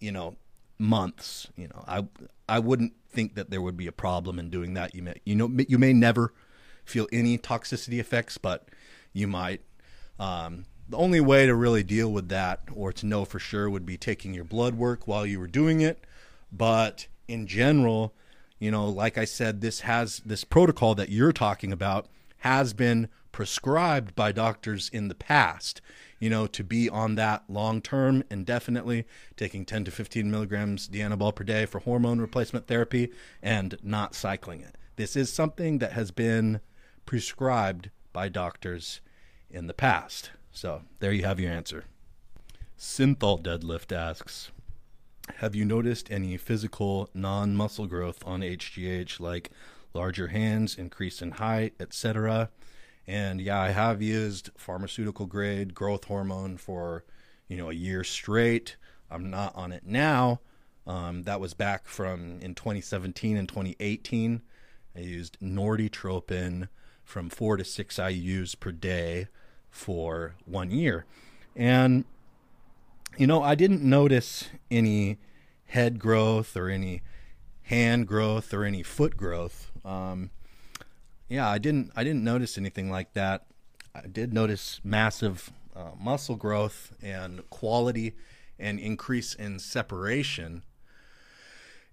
you 0.00 0.12
know 0.12 0.36
months. 0.78 1.48
You 1.56 1.68
know, 1.68 1.84
I 1.86 2.06
I 2.48 2.58
wouldn't 2.58 2.94
think 3.10 3.34
that 3.34 3.50
there 3.50 3.60
would 3.60 3.76
be 3.76 3.86
a 3.86 3.92
problem 3.92 4.38
in 4.38 4.50
doing 4.50 4.74
that. 4.74 4.94
You 4.94 5.02
may 5.02 5.14
you 5.24 5.34
know 5.34 5.50
you 5.68 5.78
may 5.78 5.92
never 5.92 6.32
feel 6.84 7.06
any 7.12 7.38
toxicity 7.38 7.98
effects, 7.98 8.38
but 8.38 8.68
you 9.12 9.26
might. 9.26 9.62
Um, 10.18 10.66
the 10.88 10.98
only 10.98 11.20
way 11.20 11.46
to 11.46 11.54
really 11.54 11.82
deal 11.82 12.12
with 12.12 12.28
that 12.28 12.60
or 12.72 12.92
to 12.92 13.06
know 13.06 13.24
for 13.24 13.38
sure 13.38 13.70
would 13.70 13.86
be 13.86 13.96
taking 13.96 14.34
your 14.34 14.44
blood 14.44 14.74
work 14.74 15.08
while 15.08 15.24
you 15.24 15.40
were 15.40 15.46
doing 15.46 15.80
it 15.80 16.04
but 16.52 17.06
in 17.26 17.46
general, 17.46 18.14
you 18.58 18.70
know, 18.70 18.88
like 18.88 19.18
I 19.18 19.24
said, 19.24 19.60
this 19.60 19.80
has 19.80 20.20
this 20.24 20.44
protocol 20.44 20.94
that 20.94 21.08
you're 21.08 21.32
talking 21.32 21.72
about 21.72 22.06
has 22.38 22.72
been 22.72 23.08
prescribed 23.32 24.14
by 24.14 24.30
doctors 24.30 24.90
in 24.92 25.08
the 25.08 25.14
past, 25.14 25.80
you 26.20 26.28
know, 26.28 26.46
to 26.46 26.62
be 26.62 26.88
on 26.88 27.14
that 27.14 27.44
long 27.48 27.80
term 27.80 28.22
indefinitely, 28.30 29.04
taking 29.36 29.64
10 29.64 29.86
to 29.86 29.90
15 29.90 30.30
milligrams 30.30 30.88
Dianabol 30.88 31.34
per 31.34 31.44
day 31.44 31.66
for 31.66 31.80
hormone 31.80 32.20
replacement 32.20 32.66
therapy 32.66 33.10
and 33.42 33.76
not 33.82 34.14
cycling 34.14 34.60
it. 34.60 34.76
This 34.96 35.16
is 35.16 35.32
something 35.32 35.78
that 35.78 35.92
has 35.92 36.10
been 36.10 36.60
prescribed 37.06 37.90
by 38.12 38.28
doctors 38.28 39.00
in 39.50 39.66
the 39.66 39.74
past. 39.74 40.30
So 40.52 40.82
there 41.00 41.12
you 41.12 41.24
have 41.24 41.40
your 41.40 41.50
answer. 41.50 41.84
Synthol 42.78 43.42
Deadlift 43.42 43.92
asks, 43.96 44.50
have 45.36 45.54
you 45.54 45.64
noticed 45.64 46.10
any 46.10 46.36
physical 46.36 47.08
non 47.14 47.54
muscle 47.56 47.86
growth 47.86 48.22
on 48.26 48.40
HGH, 48.40 49.20
like 49.20 49.50
larger 49.94 50.28
hands, 50.28 50.76
increase 50.76 51.22
in 51.22 51.32
height, 51.32 51.74
etc.? 51.78 52.50
And 53.06 53.40
yeah, 53.40 53.60
I 53.60 53.70
have 53.70 54.00
used 54.00 54.50
pharmaceutical 54.56 55.26
grade 55.26 55.74
growth 55.74 56.04
hormone 56.04 56.56
for 56.56 57.04
you 57.48 57.56
know 57.56 57.70
a 57.70 57.74
year 57.74 58.04
straight. 58.04 58.76
I'm 59.10 59.30
not 59.30 59.54
on 59.54 59.72
it 59.72 59.84
now. 59.84 60.40
Um, 60.86 61.22
that 61.24 61.40
was 61.40 61.54
back 61.54 61.86
from 61.86 62.40
in 62.40 62.54
2017 62.54 63.36
and 63.36 63.48
2018. 63.48 64.42
I 64.96 65.00
used 65.00 65.38
Norditropin 65.40 66.68
from 67.04 67.30
four 67.30 67.56
to 67.56 67.64
six 67.64 67.96
IUs 67.96 68.58
per 68.58 68.72
day 68.72 69.28
for 69.70 70.34
one 70.44 70.70
year, 70.70 71.06
and 71.54 72.04
you 73.16 73.26
know, 73.26 73.42
I 73.42 73.54
didn't 73.54 73.82
notice 73.82 74.48
any 74.70 75.18
head 75.66 75.98
growth 75.98 76.56
or 76.56 76.68
any 76.68 77.02
hand 77.62 78.06
growth 78.06 78.52
or 78.52 78.64
any 78.64 78.82
foot 78.82 79.16
growth. 79.16 79.70
Um, 79.84 80.30
yeah, 81.28 81.48
I 81.48 81.58
didn't. 81.58 81.92
I 81.96 82.04
didn't 82.04 82.24
notice 82.24 82.58
anything 82.58 82.90
like 82.90 83.14
that. 83.14 83.46
I 83.94 84.06
did 84.06 84.32
notice 84.32 84.80
massive 84.84 85.50
uh, 85.74 85.92
muscle 85.98 86.36
growth 86.36 86.92
and 87.02 87.48
quality 87.50 88.14
and 88.58 88.78
increase 88.78 89.34
in 89.34 89.58
separation. 89.58 90.62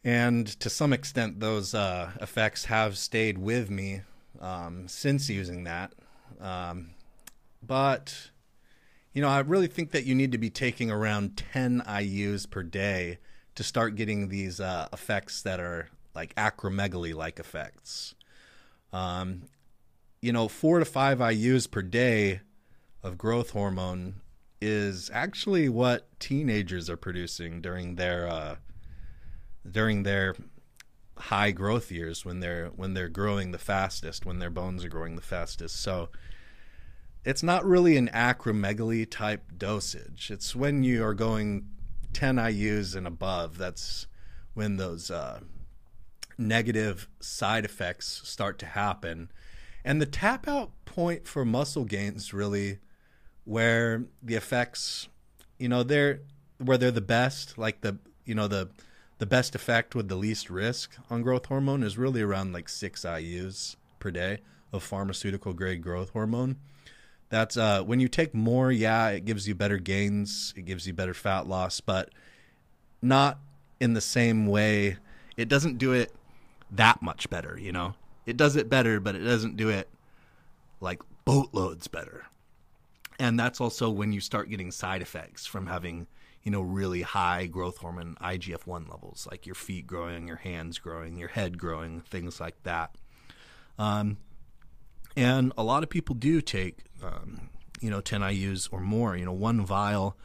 And 0.04 0.48
to 0.60 0.70
some 0.70 0.94
extent, 0.94 1.40
those 1.40 1.74
uh, 1.74 2.12
effects 2.22 2.66
have 2.66 2.98
stayed 2.98 3.38
with 3.38 3.70
me 3.70 4.02
um, 4.40 4.88
since 4.88 5.30
using 5.30 5.66
that. 5.66 5.94
Um, 6.40 6.92
but 7.62 8.30
you 9.20 9.26
know, 9.26 9.32
I 9.32 9.40
really 9.40 9.68
think 9.68 9.92
that 9.92 10.06
you 10.06 10.16
need 10.16 10.32
to 10.32 10.38
be 10.38 10.50
taking 10.50 10.90
around 10.90 11.36
10 11.36 11.82
IUs 11.86 12.50
per 12.50 12.64
day 12.64 13.18
to 13.56 13.66
start 13.66 13.96
getting 13.96 14.30
these 14.30 14.62
uh, 14.62 14.88
effects 14.94 15.42
that 15.42 15.60
are 15.60 15.90
like 16.16 16.34
acromegaly 16.36 17.14
like 17.14 17.38
effects. 17.38 18.16
Um, 18.94 19.42
you 20.22 20.32
know, 20.32 20.48
four 20.48 20.80
to 20.80 20.86
five 20.86 21.18
IUs 21.18 21.70
per 21.70 21.82
day 21.82 22.40
of 23.04 23.18
growth 23.18 23.50
hormone 23.50 24.22
is 24.62 25.12
actually 25.14 25.68
what 25.68 26.08
teenagers 26.22 26.90
are 26.90 26.96
producing 26.96 27.60
during 27.60 27.96
their 27.96 28.26
uh, 28.26 28.56
during 29.70 30.04
their 30.04 30.34
high 31.18 31.52
growth 31.52 31.92
years 31.92 32.24
when 32.24 32.40
they're 32.40 32.68
when 32.68 32.94
they're 32.94 33.10
growing 33.10 33.52
the 33.52 33.58
fastest, 33.58 34.26
when 34.26 34.40
their 34.40 34.50
bones 34.50 34.86
are 34.86 34.90
growing 34.90 35.18
the 35.18 35.22
fastest. 35.22 35.82
So 35.82 36.08
it's 37.30 37.44
not 37.44 37.64
really 37.64 37.96
an 37.96 38.10
acromegaly 38.12 39.08
type 39.08 39.52
dosage. 39.56 40.32
It's 40.32 40.56
when 40.56 40.84
you 40.84 41.06
are 41.06 41.14
going 41.14 41.68
10 42.12 42.38
IUs 42.38 42.96
and 42.96 43.06
above. 43.06 43.60
That's 43.60 44.08
when 44.56 44.78
those 44.78 45.12
uh, 45.12 45.42
negative 46.40 47.08
side 47.20 47.66
effects 47.66 48.28
start 48.28 48.58
to 48.58 48.66
happen. 48.66 49.32
And 49.86 50.02
the 50.02 50.08
tap 50.08 50.48
out 50.48 50.72
point 50.86 51.28
for 51.28 51.46
muscle 51.46 51.86
gains 51.86 52.34
really 52.34 52.80
where 53.44 54.06
the 54.24 54.34
effects, 54.34 55.08
you 55.60 55.70
know, 55.70 55.84
they're 55.84 56.22
where 56.58 56.80
they're 56.80 56.90
the 56.90 57.00
best, 57.00 57.60
like 57.60 57.82
the 57.82 58.00
you 58.26 58.34
know 58.34 58.48
the 58.48 58.72
the 59.20 59.28
best 59.28 59.54
effect 59.54 59.94
with 59.94 60.08
the 60.08 60.16
least 60.16 60.50
risk 60.50 60.96
on 61.12 61.22
growth 61.22 61.46
hormone 61.46 61.84
is 61.84 61.96
really 61.96 62.24
around 62.24 62.54
like 62.54 62.68
six 62.68 63.04
IUs 63.04 63.76
per 64.00 64.10
day 64.10 64.40
of 64.74 64.82
pharmaceutical 64.82 65.54
grade 65.54 65.84
growth 65.84 66.10
hormone. 66.10 66.58
That's 67.30 67.58
uh, 67.58 67.84
when 67.84 68.00
you 68.00 68.08
take 68.08 68.34
more, 68.34 68.72
yeah, 68.72 69.10
it 69.10 69.26
gives 69.26 69.48
you 69.48 69.56
better 69.56 69.78
gains, 69.78 70.54
it 70.58 70.64
gives 70.66 70.88
you 70.88 70.94
better 70.94 71.14
fat 71.14 71.48
loss, 71.48 71.80
but 71.80 72.10
not 73.02 73.40
in 73.80 73.94
the 73.94 74.02
same 74.02 74.48
way. 74.48 74.98
It 75.38 75.48
doesn't 75.48 75.78
do 75.78 75.94
it 75.94 76.12
that 76.72 77.02
much 77.02 77.30
better, 77.30 77.58
you 77.60 77.72
know? 77.72 77.94
It 78.26 78.36
does 78.38 78.56
it 78.56 78.70
better, 78.70 79.00
but 79.00 79.16
it 79.16 79.20
doesn't 79.20 79.58
do 79.58 79.70
it 79.70 79.90
like 80.82 81.02
boatloads 81.26 81.88
better. 81.88 82.26
and 83.20 83.40
that's 83.40 83.60
also 83.62 83.90
when 83.90 84.14
you 84.14 84.22
start 84.22 84.50
getting 84.50 84.72
side 84.72 85.02
effects 85.02 85.46
from 85.46 85.68
having 85.68 86.08
you 86.44 86.52
know 86.52 86.62
really 86.62 87.02
high 87.02 87.46
growth 87.46 87.78
hormone 87.78 88.16
IGF-1 88.22 88.90
levels 88.90 89.28
like 89.30 89.46
your 89.46 89.56
feet 89.56 89.86
growing 89.88 90.28
your 90.28 90.38
hands 90.38 90.80
growing 90.80 91.18
your 91.18 91.28
head 91.30 91.58
growing 91.58 92.02
things 92.02 92.40
like 92.40 92.62
that 92.64 92.96
um, 93.78 94.18
and 95.16 95.53
a 95.57 95.64
lot 95.64 95.84
of 95.84 95.89
people 95.89 96.16
do 96.16 96.41
take 96.41 96.80
um, 97.03 97.49
you 97.82 97.89
know 97.89 98.01
10 98.01 98.22
IUs 98.22 98.70
or 98.72 98.80
more 98.80 99.16
you 99.16 99.26
know 99.26 99.34
one 99.34 99.66
vial 99.66 100.18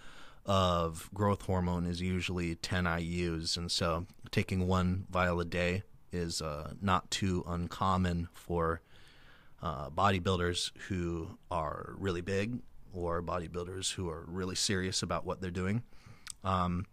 of 0.46 1.08
growth 1.14 1.42
hormone 1.42 1.86
is 1.86 2.00
usually 2.00 2.54
10 2.54 2.84
IUs 2.84 3.56
and 3.56 3.70
so 3.70 4.06
taking 4.30 4.66
one 4.66 5.06
vial 5.10 5.40
a 5.40 5.44
day 5.44 5.82
is 6.12 6.40
uh, 6.40 6.72
not 6.80 7.10
too 7.10 7.44
uncommon 7.46 8.28
for 8.32 8.80
uh, 9.62 9.88
bodybuilders 9.90 10.70
who 10.88 11.38
are 11.50 11.94
really 11.98 12.20
big 12.20 12.60
or 12.92 13.22
bodybuilders 13.22 13.94
who 13.94 14.08
are 14.08 14.24
really 14.28 14.54
serious 14.54 15.02
about 15.02 15.24
what 15.24 15.40
they're 15.40 15.50
doing. 15.50 15.82
Um, 16.44 16.86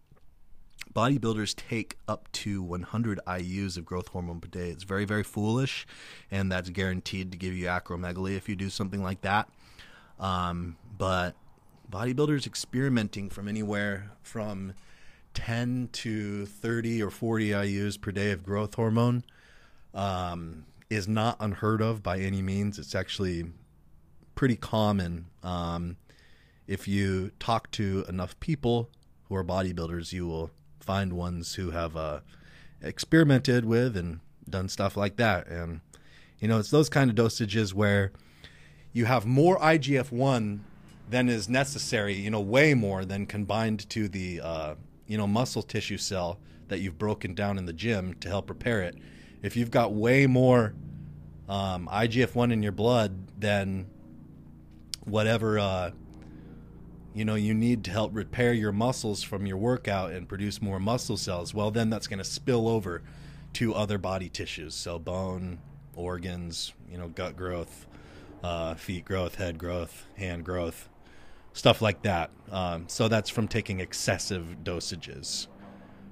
bodybuilders 0.94 1.56
take 1.56 1.98
up 2.08 2.32
to 2.34 2.62
100 2.62 3.20
IUs 3.26 3.78
of 3.78 3.86
growth 3.86 4.10
hormone 4.10 4.40
per 4.40 4.48
day. 4.48 4.70
It's 4.70 4.84
very, 4.84 5.06
very 5.06 5.24
foolish, 5.24 5.88
and 6.30 6.52
that's 6.52 6.70
guaranteed 6.70 7.32
to 7.32 7.38
give 7.38 7.54
you 7.54 7.68
acromegaly 7.68 8.36
if 8.36 8.50
you 8.50 8.56
do 8.56 8.70
something 8.70 9.02
like 9.02 9.22
that. 9.22 9.50
Um, 10.20 10.78
but 10.98 11.36
bodybuilders 11.92 12.46
experimenting 12.46 13.30
from 13.30 13.48
anywhere 13.48 14.12
from 14.22 14.74
10 15.34 15.90
to 15.94 16.46
30 16.46 17.02
or 17.02 17.10
40 17.10 17.50
IUs 17.50 18.00
per 18.00 18.12
day 18.12 18.32
of 18.32 18.44
growth 18.44 18.76
hormone 18.76 19.24
um, 19.94 20.66
is 20.90 21.08
not 21.08 21.38
unheard 21.40 21.82
of 21.82 22.04
by 22.04 22.20
any 22.20 22.42
means. 22.42 22.78
It's 22.78 22.96
actually 22.96 23.46
pretty 24.36 24.56
common. 24.56 25.28
Um, 25.44 25.98
if 26.68 26.88
you 26.88 27.32
talk 27.40 27.72
to 27.72 28.06
enough 28.08 28.40
people 28.40 28.90
who 29.26 29.36
are 29.36 29.44
bodybuilders, 29.44 30.14
you 30.14 30.28
will 30.28 30.52
find 30.84 31.14
ones 31.14 31.56
who 31.56 31.72
have 31.72 31.96
uh, 31.96 32.20
experimented 32.82 33.66
with 33.66 33.96
and 33.96 34.20
done 34.50 34.70
stuff 34.70 34.98
like 34.98 35.18
that. 35.18 35.48
And, 35.48 35.82
you 36.40 36.48
know, 36.48 36.60
it's 36.60 36.72
those 36.72 36.90
kind 36.90 37.10
of 37.10 37.16
dosages 37.16 37.74
where 37.74 38.12
you 38.94 39.06
have 39.06 39.26
more 39.26 39.58
IGF 39.60 40.12
1 40.12 40.64
than 41.10 41.30
is 41.30 41.50
necessary, 41.50 42.14
you 42.14 42.30
know, 42.30 42.42
way 42.42 42.74
more 42.74 43.06
than 43.06 43.26
combined 43.26 43.90
to 43.90 44.08
the, 44.08 44.42
uh, 44.42 44.76
you 45.08 45.18
know, 45.18 45.28
muscle 45.28 45.62
tissue 45.62 45.98
cell 45.98 46.40
that 46.68 46.80
you've 46.80 46.98
broken 46.98 47.36
down 47.36 47.58
in 47.58 47.66
the 47.66 47.74
gym 47.74 48.14
to 48.16 48.30
help 48.30 48.50
repair 48.50 48.82
it 48.82 48.98
if 49.42 49.58
you've 49.58 49.72
got 49.72 49.94
way 49.94 50.28
more 50.28 50.74
um, 51.50 51.90
IGF 51.92 52.36
one 52.36 52.52
in 52.52 52.64
your 52.64 52.72
blood 52.72 53.28
than 53.40 53.88
whatever 55.04 55.60
uh, 55.60 55.92
you 57.14 57.26
know 57.26 57.36
you 57.36 57.54
need 57.54 57.84
to 57.86 57.92
help 57.92 58.16
repair 58.16 58.54
your 58.54 58.72
muscles 58.72 59.24
from 59.24 59.46
your 59.46 59.58
workout 59.58 60.12
and 60.12 60.28
produce 60.28 60.62
more 60.62 60.80
muscle 60.80 61.18
cells, 61.18 61.54
well 61.54 61.72
then 61.72 61.90
that's 61.90 62.08
going 62.08 62.20
to 62.20 62.26
spill 62.26 62.68
over 62.68 63.02
to 63.54 63.74
other 63.74 63.98
body 63.98 64.30
tissues, 64.30 64.74
so 64.74 64.98
bone, 64.98 65.60
organs, 65.96 66.74
you 66.90 66.98
know, 66.98 67.10
gut 67.10 67.36
growth, 67.36 67.86
uh, 68.44 68.76
feet 68.76 69.06
growth, 69.06 69.36
head 69.36 69.58
growth, 69.58 70.06
hand 70.16 70.46
growth, 70.46 70.90
stuff 71.54 71.82
like 71.82 72.02
that. 72.04 72.32
Um, 72.50 72.86
so 72.88 73.08
that's 73.08 73.30
from 73.30 73.48
taking 73.48 73.80
excessive 73.80 74.58
dosages. 74.64 75.48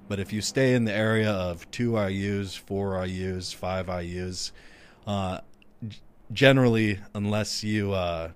But 0.08 0.20
if 0.20 0.34
you 0.34 0.42
stay 0.42 0.74
in 0.74 0.86
the 0.86 0.94
area 0.94 1.32
of 1.32 1.70
two 1.72 1.92
IUs, 1.92 2.58
four 2.58 2.94
IUs, 2.94 3.54
five 3.54 3.88
IUs, 3.88 4.52
uh, 5.06 5.40
generally, 6.34 7.00
unless 7.14 7.64
you 7.64 7.94
uh, 7.94 8.32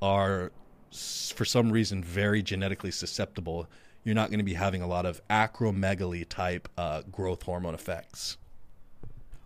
are 0.00 0.52
for 0.92 1.44
some 1.44 1.70
reason 1.70 2.02
very 2.02 2.42
genetically 2.42 2.90
susceptible, 2.90 3.68
you're 4.04 4.14
not 4.14 4.30
going 4.30 4.38
to 4.38 4.44
be 4.44 4.54
having 4.54 4.82
a 4.82 4.86
lot 4.86 5.06
of 5.06 5.20
acromegaly 5.28 6.28
type 6.28 6.68
uh, 6.78 7.02
growth 7.10 7.42
hormone 7.42 7.74
effects. 7.74 8.36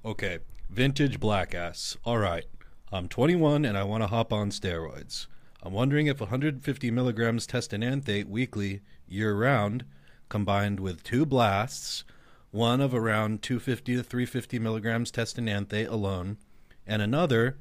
Okay, 0.04 0.38
vintage 0.70 1.20
black 1.20 1.54
ass. 1.54 1.96
All 2.04 2.18
right, 2.18 2.44
I'm 2.92 3.08
21 3.08 3.64
and 3.64 3.76
I 3.76 3.84
want 3.84 4.02
to 4.02 4.08
hop 4.08 4.32
on 4.32 4.50
steroids. 4.50 5.26
I'm 5.62 5.72
wondering 5.72 6.08
if 6.08 6.20
150 6.20 6.90
milligrams 6.90 7.46
testosterone 7.46 8.26
weekly 8.26 8.80
year 9.06 9.34
round 9.34 9.84
combined 10.28 10.80
with 10.80 11.04
two 11.04 11.26
blasts, 11.26 12.04
one 12.50 12.80
of 12.80 12.94
around 12.94 13.42
250 13.42 13.96
to 13.96 14.02
350 14.02 14.58
milligrams 14.58 15.10
test 15.10 15.38
enanthate 15.38 15.88
alone, 15.88 16.38
and 16.86 17.02
another 17.02 17.58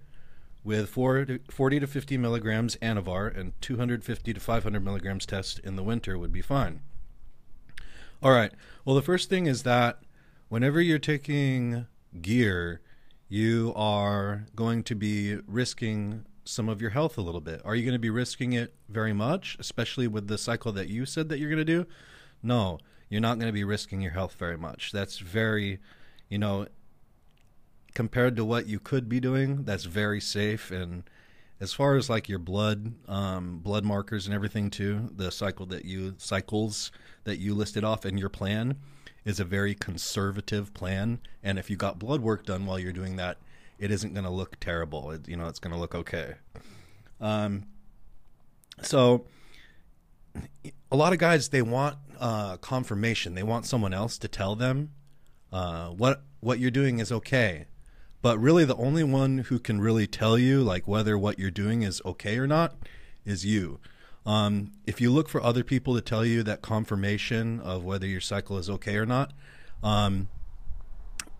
with 0.64 0.90
40 0.90 1.40
to 1.80 1.88
50 1.88 2.18
milligrams 2.18 2.76
anavar 2.78 3.36
and 3.36 3.54
250 3.62 4.34
to 4.34 4.40
500 4.40 4.84
milligrams 4.84 5.26
test 5.26 5.60
in 5.60 5.76
the 5.76 5.84
winter 5.84 6.18
would 6.18 6.32
be 6.32 6.42
fine. 6.42 6.82
All 8.22 8.32
right. 8.32 8.52
Well, 8.86 8.96
the 8.96 9.02
first 9.02 9.30
thing 9.30 9.48
is 9.48 9.64
that 9.64 10.00
whenever 10.50 10.80
you're 10.80 11.00
taking 11.00 11.88
gear, 12.22 12.82
you 13.28 13.74
are 13.76 14.46
going 14.56 14.84
to 14.84 14.94
be 14.94 15.38
risking 15.48 16.26
some 16.44 16.70
of 16.70 16.82
your 16.82 16.92
health 16.92 17.18
a 17.18 17.22
little 17.22 17.42
bit. 17.42 17.62
Are 17.64 17.76
you 17.76 17.84
going 17.84 17.94
to 17.94 18.00
be 18.00 18.10
risking 18.10 18.54
it 18.54 18.76
very 18.90 19.14
much, 19.14 19.58
especially 19.60 20.08
with 20.08 20.28
the 20.28 20.38
cycle 20.38 20.72
that 20.74 20.90
you 20.90 21.06
said 21.06 21.30
that 21.30 21.40
you're 21.40 21.50
going 21.50 21.58
to 21.58 21.66
do? 21.66 21.88
No, 22.44 22.78
you're 23.10 23.22
not 23.22 23.40
going 23.40 23.48
to 23.48 23.54
be 23.54 23.64
risking 23.64 24.02
your 24.02 24.12
health 24.12 24.36
very 24.38 24.58
much. 24.58 24.92
That's 24.92 25.18
very, 25.20 25.80
you 26.30 26.38
know, 26.38 26.68
compared 27.94 28.36
to 28.38 28.46
what 28.46 28.68
you 28.68 28.80
could 28.80 29.10
be 29.10 29.20
doing, 29.20 29.64
that's 29.64 29.86
very 29.86 30.22
safe. 30.22 30.72
And 30.72 31.04
as 31.60 31.74
far 31.74 31.96
as 31.96 32.10
like 32.10 32.28
your 32.30 32.40
blood, 32.40 32.94
um, 33.08 33.60
blood 33.60 33.86
markers 33.86 34.26
and 34.26 34.34
everything 34.34 34.70
too, 34.70 35.10
the 35.16 35.32
cycle 35.32 35.66
that 35.68 35.86
you 35.86 36.16
cycles 36.18 36.92
that 37.24 37.38
you 37.38 37.54
listed 37.54 37.84
off 37.84 38.06
in 38.06 38.18
your 38.18 38.30
plan 38.30 38.78
is 39.24 39.40
a 39.40 39.46
very 39.46 39.76
conservative 39.76 40.74
plan. 40.74 41.20
And 41.44 41.60
if 41.60 41.70
you 41.70 41.76
got 41.76 42.00
blood 42.00 42.22
work 42.22 42.46
done 42.46 42.66
while 42.66 42.80
you're 42.80 42.92
doing 42.92 43.18
that, 43.18 43.38
it 43.78 43.92
isn't 43.92 44.14
going 44.14 44.24
to 44.24 44.32
look 44.32 44.60
terrible. 44.60 45.12
It, 45.12 45.28
you 45.28 45.36
know, 45.36 45.48
it's 45.48 45.60
going 45.60 45.74
to 45.74 45.80
look 45.80 45.94
okay. 45.94 46.36
Um, 47.20 47.66
so 48.82 49.26
a 50.92 50.96
lot 50.96 51.14
of 51.14 51.20
guys 51.20 51.50
they 51.50 51.62
want 51.62 51.98
uh, 52.20 52.58
confirmation. 52.58 53.36
They 53.36 53.44
want 53.44 53.66
someone 53.66 53.94
else 53.94 54.18
to 54.20 54.28
tell 54.28 54.56
them 54.56 54.92
uh, 55.52 55.88
what 55.90 56.24
what 56.40 56.60
you're 56.60 56.72
doing 56.72 57.00
is 57.00 57.12
okay. 57.12 57.66
But 58.22 58.40
really, 58.40 58.66
the 58.66 58.76
only 58.76 59.04
one 59.04 59.40
who 59.40 59.60
can 59.60 59.82
really 59.82 60.08
tell 60.08 60.38
you 60.38 60.62
like 60.62 60.88
whether 60.88 61.18
what 61.18 61.40
you're 61.40 61.52
doing 61.52 61.82
is 61.82 62.02
okay 62.06 62.38
or 62.38 62.48
not 62.48 62.76
is 63.26 63.46
you. 63.46 63.80
Um, 64.26 64.72
if 64.86 65.02
you 65.02 65.10
look 65.10 65.28
for 65.28 65.42
other 65.42 65.64
people 65.64 65.96
to 65.96 66.02
tell 66.02 66.24
you 66.24 66.44
that 66.44 66.62
confirmation 66.62 67.60
of 67.60 67.84
whether 67.84 68.06
your 68.06 68.22
cycle 68.22 68.58
is 68.58 68.70
okay 68.70 68.98
or 68.98 69.06
not, 69.06 69.34
um, 69.82 70.30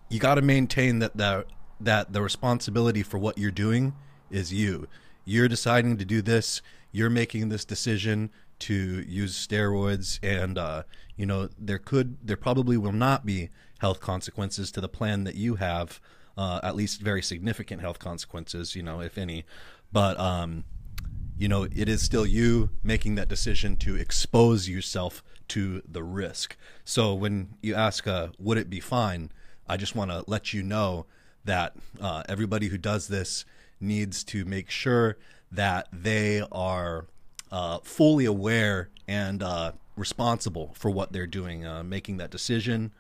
you 0.10 0.20
got 0.20 0.36
to 0.36 0.42
maintain 0.42 1.00
that 1.00 1.16
the 1.16 1.46
that 1.80 2.14
the 2.14 2.22
responsibility 2.22 3.04
for 3.04 3.18
what 3.18 3.38
you're 3.38 3.52
doing 3.52 3.94
is 4.30 4.54
you. 4.54 4.88
You're 5.26 5.48
deciding 5.48 5.98
to 5.98 6.06
do 6.06 6.22
this. 6.22 6.62
You're 6.92 7.10
making 7.10 7.50
this 7.50 7.66
decision 7.66 8.32
to 8.60 8.74
use 9.08 9.48
steroids, 9.48 10.20
and 10.22 10.58
uh, 10.58 10.84
you 11.16 11.26
know 11.26 11.50
there 11.58 11.80
could, 11.80 12.18
there 12.24 12.38
probably 12.38 12.78
will 12.78 12.92
not 12.92 13.26
be 13.26 13.50
health 13.80 14.00
consequences 14.00 14.72
to 14.72 14.82
the 14.82 14.90
plan 14.90 15.24
that 15.24 15.36
you 15.36 15.56
have. 15.56 16.00
Uh, 16.38 16.60
at 16.64 16.76
least 16.76 17.02
very 17.02 17.22
significant 17.22 17.82
health 17.82 18.00
consequences, 18.00 18.76
you 18.76 18.82
know, 18.82 19.02
if 19.02 19.18
any. 19.18 19.44
But 19.92 20.18
um, 20.20 20.64
you 21.38 21.48
know, 21.48 21.64
it 21.64 21.90
is 21.90 22.02
still 22.02 22.26
you 22.26 22.70
making 22.84 23.16
that 23.16 23.28
decision 23.28 23.76
to 23.78 23.96
expose 23.96 24.70
yourself 24.70 25.24
to 25.50 25.82
the 25.88 26.04
risk. 26.04 26.56
So 26.86 27.14
when 27.14 27.56
you 27.62 27.74
ask, 27.74 28.08
uh, 28.08 28.28
would 28.38 28.58
it 28.58 28.70
be 28.70 28.80
fine? 28.80 29.32
I 29.68 29.76
just 29.76 29.96
want 29.96 30.12
to 30.12 30.24
let 30.28 30.54
you 30.54 30.62
know 30.62 31.08
that 31.44 31.76
uh, 32.00 32.24
everybody 32.30 32.68
who 32.68 32.78
does 32.78 33.08
this 33.08 33.44
needs 33.80 34.24
to 34.26 34.46
make 34.46 34.70
sure 34.70 35.18
that 35.52 35.88
they 35.92 36.44
are 36.52 37.08
uh, 37.52 37.80
fully 37.80 38.26
aware 38.26 38.90
and 39.08 39.42
uh, 39.42 39.72
responsible 39.96 40.74
for 40.76 40.92
what 40.92 41.12
they're 41.12 41.28
doing, 41.28 41.66
uh, 41.66 41.84
making 41.84 42.18
that 42.18 42.30
decision 42.30 42.92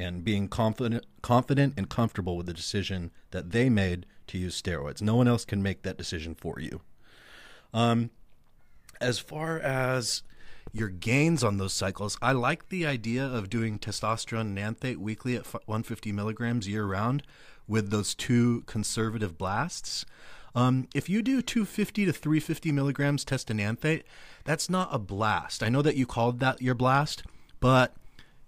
and 0.00 0.24
being 0.24 0.48
confident, 0.48 1.04
confident 1.20 1.74
and 1.76 1.90
comfortable 1.90 2.36
with 2.36 2.46
the 2.46 2.54
decision 2.54 3.10
that 3.32 3.50
they 3.50 3.68
made 3.68 4.06
to 4.28 4.38
use 4.38 4.60
steroids. 4.60 5.02
No 5.02 5.14
one 5.14 5.28
else 5.28 5.44
can 5.44 5.62
make 5.62 5.82
that 5.82 5.98
decision 5.98 6.34
for 6.34 6.58
you. 6.58 6.80
Um, 7.74 8.10
as 9.00 9.18
far 9.18 9.58
as 9.58 10.22
your 10.72 10.88
gains 10.88 11.44
on 11.44 11.58
those 11.58 11.74
cycles, 11.74 12.16
I 12.22 12.32
like 12.32 12.68
the 12.68 12.86
idea 12.86 13.24
of 13.24 13.50
doing 13.50 13.78
testosterone 13.78 14.52
enanthate 14.52 14.98
weekly 14.98 15.36
at 15.36 15.46
150 15.52 16.12
milligrams 16.12 16.66
year 16.66 16.84
round 16.86 17.22
with 17.68 17.90
those 17.90 18.14
two 18.14 18.62
conservative 18.62 19.36
blasts. 19.36 20.06
Um, 20.54 20.88
if 20.94 21.08
you 21.08 21.22
do 21.22 21.42
250 21.42 22.06
to 22.06 22.12
350 22.12 22.72
milligrams 22.72 23.24
testosterone, 23.24 24.02
that's 24.44 24.70
not 24.70 24.88
a 24.90 24.98
blast. 24.98 25.62
I 25.62 25.68
know 25.68 25.82
that 25.82 25.96
you 25.96 26.06
called 26.06 26.40
that 26.40 26.62
your 26.62 26.74
blast, 26.74 27.22
but 27.60 27.94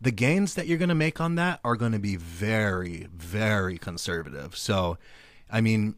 the 0.02 0.10
gains 0.10 0.54
that 0.54 0.66
you're 0.66 0.78
going 0.78 0.88
to 0.88 0.96
make 0.96 1.20
on 1.20 1.36
that 1.36 1.60
are 1.64 1.76
going 1.76 1.92
to 1.92 1.98
be 2.00 2.16
very, 2.16 3.06
very 3.14 3.78
conservative. 3.78 4.56
So, 4.56 4.98
I 5.48 5.60
mean, 5.60 5.94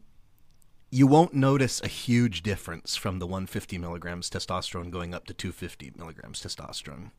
you 0.91 1.07
won't 1.07 1.33
notice 1.33 1.81
a 1.81 1.87
huge 1.87 2.43
difference 2.43 2.95
from 2.95 3.17
the 3.17 3.25
150 3.25 3.79
milligrams 3.79 4.29
testosterone 4.29 4.91
going 4.91 5.15
up 5.15 5.25
to 5.25 5.33
250 5.33 5.93
milligrams 5.97 6.39
testosterone. 6.39 7.09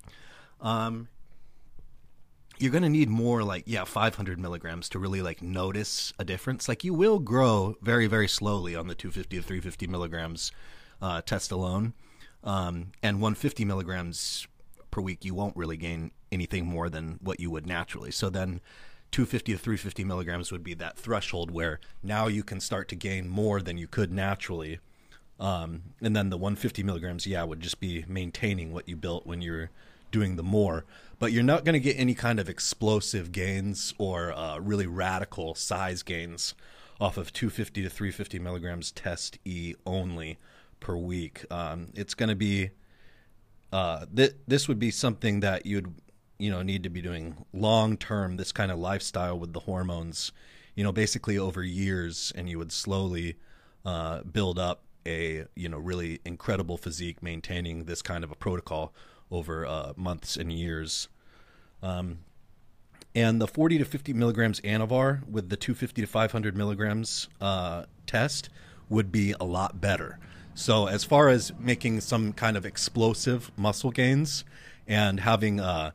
Um, 0.61 1.09
you're 2.59 2.71
going 2.71 2.85
to 2.85 2.89
need 2.89 3.11
more 3.11 3.43
like 3.43 3.65
yeah 3.67 3.85
500 3.85 4.39
milligrams 4.39 4.89
to 4.91 4.99
really 4.99 5.21
like 5.21 5.43
notice 5.43 6.15
a 6.19 6.25
difference 6.25 6.71
like 6.71 6.85
you 6.85 6.95
will 6.95 7.19
grow 7.19 7.77
very 7.83 8.07
very 8.07 8.27
slowly 8.27 8.75
on 8.75 8.87
the 8.87 8.95
250 8.95 9.37
to 9.37 9.43
350 9.43 9.87
milligrams 9.89 10.53
uh, 11.03 11.21
test 11.21 11.53
alone 11.53 11.93
um, 12.45 12.93
and 13.03 13.17
150 13.17 13.67
milligrams 13.67 14.47
per 14.91 15.03
week 15.03 15.23
you 15.23 15.35
won't 15.35 15.55
really 15.55 15.77
gain 15.77 16.11
anything 16.33 16.67
more 16.67 16.89
than 16.89 17.19
what 17.23 17.41
you 17.41 17.51
would 17.51 17.67
naturally. 17.67 18.11
So 18.11 18.31
then 18.31 18.61
250 19.13 19.53
to 19.53 19.59
350 19.59 20.05
milligrams 20.05 20.53
would 20.53 20.65
be 20.65 20.75
that 20.75 20.99
threshold 20.99 21.51
where 21.51 21.81
now 22.03 22.27
you 22.27 22.43
can 22.43 22.61
start 22.61 22.89
to 22.89 22.97
gain 22.97 23.29
more 23.29 23.61
than 23.63 23.79
you 23.79 23.87
could 23.87 24.13
naturally. 24.13 24.79
Um, 25.39 25.83
and 26.01 26.17
then 26.17 26.31
the 26.31 26.37
150 26.37 26.83
milligrams 26.83 27.27
yeah 27.27 27.45
would 27.45 27.61
just 27.61 27.79
be 27.79 28.05
maintaining 28.09 28.73
what 28.73 28.89
you 28.89 28.97
built 28.97 29.27
when 29.27 29.43
you're 29.43 29.71
doing 30.11 30.37
the 30.37 30.43
more. 30.43 30.85
But 31.19 31.33
you're 31.33 31.43
not 31.43 31.65
going 31.65 31.75
to 31.75 31.81
get 31.81 31.99
any 31.99 32.15
kind 32.15 32.39
of 32.39 32.49
explosive 32.49 33.33
gains 33.33 33.95
or 33.99 34.33
uh, 34.33 34.59
really 34.59 34.87
radical 34.87 35.55
size 35.55 36.03
gains 36.03 36.55
off 37.01 37.17
of 37.17 37.33
250 37.33 37.83
to 37.83 37.91
350 37.91 38.39
milligrams 38.39 38.91
test 38.91 39.39
E 39.45 39.75
only 39.87 40.39
per 40.81 40.97
week. 40.97 41.45
Um, 41.51 41.89
it's 41.95 42.15
going 42.15 42.29
to 42.29 42.37
be 42.37 42.71
uh, 43.73 44.07
th- 44.15 44.37
this 44.47 44.69
would 44.69 44.79
be 44.79 44.91
something 44.91 45.41
that 45.41 45.67
you'd 45.67 45.95
you 46.39 46.51
know 46.51 46.63
need 46.63 46.83
to 46.83 46.91
be 46.91 47.01
doing 47.01 47.45
long 47.53 47.97
term. 47.97 48.37
This 48.37 48.53
kind 48.53 48.71
of 48.71 48.79
lifestyle 48.79 49.39
with 49.39 49.53
the 49.53 49.61
hormones, 49.61 50.33
you 50.75 50.85
know, 50.85 50.93
basically 50.93 51.39
over 51.39 51.63
years, 51.63 52.33
and 52.37 52.49
you 52.49 52.59
would 52.59 52.73
slowly 52.73 53.37
uh, 53.85 54.23
build 54.23 54.59
up 54.59 54.83
a 55.07 55.45
you 55.55 55.69
know 55.69 55.79
really 55.79 56.21
incredible 56.25 56.77
physique, 56.77 57.23
maintaining 57.23 57.85
this 57.85 58.03
kind 58.03 58.25
of 58.25 58.31
a 58.31 58.35
protocol 58.35 58.93
over 59.31 59.67
uh, 59.67 59.93
months 59.97 60.37
and 60.37 60.53
years. 60.53 61.09
Um, 61.83 62.19
and 63.15 63.41
the 63.41 63.47
40 63.47 63.79
to 63.79 63.85
50 63.87 64.13
milligrams 64.13 64.61
Anavar 64.61 65.27
with 65.27 65.49
the 65.49 65.57
250 65.57 66.03
to 66.03 66.07
500 66.07 66.55
milligrams 66.55 67.29
uh, 67.41 67.85
test 68.07 68.51
would 68.91 69.11
be 69.11 69.35
a 69.41 69.45
lot 69.45 69.81
better. 69.81 70.19
So, 70.55 70.87
as 70.87 71.05
far 71.05 71.29
as 71.29 71.53
making 71.59 72.01
some 72.01 72.33
kind 72.33 72.57
of 72.57 72.65
explosive 72.65 73.51
muscle 73.57 73.91
gains 73.91 74.45
and 74.87 75.21
having, 75.21 75.61
uh, 75.61 75.91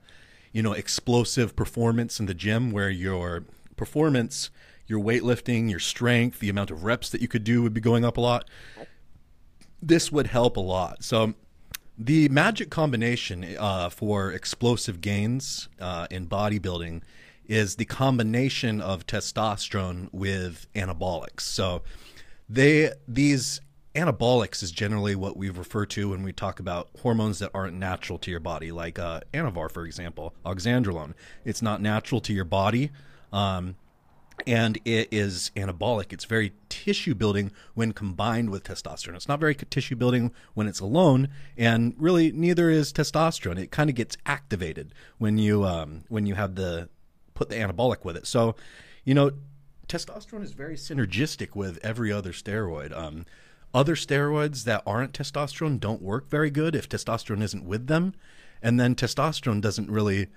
you 0.51 0.61
know, 0.61 0.73
explosive 0.73 1.55
performance 1.55 2.19
in 2.19 2.25
the 2.25 2.33
gym 2.33 2.71
where 2.71 2.89
your 2.89 3.43
performance, 3.75 4.49
your 4.87 4.99
weightlifting, 4.99 5.69
your 5.69 5.79
strength, 5.79 6.39
the 6.39 6.49
amount 6.49 6.71
of 6.71 6.83
reps 6.83 7.09
that 7.09 7.21
you 7.21 7.27
could 7.27 7.43
do 7.43 7.61
would 7.63 7.73
be 7.73 7.81
going 7.81 8.05
up 8.05 8.17
a 8.17 8.21
lot, 8.21 8.49
this 9.81 10.11
would 10.11 10.27
help 10.27 10.57
a 10.57 10.61
lot. 10.61 11.03
So, 11.03 11.33
the 11.97 12.29
magic 12.29 12.71
combination 12.71 13.55
uh, 13.59 13.89
for 13.89 14.31
explosive 14.31 15.01
gains 15.01 15.69
uh, 15.79 16.07
in 16.09 16.25
bodybuilding 16.27 17.03
is 17.47 17.75
the 17.75 17.85
combination 17.85 18.81
of 18.81 19.05
testosterone 19.05 20.07
with 20.11 20.67
anabolics. 20.73 21.41
So 21.41 21.83
they 22.47 22.93
these 23.07 23.61
anabolics 23.95 24.63
is 24.63 24.71
generally 24.71 25.15
what 25.15 25.35
we 25.35 25.49
refer 25.49 25.85
to 25.85 26.09
when 26.09 26.23
we 26.23 26.31
talk 26.31 26.59
about 26.59 26.89
hormones 27.01 27.39
that 27.39 27.51
aren't 27.53 27.75
natural 27.75 28.17
to 28.19 28.31
your 28.31 28.39
body, 28.39 28.71
like 28.71 28.97
uh, 28.97 29.21
Anavar, 29.33 29.69
for 29.69 29.85
example, 29.85 30.33
oxandrolone. 30.45 31.13
It's 31.43 31.61
not 31.61 31.81
natural 31.81 32.21
to 32.21 32.33
your 32.33 32.45
body. 32.45 32.91
Um, 33.33 33.75
and 34.47 34.79
it 34.85 35.09
is 35.11 35.51
anabolic. 35.55 36.11
It's 36.13 36.25
very 36.25 36.53
tissue 36.69 37.13
building 37.13 37.51
when 37.73 37.91
combined 37.91 38.49
with 38.49 38.63
testosterone. 38.63 39.15
It's 39.15 39.27
not 39.27 39.39
very 39.39 39.53
tissue 39.53 39.95
building 39.95 40.31
when 40.53 40.67
it's 40.67 40.79
alone, 40.79 41.29
and 41.57 41.93
really 41.97 42.31
neither 42.31 42.69
is 42.69 42.91
testosterone. 42.91 43.59
It 43.59 43.71
kind 43.71 43.89
of 43.89 43.95
gets 43.95 44.17
activated 44.25 44.93
when 45.17 45.37
you 45.37 45.63
um, 45.65 46.05
when 46.09 46.25
you 46.25 46.35
have 46.35 46.55
the 46.55 46.89
put 47.33 47.49
the 47.49 47.55
anabolic 47.55 48.03
with 48.03 48.17
it. 48.17 48.25
So, 48.25 48.55
you 49.03 49.13
know, 49.13 49.31
testosterone 49.87 50.43
is 50.43 50.53
very 50.53 50.75
synergistic 50.75 51.55
with 51.55 51.77
every 51.83 52.11
other 52.11 52.31
steroid. 52.31 52.95
Um, 52.97 53.25
other 53.73 53.95
steroids 53.95 54.63
that 54.65 54.83
aren't 54.85 55.13
testosterone 55.13 55.79
don't 55.79 56.01
work 56.01 56.29
very 56.29 56.49
good 56.49 56.75
if 56.75 56.89
testosterone 56.89 57.41
isn't 57.41 57.65
with 57.65 57.87
them, 57.87 58.13
and 58.61 58.79
then 58.79 58.95
testosterone 58.95 59.61
doesn't 59.61 59.89
really, 59.89 60.27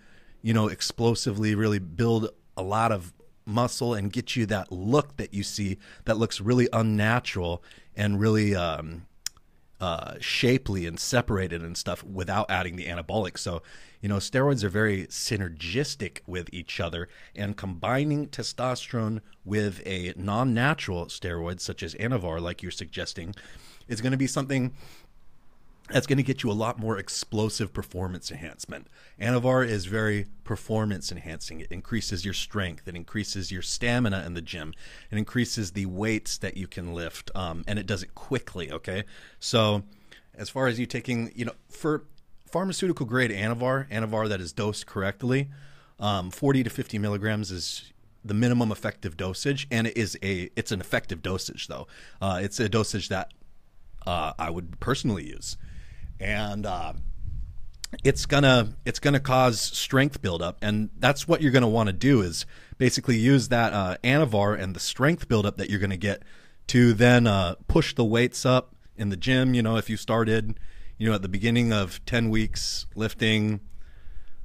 you 0.43 0.55
know, 0.55 0.69
explosively 0.69 1.55
really 1.55 1.79
build 1.79 2.31
a 2.57 2.63
lot 2.63 2.93
of 2.93 3.13
muscle 3.47 3.95
and 3.95 4.13
get 4.13 4.37
you 4.37 4.47
that 4.47 4.73
look 4.73 5.17
that 5.17 5.35
you 5.35 5.43
see 5.43 5.77
that 6.05 6.17
looks 6.17 6.41
really 6.41 6.69
unnatural 6.73 7.63
and 7.95 8.19
really 8.19 8.55
um, 8.55 9.07
uh, 9.81 10.15
shapely 10.21 10.87
and 10.87 10.99
separated 10.99 11.63
and 11.63 11.77
stuff 11.77 12.03
without 12.05 12.51
adding 12.51 12.77
the 12.77 12.87
anabolic. 12.87 13.39
So, 13.39 13.63
you 14.01 14.09
know, 14.09 14.17
steroids 14.17 14.63
are 14.63 14.69
very 14.69 15.07
synergistic 15.07 16.21
with 16.27 16.49
each 16.53 16.81
other, 16.81 17.09
and 17.35 17.57
combining 17.57 18.29
testosterone 18.29 19.21
with 19.45 19.83
a 19.87 20.15
non 20.17 20.55
natural 20.55 21.07
steroid, 21.07 21.61
such 21.61 21.83
as 21.83 21.95
Anavar, 21.95 22.41
like 22.41 22.63
you're 22.63 22.71
suggesting, 22.71 23.35
is 23.89 24.01
going 24.01 24.13
to 24.13 24.19
be 24.19 24.27
something 24.27 24.73
that's 25.91 26.07
going 26.07 26.17
to 26.17 26.23
get 26.23 26.43
you 26.43 26.51
a 26.51 26.53
lot 26.53 26.79
more 26.79 26.99
explosive 26.99 27.73
performance 27.73 28.31
enhancement. 28.31 28.89
Anavar 29.21 29.67
is 29.67 29.85
very 29.85 30.27
performance 30.43 31.13
enhancing. 31.13 31.61
It 31.61 31.71
increases 31.71 32.25
your 32.25 32.35
strength, 32.35 32.89
it 32.89 32.97
increases 32.97 33.53
your 33.53 33.63
stamina 33.63 34.25
in 34.27 34.35
the 34.35 34.43
gym, 34.43 34.73
it 35.11 35.19
increases 35.19 35.73
the 35.73 35.87
weights 35.87 36.39
that 36.39 36.57
you 36.57 36.67
can 36.67 36.95
lift, 36.95 37.31
um, 37.35 37.65
and 37.67 37.79
it 37.79 37.87
does 37.87 38.03
it 38.03 38.15
quickly. 38.15 38.73
Okay, 38.73 39.05
so 39.39 39.83
as 40.35 40.49
far 40.49 40.69
as 40.69 40.79
you 40.79 40.87
taking, 40.87 41.31
you 41.35 41.45
know, 41.45 41.55
for 41.69 42.05
pharmaceutical 42.51 43.05
grade 43.05 43.31
Anavar, 43.31 43.89
Anavar 43.91 44.29
that 44.29 44.41
is 44.41 44.53
dosed 44.53 44.87
correctly, 44.87 45.51
um, 46.01 46.31
40 46.31 46.65
to 46.65 46.71
50 46.71 46.99
milligrams 46.99 47.51
is 47.51 47.93
the 48.25 48.35
minimum 48.35 48.73
effective 48.73 49.19
dosage, 49.19 49.67
and 49.71 49.87
it 49.87 49.97
is 49.99 50.19
a 50.23 50.51
it's 50.57 50.73
an 50.73 50.81
effective 50.81 51.21
dosage 51.21 51.69
though. 51.69 51.87
Uh, 52.23 52.41
it's 52.43 52.59
a 52.59 52.71
dosage 52.71 53.11
that 53.11 53.33
uh, 54.07 54.33
I 54.39 54.49
would 54.49 54.81
personally 54.81 55.27
use 55.27 55.59
and 56.21 56.67
uh, 56.67 56.93
it's 58.03 58.27
gonna 58.27 58.75
it's 58.85 58.99
gonna 58.99 59.21
cause 59.21 59.61
strength 59.61 60.23
buildup, 60.23 60.59
and 60.63 60.91
that's 60.99 61.29
what 61.29 61.43
you're 61.43 61.53
gonna 61.53 61.69
want 61.69 61.89
to 61.89 61.93
do 61.93 62.21
is 62.21 62.47
basically 62.79 63.17
use 63.17 63.49
that 63.49 63.73
uh, 63.73 63.97
anavar 64.03 64.59
and 64.59 64.75
the 64.75 64.81
strength 64.81 65.29
buildup 65.29 65.57
that 65.57 65.71
you're 65.71 65.81
gonna 65.81 65.97
get 65.97 66.23
to 66.69 66.93
then 66.95 67.27
uh, 67.27 67.55
push 67.69 67.95
the 67.95 68.05
weights 68.05 68.45
up 68.47 68.75
in 68.97 69.11
the 69.11 69.17
gym. 69.17 69.55
You 69.55 69.63
know, 69.63 69.77
if 69.77 69.91
you 69.91 69.97
started, 69.97 70.59
you 70.99 71.09
know, 71.09 71.15
at 71.15 71.23
the 71.23 71.29
beginning 71.29 71.73
of 71.73 72.05
ten 72.05 72.31
weeks 72.31 72.87
lifting 72.95 73.61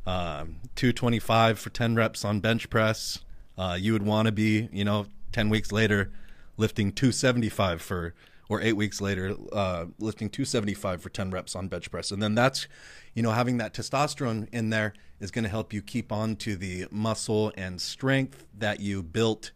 uh, 0.10 0.46
225 0.76 1.60
for 1.60 1.70
10 1.70 1.96
reps 1.96 2.26
on 2.26 2.40
bench 2.40 2.70
press, 2.72 3.20
uh, 3.60 3.78
you 3.80 3.94
would 3.94 4.02
want 4.02 4.26
to 4.26 4.32
be, 4.32 4.68
you 4.72 4.84
know, 4.84 5.06
10 5.34 5.50
weeks 5.50 5.72
later 5.72 6.12
lifting 6.58 6.92
275 6.92 7.80
for 7.80 8.16
or 8.50 8.62
eight 8.62 8.74
weeks 8.74 9.00
later, 9.00 9.36
uh, 9.54 9.86
lifting 10.00 10.28
275 10.28 11.02
for 11.02 11.10
10 11.10 11.30
reps 11.30 11.56
on 11.56 11.68
bench 11.68 11.90
press. 11.92 12.10
And 12.10 12.22
then 12.22 12.34
that's, 12.34 12.68
you 13.14 13.22
know, 13.22 13.32
having 13.32 13.58
that 13.58 13.74
testosterone 13.74 14.50
in 14.52 14.72
there 14.72 14.94
is 15.20 15.30
going 15.30 15.44
to 15.44 15.50
help 15.50 15.72
you 15.72 15.84
keep 15.84 16.12
on 16.12 16.36
to 16.38 16.56
the 16.56 16.88
muscle 16.90 17.54
and 17.56 17.80
strength 17.80 18.46
that 18.58 18.80
you 18.80 19.04
built 19.04 19.52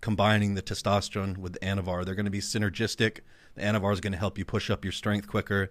combining 0.00 0.54
the 0.54 0.62
testosterone 0.62 1.38
with 1.38 1.52
the 1.54 1.58
anavar. 1.60 2.04
They're 2.04 2.16
going 2.16 2.26
to 2.26 2.30
be 2.30 2.40
synergistic. 2.40 3.20
The 3.54 3.62
anavar 3.62 3.92
is 3.92 4.00
going 4.00 4.12
to 4.12 4.18
help 4.18 4.38
you 4.38 4.44
push 4.44 4.70
up 4.70 4.84
your 4.84 4.92
strength 4.92 5.28
quicker. 5.28 5.70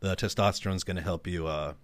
The 0.00 0.16
testosterone 0.16 0.74
is 0.74 0.84
going 0.84 0.96
to 0.96 1.02
help 1.02 1.28
you 1.28 1.46
uh, 1.46 1.74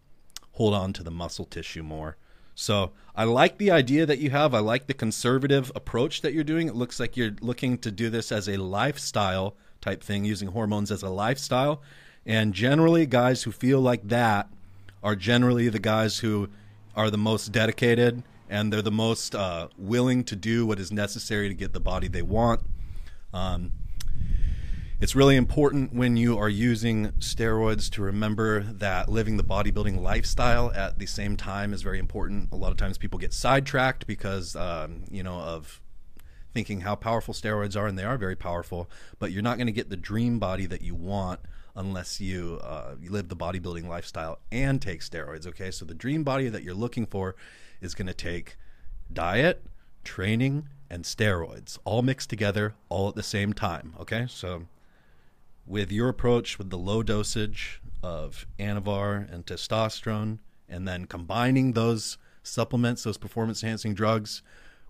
hold 0.52 0.74
on 0.74 0.92
to 0.94 1.04
the 1.04 1.10
muscle 1.10 1.44
tissue 1.44 1.84
more. 1.84 2.16
So 2.54 2.92
I 3.14 3.24
like 3.24 3.58
the 3.58 3.70
idea 3.70 4.04
that 4.06 4.18
you 4.18 4.30
have. 4.30 4.54
I 4.54 4.58
like 4.58 4.86
the 4.86 4.94
conservative 4.94 5.70
approach 5.74 6.20
that 6.22 6.34
you're 6.34 6.44
doing. 6.44 6.68
It 6.68 6.74
looks 6.74 7.00
like 7.00 7.16
you're 7.16 7.34
looking 7.40 7.78
to 7.78 7.90
do 7.90 8.10
this 8.10 8.30
as 8.32 8.48
a 8.48 8.56
lifestyle 8.56 9.56
type 9.80 10.02
thing, 10.02 10.24
using 10.24 10.48
hormones 10.48 10.90
as 10.90 11.02
a 11.02 11.10
lifestyle. 11.10 11.82
And 12.26 12.52
generally, 12.52 13.06
guys 13.06 13.42
who 13.44 13.52
feel 13.52 13.80
like 13.80 14.08
that 14.08 14.48
are 15.02 15.16
generally 15.16 15.68
the 15.68 15.78
guys 15.78 16.18
who 16.18 16.48
are 16.94 17.10
the 17.10 17.18
most 17.18 17.52
dedicated 17.52 18.22
and 18.48 18.72
they're 18.72 18.82
the 18.82 18.90
most 18.90 19.34
uh, 19.34 19.68
willing 19.78 20.24
to 20.24 20.36
do 20.36 20.66
what 20.66 20.78
is 20.80 20.90
necessary 20.90 21.48
to 21.48 21.54
get 21.54 21.72
the 21.72 21.80
body 21.80 22.08
they 22.08 22.22
want. 22.22 22.60
Um, 23.32 23.72
it's 25.00 25.14
really 25.14 25.36
important 25.36 25.94
when 25.94 26.18
you 26.18 26.36
are 26.36 26.48
using 26.48 27.12
steroids 27.20 27.88
to 27.92 28.02
remember 28.02 28.64
that 28.64 29.08
living 29.08 29.38
the 29.38 29.44
bodybuilding 29.44 29.98
lifestyle 29.98 30.70
at 30.72 30.98
the 30.98 31.06
same 31.06 31.36
time 31.36 31.72
is 31.72 31.80
very 31.80 31.98
important. 31.98 32.52
A 32.52 32.56
lot 32.56 32.70
of 32.70 32.76
times 32.76 32.98
people 32.98 33.18
get 33.18 33.32
sidetracked 33.32 34.06
because, 34.06 34.56
um, 34.56 35.04
you 35.10 35.22
know, 35.22 35.38
of 35.38 35.80
thinking 36.52 36.80
how 36.80 36.94
powerful 36.94 37.34
steroids 37.34 37.76
are, 37.76 37.86
and 37.86 37.98
they 37.98 38.04
are 38.04 38.18
very 38.18 38.36
powerful, 38.36 38.90
but 39.18 39.32
you're 39.32 39.42
not 39.42 39.56
going 39.56 39.66
to 39.66 39.72
get 39.72 39.90
the 39.90 39.96
dream 39.96 40.38
body 40.38 40.66
that 40.66 40.82
you 40.82 40.94
want 40.94 41.40
unless 41.76 42.20
you, 42.20 42.58
uh, 42.62 42.94
you 43.00 43.10
live 43.10 43.28
the 43.28 43.36
bodybuilding 43.36 43.86
lifestyle 43.86 44.38
and 44.50 44.82
take 44.82 45.00
steroids. 45.00 45.46
Okay, 45.46 45.70
so 45.70 45.84
the 45.84 45.94
dream 45.94 46.24
body 46.24 46.48
that 46.48 46.62
you're 46.62 46.74
looking 46.74 47.06
for 47.06 47.36
is 47.80 47.94
going 47.94 48.08
to 48.08 48.14
take 48.14 48.56
diet, 49.12 49.64
training, 50.04 50.66
and 50.90 51.04
steroids 51.04 51.78
all 51.84 52.02
mixed 52.02 52.28
together 52.28 52.74
all 52.88 53.08
at 53.08 53.14
the 53.14 53.22
same 53.22 53.52
time. 53.52 53.94
Okay, 54.00 54.26
so 54.28 54.66
with 55.66 55.92
your 55.92 56.08
approach 56.08 56.58
with 56.58 56.70
the 56.70 56.78
low 56.78 57.02
dosage 57.02 57.80
of 58.02 58.46
Anavar 58.58 59.32
and 59.32 59.46
testosterone, 59.46 60.38
and 60.68 60.86
then 60.86 61.04
combining 61.04 61.72
those 61.72 62.18
supplements, 62.42 63.02
those 63.02 63.18
performance 63.18 63.62
enhancing 63.62 63.94
drugs, 63.94 64.42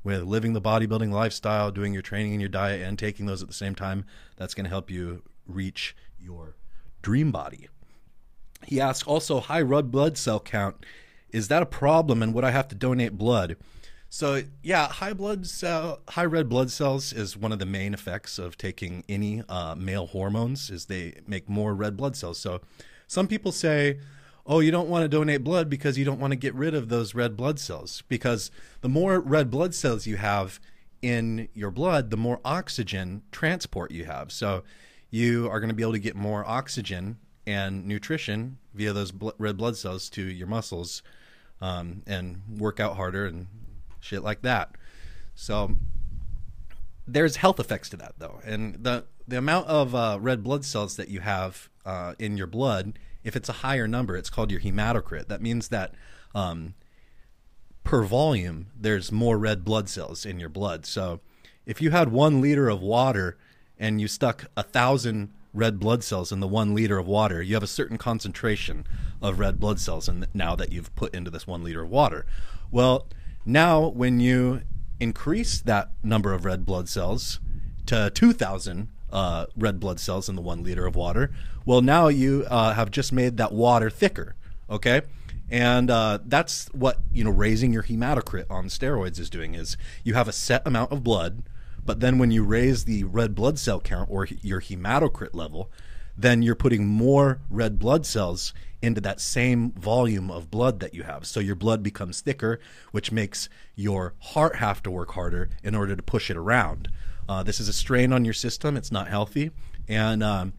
with 0.03 0.23
living 0.23 0.53
the 0.53 0.61
bodybuilding 0.61 1.13
lifestyle, 1.13 1.71
doing 1.71 1.93
your 1.93 2.03
training 2.03 2.33
and 2.33 2.41
your 2.41 2.49
diet, 2.49 2.81
and 2.81 2.99
taking 2.99 3.27
those 3.27 3.43
at 3.43 3.49
the 3.49 3.55
same 3.55 3.75
time, 3.75 4.05
that's 4.37 4.55
going 4.55 4.65
to 4.65 4.71
help 4.71 4.91
you 4.91 5.23
reach 5.47 5.95
your 6.19 6.57
dream 7.03 7.31
body. 7.31 7.69
He 8.67 8.81
asks 8.81 9.07
also 9.07 9.41
high 9.41 9.63
red 9.63 9.91
blood 9.91 10.19
cell 10.19 10.41
count. 10.41 10.85
Is 11.31 11.49
that 11.49 11.63
a 11.63 11.67
problem 11.67 12.23
and 12.23 12.35
would 12.35 12.45
I 12.45 12.51
have 12.51 12.69
to 12.69 12.75
donate 12.75 13.17
blood? 13.17 13.57
So 14.09 14.43
yeah, 14.63 14.89
high 14.89 15.13
blood 15.13 15.47
cell, 15.47 16.01
high 16.09 16.25
red 16.25 16.49
blood 16.49 16.71
cells 16.71 17.13
is 17.13 17.37
one 17.37 17.53
of 17.53 17.61
the 17.61 17.67
main 17.67 17.95
effects 17.95 18.39
of 18.39 18.57
taking 18.59 19.05
any 19.09 19.45
uh, 19.49 19.77
male 19.77 20.09
hormones. 20.09 20.69
Is 20.69 20.87
they 20.87 21.15
make 21.27 21.49
more 21.49 21.75
red 21.75 21.97
blood 21.97 22.17
cells. 22.17 22.39
So 22.39 22.61
some 23.07 23.29
people 23.29 23.53
say, 23.53 24.01
oh, 24.47 24.61
you 24.61 24.71
don't 24.71 24.89
want 24.89 25.03
to 25.03 25.09
donate 25.09 25.45
blood 25.45 25.69
because 25.69 25.99
you 25.99 26.05
don't 26.05 26.21
want 26.21 26.33
to 26.33 26.37
get 26.37 26.55
rid 26.55 26.75
of 26.75 26.89
those 26.89 27.15
red 27.15 27.37
blood 27.37 27.59
cells 27.59 28.03
because 28.09 28.51
the 28.81 28.89
more 28.89 29.21
red 29.21 29.51
blood 29.51 29.75
cells 29.75 30.07
you 30.07 30.17
have 30.17 30.61
in 31.03 31.49
your 31.55 31.71
blood, 31.71 32.11
the 32.11 32.17
more 32.17 32.41
oxygen 32.45 33.23
transport 33.31 33.91
you 33.91 34.05
have. 34.05 34.31
So 34.33 34.63
you 35.11 35.49
are 35.51 35.61
going 35.61 35.69
to 35.69 35.75
be 35.75 35.83
able 35.83 35.93
to 35.93 35.99
get 35.99 36.17
more 36.17 36.47
oxygen 36.47 37.19
and 37.47 37.87
nutrition 37.87 38.59
via 38.75 38.93
those 38.93 39.13
bl- 39.13 39.31
red 39.39 39.57
blood 39.57 39.77
cells 39.77 40.09
to 40.11 40.23
your 40.23 40.47
muscles 40.47 41.03
um, 41.61 42.03
and 42.07 42.43
work 42.59 42.81
out 42.81 42.97
harder 42.97 43.27
and 43.27 43.47
shit 44.01 44.23
like 44.23 44.43
that. 44.43 44.77
So 45.35 45.77
there's 47.07 47.37
health 47.37 47.59
effects 47.59 47.89
to 47.91 47.97
that 47.99 48.15
though, 48.19 48.41
and 48.45 48.77
the 48.85 49.05
the 49.27 49.39
amount 49.39 49.69
of 49.69 49.95
uh, 49.95 50.19
red 50.21 50.43
blood 50.43 50.65
cells 50.65 50.97
that 50.97 51.09
you 51.09 51.21
have 51.21 51.69
uh, 51.87 52.15
in 52.19 52.37
your 52.37 52.47
blood, 52.47 52.99
if 53.25 53.37
it's 53.37 53.49
a 53.49 53.55
higher 53.55 53.87
number, 53.87 54.17
it's 54.17 54.31
called 54.31 54.51
your 54.51 54.61
hematocrit. 54.61 55.29
That 55.29 55.43
means 55.43 55.69
that 55.69 55.95
um, 56.35 56.75
per 57.85 58.03
volume, 58.03 58.69
there's 58.79 59.13
more 59.13 59.39
red 59.39 59.65
blood 59.65 59.89
cells 59.89 60.25
in 60.25 60.39
your 60.39 60.49
blood. 60.49 60.87
So 60.87 61.21
if 61.67 61.81
you 61.81 61.91
had 61.91 62.11
one 62.11 62.41
liter 62.41 62.69
of 62.69 62.81
water 62.81 63.37
and 63.79 64.01
you 64.01 64.09
stuck 64.09 64.47
a 64.57 64.63
thousand 64.63 65.33
red 65.53 65.81
blood 65.81 66.05
cells 66.05 66.31
in 66.31 66.41
the 66.41 66.49
one 66.49 66.75
liter 66.75 66.99
of 66.99 67.07
water, 67.07 67.43
you 67.43 67.55
have 67.55 67.63
a 67.63 67.69
certain 67.69 67.99
concentration 67.99 68.87
of 69.21 69.39
red 69.39 69.59
blood 69.59 69.81
cells 69.81 70.09
and 70.09 70.27
now 70.33 70.55
that 70.57 70.73
you've 70.73 70.95
put 70.95 71.15
into 71.15 71.31
this 71.31 71.47
one 71.47 71.65
liter 71.65 71.83
of 71.83 71.91
water. 71.91 72.25
Well, 72.71 73.07
now 73.45 73.89
when 73.89 74.21
you 74.21 74.63
increase 75.01 75.61
that 75.61 75.91
number 76.03 76.33
of 76.33 76.45
red 76.45 76.65
blood 76.65 76.89
cells 76.89 77.41
to 77.87 78.11
2,000 78.11 78.89
uh, 79.13 79.47
red 79.57 79.81
blood 79.81 80.01
cells 80.01 80.29
in 80.29 80.37
the 80.37 80.43
one 80.43 80.63
liter 80.63 80.87
of 80.87 80.97
water, 80.97 81.31
well, 81.65 81.83
now 81.83 82.09
you 82.09 82.47
uh, 82.49 82.75
have 82.75 82.91
just 82.91 83.13
made 83.13 83.37
that 83.37 83.53
water 83.53 83.91
thicker. 83.91 84.35
Okay. 84.69 85.03
And 85.51 85.91
uh, 85.91 86.21
that's 86.25 86.67
what 86.69 86.99
you 87.13 87.25
know 87.25 87.31
raising 87.31 87.73
your 87.73 87.83
hematocrit 87.83 88.47
on 88.49 88.67
steroids 88.67 89.19
is 89.19 89.29
doing 89.29 89.55
is 89.55 89.77
you 90.05 90.15
have 90.15 90.29
a 90.29 90.33
set 90.33 90.65
amount 90.65 90.93
of 90.93 91.03
blood 91.03 91.43
but 91.85 92.01
then 92.01 92.19
when 92.19 92.31
you 92.31 92.45
raise 92.45 92.85
the 92.85 93.05
red 93.05 93.35
blood 93.35 93.59
cell 93.59 93.81
count 93.81 94.09
or 94.11 94.27
your 94.27 94.61
hematocrit 94.61 95.35
level, 95.35 95.71
then 96.17 96.43
you're 96.43 96.55
putting 96.55 96.87
more 96.87 97.41
red 97.49 97.79
blood 97.79 98.05
cells 98.05 98.53
into 98.83 99.01
that 99.01 99.21
same 99.21 99.73
volume 99.73 100.31
of 100.31 100.51
blood 100.51 100.81
that 100.81 100.95
you 100.95 101.03
have. 101.03 101.27
So 101.27 101.41
your 101.41 101.55
blood 101.55 101.83
becomes 101.83 102.21
thicker, 102.21 102.61
which 102.93 103.13
makes 103.13 103.49
your 103.75 104.15
heart 104.21 104.57
have 104.57 104.83
to 104.85 104.91
work 104.91 105.13
harder 105.13 105.51
in 105.63 105.75
order 105.75 105.97
to 105.97 106.03
push 106.03 106.31
it 106.31 106.37
around. 106.37 106.89
Uh, 107.31 107.45
this 107.45 107.61
is 107.61 107.69
a 107.69 107.73
strain 107.73 108.13
on 108.13 108.25
your 108.25 108.35
system. 108.35 108.77
It's 108.77 108.91
not 108.91 109.07
healthy. 109.07 109.53
And 109.89 110.21
um, 110.21 110.53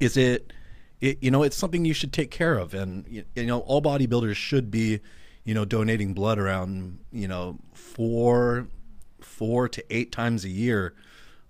is 0.00 0.16
it, 0.16 0.52
it, 1.00 1.22
you 1.22 1.30
know, 1.30 1.44
it's 1.44 1.56
something 1.56 1.84
you 1.84 1.94
should 1.94 2.12
take 2.12 2.32
care 2.32 2.58
of. 2.58 2.74
And, 2.74 3.06
you, 3.06 3.24
you 3.36 3.46
know, 3.46 3.60
all 3.60 3.80
bodybuilders 3.80 4.34
should 4.34 4.68
be, 4.68 4.98
you 5.44 5.54
know, 5.54 5.64
donating 5.64 6.12
blood 6.12 6.40
around, 6.40 6.98
you 7.12 7.28
know, 7.28 7.60
four 7.72 8.66
four 9.20 9.68
to 9.68 9.84
eight 9.90 10.10
times 10.10 10.44
a 10.44 10.48
year, 10.48 10.94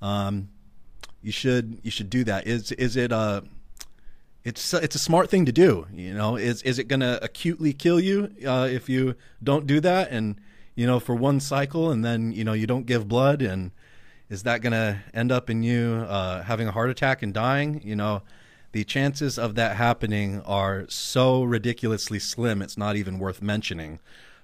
um, 0.03 0.49
you 1.23 1.33
should 1.33 1.79
you 1.83 1.91
should 1.91 2.11
do 2.11 2.23
that. 2.25 2.47
Is 2.47 2.73
is 2.73 2.97
it 2.97 3.11
a 3.11 3.45
it's 4.45 4.75
it's 4.75 4.97
a 4.97 4.99
smart 4.99 5.31
thing 5.31 5.47
to 5.47 5.53
do. 5.53 5.87
You 5.95 6.13
know, 6.13 6.37
is 6.37 6.63
is 6.63 6.79
it 6.79 6.89
going 6.89 7.01
to 7.01 7.23
acutely 7.25 7.73
kill 7.73 8.01
you 8.01 8.31
uh, 8.47 8.69
if 8.71 8.91
you 8.91 9.15
don't 9.43 9.67
do 9.67 9.81
that? 9.81 10.11
And 10.11 10.37
you 10.75 10.87
know, 10.87 11.01
for 11.01 11.15
one 11.15 11.41
cycle, 11.41 11.91
and 11.91 12.05
then 12.05 12.33
you 12.33 12.45
know 12.45 12.53
you 12.53 12.67
don't 12.67 12.87
give 12.87 13.09
blood, 13.09 13.41
and 13.41 13.71
is 14.33 14.45
that 14.45 14.63
going 14.63 14.73
to 14.73 14.99
end 15.13 15.31
up 15.31 15.51
in 15.51 15.63
you 15.63 16.07
uh, 16.09 16.43
having 16.43 16.67
a 16.67 16.73
heart 16.73 16.89
attack 16.89 17.23
and 17.23 17.35
dying? 17.35 17.83
You 17.85 17.95
know, 17.95 18.23
the 18.73 18.83
chances 18.83 19.39
of 19.39 19.57
that 19.57 19.77
happening 19.77 20.41
are 20.47 20.87
so 20.89 21.43
ridiculously 21.43 22.19
slim. 22.19 22.63
It's 22.63 22.79
not 22.79 22.97
even 22.97 23.19
worth 23.19 23.43
mentioning. 23.43 24.01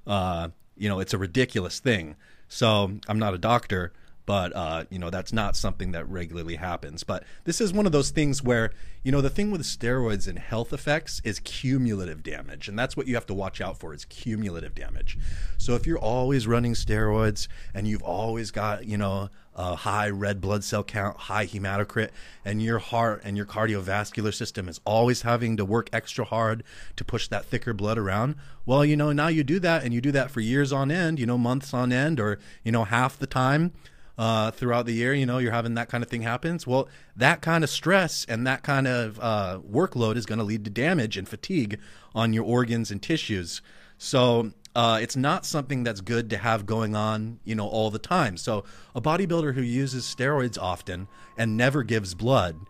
Uh, 0.07 0.49
you 0.76 0.91
know, 0.91 1.01
it's 1.01 1.14
a 1.14 1.18
ridiculous 1.18 1.80
thing. 1.80 2.16
So 2.49 2.93
I'm 3.09 3.18
not 3.18 3.32
a 3.32 3.39
doctor, 3.39 3.95
but 4.28 4.55
uh, 4.55 4.84
you 4.91 4.99
know 4.99 5.09
that's 5.09 5.32
not 5.32 5.57
something 5.57 5.93
that 5.93 6.07
regularly 6.07 6.57
happens. 6.57 7.03
But 7.03 7.24
this 7.45 7.62
is 7.62 7.72
one 7.72 7.86
of 7.86 7.93
those 7.93 8.11
things 8.11 8.43
where 8.43 8.72
you 9.03 9.11
know 9.11 9.22
the 9.22 9.30
thing 9.30 9.51
with 9.51 9.62
steroids 9.62 10.28
and 10.28 10.39
health 10.39 10.70
effects 10.74 11.22
is 11.24 11.39
cumulative 11.39 12.22
damage, 12.22 12.68
and 12.68 12.78
that's 12.78 12.95
what 12.95 13.07
you 13.07 13.14
have 13.14 13.24
to 13.24 13.32
watch 13.32 13.62
out 13.62 13.78
for 13.78 13.95
is 13.95 14.05
cumulative 14.05 14.74
damage. 14.74 15.16
So 15.57 15.76
if 15.76 15.86
you're 15.86 15.99
always 15.99 16.47
running 16.47 16.74
steroids 16.74 17.49
and 17.72 17.89
you've 17.89 18.03
always 18.03 18.51
got 18.51 18.84
you 18.84 18.99
know 18.99 19.30
high 19.59 20.09
red 20.09 20.40
blood 20.40 20.62
cell 20.62 20.84
count, 20.84 21.16
high 21.16 21.46
hematocrit, 21.46 22.11
and 22.44 22.62
your 22.62 22.78
heart 22.78 23.20
and 23.24 23.36
your 23.36 23.46
cardiovascular 23.46 24.32
system 24.32 24.68
is 24.68 24.80
always 24.84 25.22
having 25.22 25.56
to 25.56 25.64
work 25.64 25.88
extra 25.92 26.24
hard 26.24 26.62
to 26.96 27.04
push 27.04 27.28
that 27.28 27.44
thicker 27.44 27.74
blood 27.74 27.98
around. 27.98 28.36
Well, 28.64 28.84
you 28.84 28.96
know, 28.96 29.12
now 29.12 29.28
you 29.28 29.42
do 29.42 29.59
that 29.61 29.84
and 29.84 29.92
you 29.92 30.00
do 30.00 30.12
that 30.12 30.30
for 30.30 30.40
years 30.40 30.72
on 30.72 30.90
end, 30.90 31.18
you 31.18 31.26
know, 31.26 31.38
months 31.38 31.74
on 31.74 31.92
end, 31.92 32.20
or, 32.20 32.38
you 32.62 32.72
know, 32.72 32.84
half 32.84 33.18
the 33.18 33.26
time. 33.26 33.72
Uh, 34.16 34.50
throughout 34.50 34.84
the 34.84 34.94
year, 34.94 35.14
you 35.14 35.24
know, 35.24 35.38
you're 35.38 35.52
having 35.52 35.74
that 35.74 35.88
kind 35.88 36.02
of 36.02 36.11
thing 36.11 36.22
happens. 36.22 36.66
Well, 36.66 36.88
that 37.14 37.40
kind 37.40 37.62
of 37.62 37.70
stress 37.70 38.26
and 38.28 38.44
that 38.48 38.64
kind 38.64 38.88
of 38.88 39.20
uh, 39.20 39.61
workload 39.61 40.16
is 40.16 40.26
going 40.26 40.40
to 40.40 40.44
lead 40.44 40.64
to 40.64 40.70
damage 40.72 41.16
and 41.16 41.28
fatigue 41.28 41.78
on 42.16 42.32
your 42.32 42.42
organs 42.42 42.90
and 42.90 43.00
tissues. 43.00 43.62
So 43.96 44.50
uh, 44.79 44.97
it's 45.03 45.16
not 45.16 45.45
something 45.45 45.83
that's 45.83 46.01
good 46.01 46.31
to 46.31 46.39
have 46.39 46.64
going 46.64 46.95
on, 46.95 47.41
you 47.43 47.57
know, 47.57 47.66
all 47.66 47.91
the 47.91 47.99
time. 47.99 48.37
So 48.37 48.62
a 48.95 49.01
bodybuilder 49.01 49.55
who 49.55 49.61
uses 49.61 50.05
steroids 50.05 50.57
often 50.57 51.09
and 51.37 51.57
never 51.57 51.83
gives 51.83 52.14
blood 52.14 52.61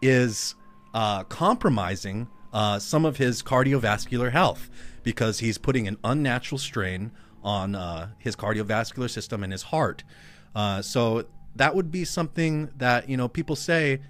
is 0.00 0.54
uh, 0.94 1.24
compromising 1.24 2.26
uh, 2.54 2.78
some 2.78 3.04
of 3.04 3.18
his 3.18 3.42
cardiovascular 3.42 4.32
health 4.32 4.70
because 5.02 5.40
he's 5.40 5.58
putting 5.58 5.86
an 5.86 5.98
unnatural 6.04 6.58
strain 6.58 7.10
on 7.44 7.74
uh, 7.74 8.12
his 8.16 8.34
cardiovascular 8.34 9.10
system 9.10 9.44
and 9.44 9.52
his 9.52 9.64
heart. 9.64 10.04
Uh, 10.54 10.80
so 10.80 11.26
that 11.54 11.74
would 11.74 11.90
be 11.90 12.02
something 12.02 12.70
that 12.78 13.10
you 13.10 13.16
know 13.18 13.28
people 13.28 13.56
say, 13.56 14.00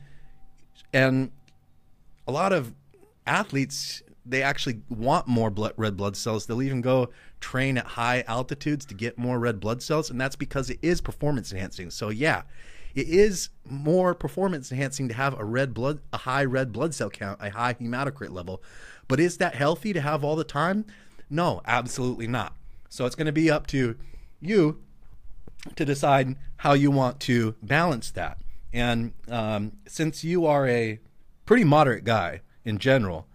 and 0.93 1.33
a 2.29 2.31
lot 2.31 2.53
of 2.53 2.73
athletes 3.27 4.05
they 4.29 4.43
actually 4.43 4.81
want 4.91 5.27
more 5.27 5.51
blood, 5.51 5.73
red 5.77 5.97
blood 5.97 6.17
cells. 6.17 6.47
They'll 6.47 6.63
even 6.63 6.83
go 6.83 7.11
train 7.41 7.78
at 7.78 7.86
high 7.86 8.24
altitudes 8.26 8.84
to 8.86 8.95
get 8.95 9.18
more 9.18 9.39
red 9.39 9.61
blood 9.61 9.82
cells, 9.82 10.11
and 10.11 10.20
that's 10.20 10.36
because 10.36 10.70
it 10.70 10.78
is 10.82 11.01
performance 11.01 11.53
enhancing. 11.53 11.91
So 11.91 12.09
yeah, 12.09 12.43
it 12.95 13.09
is 13.09 13.51
more 13.64 14.14
performance 14.14 14.72
enhancing 14.72 15.09
to 15.09 15.14
have 15.14 15.39
a 15.39 15.45
red 15.45 15.74
blood, 15.74 16.01
a 16.12 16.18
high 16.18 16.45
red 16.45 16.72
blood 16.72 16.95
cell 16.95 17.11
count, 17.11 17.39
a 17.41 17.51
high 17.51 17.74
hematocrit 17.74 18.30
level. 18.30 18.62
But 19.07 19.20
is 19.20 19.39
that 19.39 19.55
healthy 19.55 19.93
to 19.93 20.01
have 20.01 20.24
all 20.24 20.36
the 20.36 20.45
time? 20.45 20.84
No, 21.30 21.61
absolutely 21.66 22.26
not. 22.26 22.55
So 22.89 23.07
it's 23.07 23.14
going 23.14 23.26
to 23.26 23.32
be 23.32 23.51
up 23.51 23.66
to 23.68 23.97
you 24.41 24.80
to 25.76 25.84
decide 25.84 26.36
how 26.59 26.72
you 26.72 26.91
want 26.91 27.20
to 27.20 27.55
balance 27.62 28.11
that. 28.12 28.39
And 28.72 29.12
um, 29.28 29.72
since 29.86 30.24
you 30.24 30.47
are 30.47 30.66
a 30.66 30.99
pretty 31.47 31.64
moderate 31.64 32.05
guy 32.05 32.41
in 32.64 32.78
general, 32.78 33.26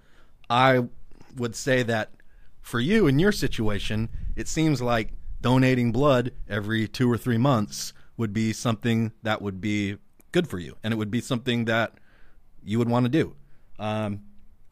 I 0.49 0.87
would 1.35 1.55
say 1.55 1.83
that 1.83 2.11
for 2.64 2.80
you 2.80 3.05
in 3.05 3.20
your 3.20 3.32
situation, 3.32 4.09
it 4.36 4.47
seems 4.47 4.82
like 4.82 5.09
donating 5.41 5.91
blood 5.91 6.32
every 6.49 6.88
two 6.88 7.11
or 7.11 7.18
three 7.18 7.38
months 7.38 7.93
would 8.18 8.34
be 8.34 8.53
something 8.53 9.11
that 9.22 9.41
would 9.41 9.61
be 9.61 9.97
good 10.32 10.47
for 10.47 10.57
you, 10.57 10.78
and 10.84 10.93
it 10.93 10.97
would 10.97 11.11
be 11.11 11.22
something 11.22 11.66
that 11.66 11.93
you 12.64 12.80
would 12.80 12.89
want 12.89 13.05
to 13.05 13.09
do. 13.09 13.36
Um, 13.78 14.24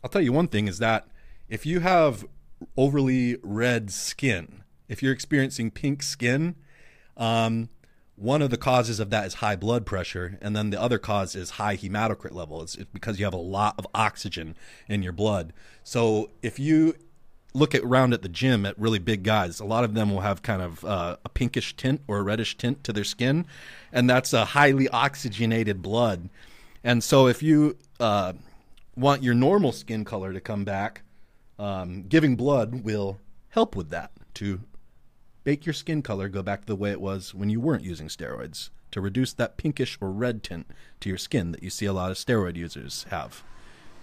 I'll 0.04 0.10
tell 0.10 0.22
you 0.22 0.32
one 0.32 0.48
thing 0.48 0.68
is 0.68 0.80
that 0.80 1.08
if 1.50 1.66
you 1.66 1.82
have 1.82 2.26
overly 2.78 3.38
red 3.44 3.92
skin, 3.92 4.64
if 4.88 5.04
you're 5.04 5.14
experiencing 5.14 5.70
pink 5.70 6.02
skin, 6.02 6.56
um, 7.18 7.70
one 8.16 8.42
of 8.42 8.52
the 8.52 8.58
causes 8.58 9.00
of 9.00 9.10
that 9.10 9.26
is 9.26 9.36
high 9.36 9.56
blood 9.56 9.86
pressure, 9.86 10.38
and 10.42 10.56
then 10.56 10.70
the 10.70 10.82
other 10.82 10.98
cause 10.98 11.36
is 11.36 11.52
high 11.52 11.76
hematocrit 11.76 12.32
level. 12.32 12.62
It's, 12.62 12.76
it's 12.76 12.92
because 12.94 13.20
you 13.20 13.26
have 13.26 13.34
a 13.34 13.38
lot 13.38 13.76
of 13.78 13.86
oxygen 13.94 14.56
in 14.88 15.04
your 15.04 15.12
blood. 15.12 15.52
So 15.84 16.30
if 16.42 16.58
you 16.58 16.96
look 17.54 17.76
at 17.76 17.84
around 17.84 18.14
at 18.14 18.22
the 18.22 18.30
gym 18.30 18.66
at 18.66 18.80
really 18.80 19.00
big 19.00 19.24
guys, 19.24 19.60
a 19.60 19.66
lot 19.66 19.84
of 19.84 19.94
them 19.94 20.10
will 20.10 20.22
have 20.22 20.42
kind 20.42 20.62
of 20.62 20.86
uh, 20.86 21.18
a 21.26 21.30
pinkish 21.30 21.76
tint 21.76 22.02
or 22.08 22.18
a 22.18 22.24
reddish 22.24 22.58
tint 22.58 22.84
to 22.84 22.94
their 22.94 23.04
skin, 23.04 23.46
and 23.92 24.10
that's 24.10 24.34
a 24.34 24.46
highly 24.46 24.88
oxygenated 24.90 25.82
blood. 25.82 26.30
And 26.84 27.04
so 27.04 27.28
if 27.28 27.44
you 27.44 27.78
uh, 28.00 28.34
want 28.96 29.24
your 29.24 29.34
normal 29.34 29.72
skin 29.72 30.06
color 30.06 30.34
to 30.34 30.40
come 30.40 30.64
back, 30.64 31.04
um, 31.60 32.04
giving 32.04 32.36
blood 32.36 32.84
will 32.84 33.20
help 33.50 33.76
with 33.76 33.90
that 33.90 34.12
to 34.36 34.62
make 35.46 35.66
your 35.66 35.74
skin 35.74 36.02
color 36.02 36.30
go 36.30 36.42
back 36.42 36.62
to 36.62 36.68
the 36.68 36.76
way 36.76 36.92
it 36.92 37.02
was 37.02 37.34
when 37.34 37.50
you 37.50 37.60
weren't 37.60 37.84
using 37.84 38.08
steroids 38.08 38.70
to 38.92 39.02
reduce 39.02 39.34
that 39.34 39.58
pinkish 39.58 39.98
or 40.02 40.12
red 40.12 40.44
tint 40.44 40.68
to 41.00 41.10
your 41.10 41.18
skin 41.18 41.52
that 41.52 41.64
you 41.64 41.70
see 41.70 41.86
a 41.86 41.94
lot 41.94 42.12
of 42.12 42.18
steroid 42.18 42.56
users 42.56 43.06
have. 43.10 43.44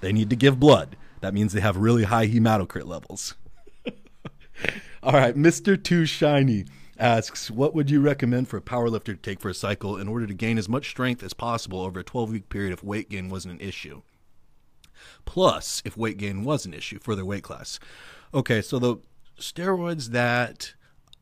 They 0.00 0.12
need 0.12 0.30
to 0.30 0.36
give 0.36 0.60
blood. 0.60 0.96
That 1.20 1.34
means 1.34 1.52
they 1.52 1.60
have 1.60 1.76
really 1.76 2.04
high 2.04 2.28
hematocrit 2.28 2.86
levels. 2.86 3.34
All 5.02 5.12
right, 5.12 5.34
Mr. 5.34 5.82
Too 5.82 6.06
Shiny 6.06 6.66
asks, 6.98 7.50
what 7.50 7.74
would 7.74 7.90
you 7.90 8.00
recommend 8.00 8.48
for 8.48 8.56
a 8.56 8.62
powerlifter 8.62 9.06
to 9.06 9.16
take 9.16 9.40
for 9.40 9.48
a 9.48 9.54
cycle 9.54 9.96
in 9.96 10.08
order 10.08 10.26
to 10.26 10.34
gain 10.34 10.58
as 10.58 10.68
much 10.68 10.90
strength 10.90 11.22
as 11.22 11.32
possible 11.32 11.80
over 11.80 12.00
a 12.00 12.04
12 12.04 12.30
week 12.30 12.48
period 12.48 12.72
if 12.72 12.82
weight 12.82 13.08
gain 13.08 13.28
wasn't 13.28 13.60
an 13.60 13.66
issue? 13.66 14.02
Plus, 15.24 15.82
if 15.84 15.96
weight 15.96 16.18
gain 16.18 16.44
was 16.44 16.66
an 16.66 16.74
issue 16.74 16.98
for 16.98 17.14
their 17.14 17.24
weight 17.24 17.42
class. 17.42 17.78
Okay, 18.34 18.60
so 18.60 18.78
the 18.78 18.96
steroids 19.38 20.08
that 20.08 20.74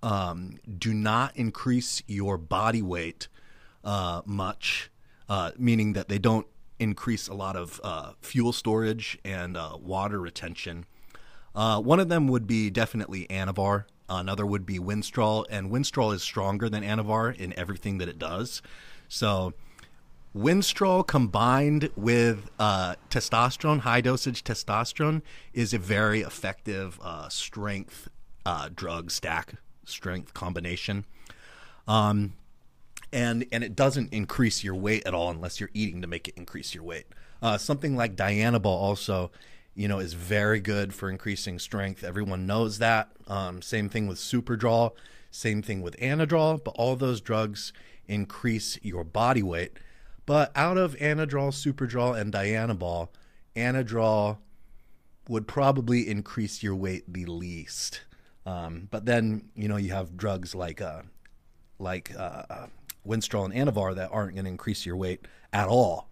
um, 0.03 0.59
do 0.79 0.95
not 0.95 1.37
increase 1.37 2.03
your 2.07 2.39
body 2.39 2.83
weight 2.83 3.29
uh, 3.85 4.23
much, 4.25 4.91
uh, 5.29 5.53
meaning 5.59 5.93
that 5.93 6.09
they 6.09 6.19
don't 6.19 6.47
increase 6.79 7.29
a 7.29 7.35
lot 7.35 7.57
of 7.57 7.81
uh, 7.83 8.13
fuel 8.21 8.53
storage 8.53 9.19
and 9.25 9.57
uh, 9.57 9.77
water 9.81 10.21
retention. 10.21 10.87
Uh, 11.55 11.81
one 11.81 12.01
of 12.01 12.09
them 12.09 12.29
would 12.29 12.47
be 12.47 12.71
definitely 12.71 13.27
Anavar. 13.29 13.85
Another 14.09 14.47
would 14.47 14.67
be 14.67 14.79
Winstrol, 14.79 15.47
and 15.51 15.71
Winstrol 15.71 16.15
is 16.15 16.23
stronger 16.23 16.69
than 16.69 16.85
Anavar 16.85 17.35
in 17.35 17.53
everything 17.59 17.99
that 17.99 18.09
it 18.09 18.19
does. 18.19 18.63
So, 19.09 19.53
Winstrol 20.37 21.05
combined 21.07 21.91
with 21.97 22.51
uh, 22.59 22.97
testosterone, 23.11 23.81
high 23.81 24.03
dosage 24.03 24.45
testosterone, 24.45 25.23
is 25.55 25.73
a 25.73 25.79
very 25.79 26.21
effective 26.21 27.01
uh, 27.03 27.29
strength 27.31 28.09
uh, 28.45 28.69
drug 28.75 29.11
stack, 29.11 29.55
strength 29.85 30.35
combination. 30.35 31.05
Um, 31.89 32.35
and 33.17 33.47
and 33.51 33.65
it 33.65 33.75
doesn't 33.75 34.13
increase 34.13 34.63
your 34.63 34.75
weight 34.75 35.07
at 35.07 35.15
all 35.15 35.31
unless 35.31 35.59
you're 35.59 35.71
eating 35.73 36.03
to 36.03 36.07
make 36.07 36.29
it 36.29 36.35
increase 36.37 36.75
your 36.75 36.85
weight. 36.85 37.07
Uh, 37.41 37.57
something 37.57 37.97
like 37.97 38.15
Dianabol 38.15 38.67
also, 38.67 39.31
you 39.75 39.89
know, 39.89 39.99
is 39.99 40.13
very 40.13 40.61
good 40.61 40.93
for 40.93 41.09
increasing 41.09 41.59
strength. 41.59 42.05
Everyone 42.05 42.47
knows 42.47 42.79
that. 42.79 43.11
Um, 43.27 43.63
same 43.63 43.89
thing 43.89 44.07
with 44.07 44.19
Superdrol, 44.19 44.93
same 45.31 45.63
thing 45.63 45.81
with 45.81 45.97
Anadrol, 45.97 46.63
but 46.63 46.75
all 46.77 46.95
those 46.95 47.23
drugs 47.23 47.73
increase 48.07 48.79
your 48.83 49.03
body 49.03 49.43
weight. 49.43 49.79
But 50.27 50.53
out 50.55 50.77
of 50.77 50.95
Anadrol, 50.97 51.53
Superdrol, 51.53 52.21
and 52.21 52.35
Dianabol, 52.35 53.09
Anadrol 53.55 54.39
would 55.27 55.49
probably 55.49 56.07
increase 56.07 56.63
your 56.63 56.75
weight 56.75 57.11
the 57.11 57.25
least. 57.25 58.03
Um, 58.45 58.89
but 58.91 59.07
then 59.07 59.49
you 59.55 59.69
know 59.69 59.77
you 59.79 59.93
have 59.93 60.19
drugs 60.19 60.55
like 60.55 60.83
uh, 60.83 61.03
like 61.79 62.13
uh, 62.17 62.67
Winstrol 63.07 63.45
and 63.45 63.55
Anavar 63.55 63.95
that 63.95 64.11
aren't 64.13 64.35
going 64.35 64.45
to 64.45 64.51
increase 64.51 64.85
your 64.85 64.97
weight 64.97 65.27
at 65.53 65.69
all. 65.69 66.09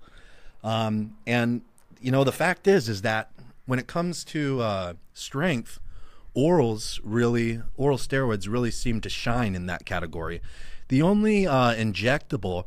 Um, 0.62 1.16
and 1.26 1.62
you 2.00 2.10
know 2.10 2.24
the 2.24 2.32
fact 2.32 2.66
is 2.66 2.88
is 2.88 3.02
that 3.02 3.30
when 3.66 3.78
it 3.78 3.86
comes 3.86 4.24
to 4.24 4.60
uh, 4.60 4.92
strength, 5.12 5.80
orals 6.36 7.00
really 7.02 7.60
oral 7.76 7.98
steroids 7.98 8.48
really 8.48 8.70
seem 8.70 9.00
to 9.02 9.08
shine 9.08 9.54
in 9.54 9.66
that 9.66 9.84
category. 9.84 10.40
The 10.88 11.02
only 11.02 11.46
uh, 11.46 11.74
injectable 11.74 12.66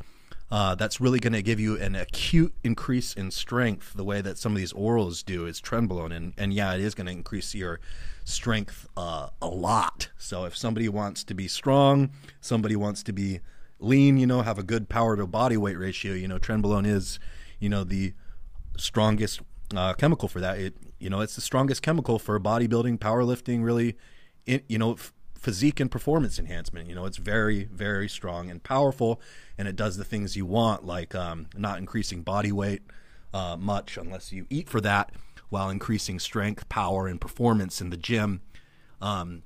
uh, 0.50 0.76
that's 0.76 1.02
really 1.02 1.20
going 1.20 1.34
to 1.34 1.42
give 1.42 1.60
you 1.60 1.78
an 1.78 1.96
acute 1.96 2.54
increase 2.64 3.14
in 3.14 3.32
strength, 3.32 3.94
the 3.94 4.04
way 4.04 4.22
that 4.22 4.38
some 4.38 4.54
of 4.54 4.58
these 4.58 4.74
orals 4.74 5.24
do, 5.26 5.46
is 5.46 5.60
trenbolone, 5.60 6.16
and 6.16 6.34
and 6.38 6.54
yeah, 6.54 6.74
it 6.74 6.82
is 6.82 6.96
going 6.96 7.08
to 7.08 7.12
increase 7.12 7.54
your 7.54 7.80
strength 8.24 8.88
uh, 8.96 9.30
a 9.42 9.48
lot. 9.48 10.10
So 10.18 10.46
if 10.46 10.56
somebody 10.56 10.88
wants 10.88 11.24
to 11.26 11.34
be 11.34 11.48
strong, 11.48 12.12
somebody 12.40 12.76
wants 12.76 13.04
to 13.04 13.14
be 13.14 13.42
lean, 13.80 14.18
you 14.18 14.28
know, 14.28 14.42
have 14.42 14.58
a 14.58 14.64
good 14.64 14.90
power 14.90 15.16
to 15.16 15.28
body 15.28 15.58
weight 15.58 15.78
ratio, 15.78 16.14
you 16.14 16.28
know, 16.28 16.40
trenbolone 16.40 16.88
is, 16.88 17.20
you 17.60 17.70
know, 17.70 17.84
the 17.84 18.14
strongest 18.78 19.42
uh, 19.76 19.94
chemical 19.94 20.28
for 20.28 20.40
that. 20.40 20.60
It, 20.60 20.76
you 21.00 21.10
know, 21.10 21.22
it's 21.22 21.36
the 21.36 21.42
strongest 21.42 21.82
chemical 21.82 22.20
for 22.20 22.40
bodybuilding, 22.40 22.98
powerlifting, 23.00 23.64
really, 23.64 23.96
you 24.46 24.78
know, 24.78 24.94
f- 24.94 25.14
physique 25.38 25.80
and 25.80 25.92
performance 25.92 26.40
enhancement. 26.40 26.90
You 26.90 26.96
know, 26.96 27.06
it's 27.06 27.18
very, 27.18 27.66
very 27.66 28.10
strong 28.10 28.50
and 28.50 28.64
powerful, 28.64 29.22
and 29.58 29.68
it 29.68 29.76
does 29.76 29.98
the 29.98 30.04
things 30.04 30.36
you 30.36 30.46
want, 30.46 30.86
like 30.86 31.14
um, 31.14 31.48
not 31.56 31.78
increasing 31.78 32.24
body 32.24 32.52
weight 32.52 32.82
uh, 33.34 33.58
much 33.58 33.98
unless 33.98 34.32
you 34.32 34.48
eat 34.50 34.70
for 34.70 34.82
that, 34.82 35.12
while 35.50 35.70
increasing 35.70 36.20
strength, 36.20 36.68
power, 36.70 37.08
and 37.08 37.22
performance 37.22 37.80
in 37.80 37.92
the 37.92 37.98
gym, 37.98 38.42
um, 39.02 39.44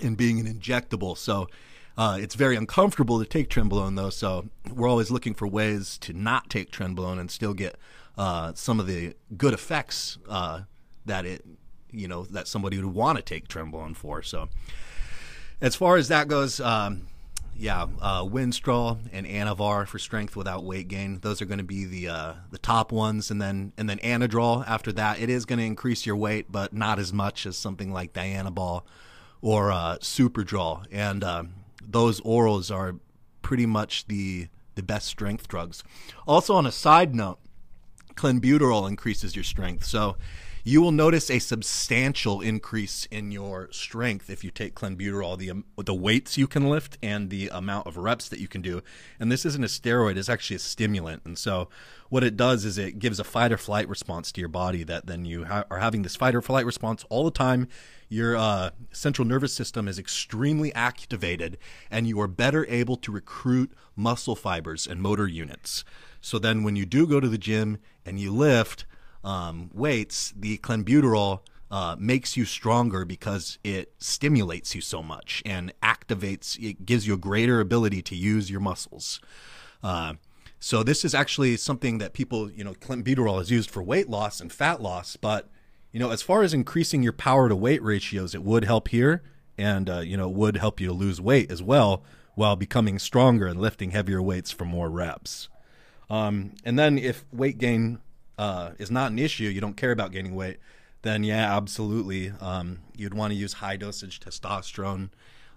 and 0.00 0.16
being 0.16 0.40
an 0.40 0.46
injectable. 0.46 1.16
So 1.16 1.48
uh, 1.96 2.18
it's 2.20 2.34
very 2.34 2.56
uncomfortable 2.56 3.18
to 3.18 3.24
take 3.24 3.48
trenbolone, 3.48 3.96
though, 3.96 4.10
so 4.10 4.48
we're 4.72 4.88
always 4.88 5.10
looking 5.10 5.34
for 5.34 5.46
ways 5.46 5.96
to 5.98 6.12
not 6.12 6.50
take 6.50 6.70
trenbolone 6.70 7.18
and 7.18 7.30
still 7.30 7.54
get 7.54 7.76
uh, 8.18 8.52
some 8.54 8.80
of 8.80 8.86
the 8.86 9.14
good 9.36 9.54
effects 9.54 10.18
uh, 10.28 10.62
that 11.06 11.24
it, 11.24 11.44
you 11.90 12.06
know, 12.06 12.24
that 12.24 12.48
somebody 12.48 12.76
would 12.76 12.94
want 12.94 13.16
to 13.16 13.22
take 13.22 13.48
trenbolone 13.48 13.96
for. 13.96 14.22
So, 14.22 14.48
as 15.60 15.74
far 15.74 15.96
as 15.96 16.08
that 16.08 16.28
goes, 16.28 16.60
um, 16.60 17.06
yeah, 17.58 17.86
uh, 18.02 18.24
and 18.24 19.26
Anavar 19.26 19.86
for 19.86 19.98
strength 19.98 20.36
without 20.36 20.64
weight 20.64 20.88
gain. 20.88 21.20
Those 21.20 21.40
are 21.40 21.46
going 21.46 21.58
to 21.58 21.64
be 21.64 21.86
the 21.86 22.08
uh, 22.08 22.32
the 22.50 22.58
top 22.58 22.92
ones, 22.92 23.30
and 23.30 23.40
then 23.40 23.72
and 23.78 23.88
then 23.88 23.98
Anadrol 23.98 24.66
after 24.68 24.92
that. 24.92 25.20
It 25.20 25.30
is 25.30 25.46
going 25.46 25.58
to 25.58 25.64
increase 25.64 26.04
your 26.04 26.16
weight, 26.16 26.52
but 26.52 26.74
not 26.74 26.98
as 26.98 27.14
much 27.14 27.46
as 27.46 27.56
something 27.56 27.90
like 27.90 28.12
Dianabol 28.12 28.82
or 29.40 29.72
uh, 29.72 29.96
Superdrol. 30.00 30.84
And 30.90 31.24
um, 31.24 31.54
those 31.88 32.20
orals 32.22 32.74
are 32.74 32.96
pretty 33.42 33.66
much 33.66 34.06
the 34.06 34.48
the 34.74 34.82
best 34.82 35.06
strength 35.06 35.48
drugs. 35.48 35.82
Also, 36.26 36.54
on 36.54 36.66
a 36.66 36.72
side 36.72 37.14
note, 37.14 37.38
clenbuterol 38.14 38.88
increases 38.88 39.34
your 39.34 39.44
strength. 39.44 39.84
So 39.84 40.16
you 40.66 40.82
will 40.82 40.90
notice 40.90 41.30
a 41.30 41.38
substantial 41.38 42.40
increase 42.40 43.06
in 43.12 43.30
your 43.30 43.68
strength 43.70 44.28
if 44.28 44.42
you 44.42 44.50
take 44.50 44.74
clenbuterol, 44.74 45.38
the 45.38 45.48
um, 45.48 45.64
the 45.76 45.94
weights 45.94 46.36
you 46.36 46.48
can 46.48 46.68
lift 46.68 46.98
and 47.00 47.30
the 47.30 47.48
amount 47.52 47.86
of 47.86 47.96
reps 47.96 48.28
that 48.28 48.40
you 48.40 48.48
can 48.48 48.62
do. 48.62 48.82
And 49.20 49.30
this 49.30 49.46
isn't 49.46 49.62
a 49.62 49.68
steroid; 49.68 50.16
it's 50.16 50.28
actually 50.28 50.56
a 50.56 50.58
stimulant. 50.58 51.22
And 51.24 51.38
so, 51.38 51.68
what 52.08 52.24
it 52.24 52.36
does 52.36 52.64
is 52.64 52.78
it 52.78 52.98
gives 52.98 53.20
a 53.20 53.24
fight 53.24 53.52
or 53.52 53.56
flight 53.56 53.88
response 53.88 54.32
to 54.32 54.40
your 54.40 54.48
body 54.48 54.82
that 54.82 55.06
then 55.06 55.24
you 55.24 55.44
ha- 55.44 55.66
are 55.70 55.78
having 55.78 56.02
this 56.02 56.16
fight 56.16 56.34
or 56.34 56.42
flight 56.42 56.66
response 56.66 57.04
all 57.10 57.24
the 57.24 57.30
time. 57.30 57.68
Your 58.08 58.36
uh, 58.36 58.70
central 58.90 59.28
nervous 59.28 59.54
system 59.54 59.86
is 59.86 60.00
extremely 60.00 60.74
activated, 60.74 61.58
and 61.92 62.08
you 62.08 62.20
are 62.20 62.26
better 62.26 62.66
able 62.68 62.96
to 62.96 63.12
recruit 63.12 63.70
muscle 63.94 64.34
fibers 64.34 64.84
and 64.84 65.00
motor 65.00 65.28
units. 65.28 65.84
So 66.20 66.40
then, 66.40 66.64
when 66.64 66.74
you 66.74 66.86
do 66.86 67.06
go 67.06 67.20
to 67.20 67.28
the 67.28 67.38
gym 67.38 67.78
and 68.04 68.18
you 68.18 68.32
lift 68.32 68.84
um, 69.26 69.70
weights, 69.74 70.32
the 70.36 70.56
clenbuterol 70.58 71.40
uh, 71.68 71.96
makes 71.98 72.36
you 72.36 72.44
stronger 72.44 73.04
because 73.04 73.58
it 73.64 73.92
stimulates 73.98 74.74
you 74.74 74.80
so 74.80 75.02
much 75.02 75.42
and 75.44 75.74
activates. 75.82 76.56
It 76.62 76.86
gives 76.86 77.06
you 77.08 77.14
a 77.14 77.18
greater 77.18 77.60
ability 77.60 78.02
to 78.02 78.16
use 78.16 78.50
your 78.50 78.60
muscles. 78.60 79.20
Uh, 79.82 80.14
so 80.60 80.84
this 80.84 81.04
is 81.04 81.12
actually 81.12 81.56
something 81.56 81.98
that 81.98 82.12
people, 82.12 82.50
you 82.50 82.62
know, 82.62 82.74
clenbuterol 82.74 83.40
is 83.40 83.50
used 83.50 83.68
for 83.68 83.82
weight 83.82 84.08
loss 84.08 84.40
and 84.40 84.52
fat 84.52 84.80
loss. 84.80 85.16
But 85.16 85.50
you 85.92 85.98
know, 85.98 86.10
as 86.10 86.22
far 86.22 86.42
as 86.42 86.54
increasing 86.54 87.02
your 87.02 87.12
power 87.12 87.48
to 87.48 87.56
weight 87.56 87.82
ratios, 87.82 88.34
it 88.34 88.42
would 88.42 88.64
help 88.64 88.88
here, 88.88 89.22
and 89.58 89.90
uh, 89.90 90.00
you 90.00 90.16
know, 90.16 90.28
would 90.28 90.56
help 90.56 90.80
you 90.80 90.88
to 90.88 90.92
lose 90.92 91.20
weight 91.20 91.50
as 91.50 91.62
well 91.62 92.04
while 92.34 92.54
becoming 92.54 92.98
stronger 92.98 93.46
and 93.46 93.60
lifting 93.60 93.90
heavier 93.90 94.22
weights 94.22 94.52
for 94.52 94.64
more 94.64 94.88
reps. 94.88 95.48
Um, 96.08 96.52
and 96.64 96.78
then 96.78 96.98
if 96.98 97.24
weight 97.32 97.58
gain 97.58 97.98
uh, 98.38 98.70
is 98.78 98.90
not 98.90 99.10
an 99.10 99.18
issue, 99.18 99.44
you 99.44 99.60
don't 99.60 99.76
care 99.76 99.92
about 99.92 100.12
gaining 100.12 100.34
weight, 100.34 100.58
then 101.02 101.24
yeah, 101.24 101.56
absolutely, 101.56 102.32
um, 102.40 102.80
you'd 102.96 103.14
want 103.14 103.32
to 103.32 103.36
use 103.36 103.54
high 103.54 103.76
dosage 103.76 104.20
testosterone 104.20 105.10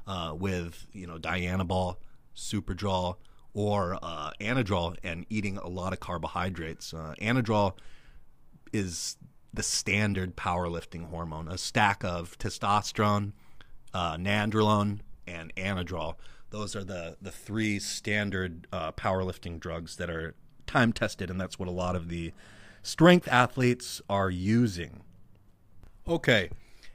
uh, 0.08 0.34
with 0.38 0.88
you 0.92 1.08
know 1.08 1.18
Dianabol, 1.18 1.98
Superdrol, 2.36 3.18
or 3.54 3.98
uh, 4.02 4.32
Anadrol, 4.40 4.98
and 5.04 5.26
eating 5.30 5.58
a 5.58 5.68
lot 5.68 5.94
of 5.94 6.00
carbohydrates. 6.00 6.94
Uh, 6.94 7.14
Anadrol 7.22 7.74
is 8.72 9.18
the 9.54 9.64
standard 9.64 10.36
powerlifting 10.36 11.10
hormone, 11.10 11.48
a 11.48 11.58
stack 11.58 12.04
of 12.04 12.38
testosterone, 12.38 13.34
uh, 13.94 14.16
nandrolone, 14.16 15.00
and 15.26 15.54
Anadrol. 15.56 16.16
Those 16.52 16.76
are 16.76 16.84
the 16.84 17.18
the 17.22 17.32
three 17.32 17.80
standard 17.80 18.68
uh, 18.72 18.92
powerlifting 18.92 19.60
drugs 19.60 19.96
that 19.98 20.10
are 20.10 20.36
time 20.68 20.94
tested, 20.94 21.30
and 21.30 21.40
that's 21.40 21.58
what 21.58 21.68
a 21.68 21.72
lot 21.72 21.96
of 21.96 22.10
the 22.10 22.34
strength 22.82 23.28
athletes 23.28 24.02
are 24.10 24.30
using. 24.30 25.02
Okay, 26.08 26.50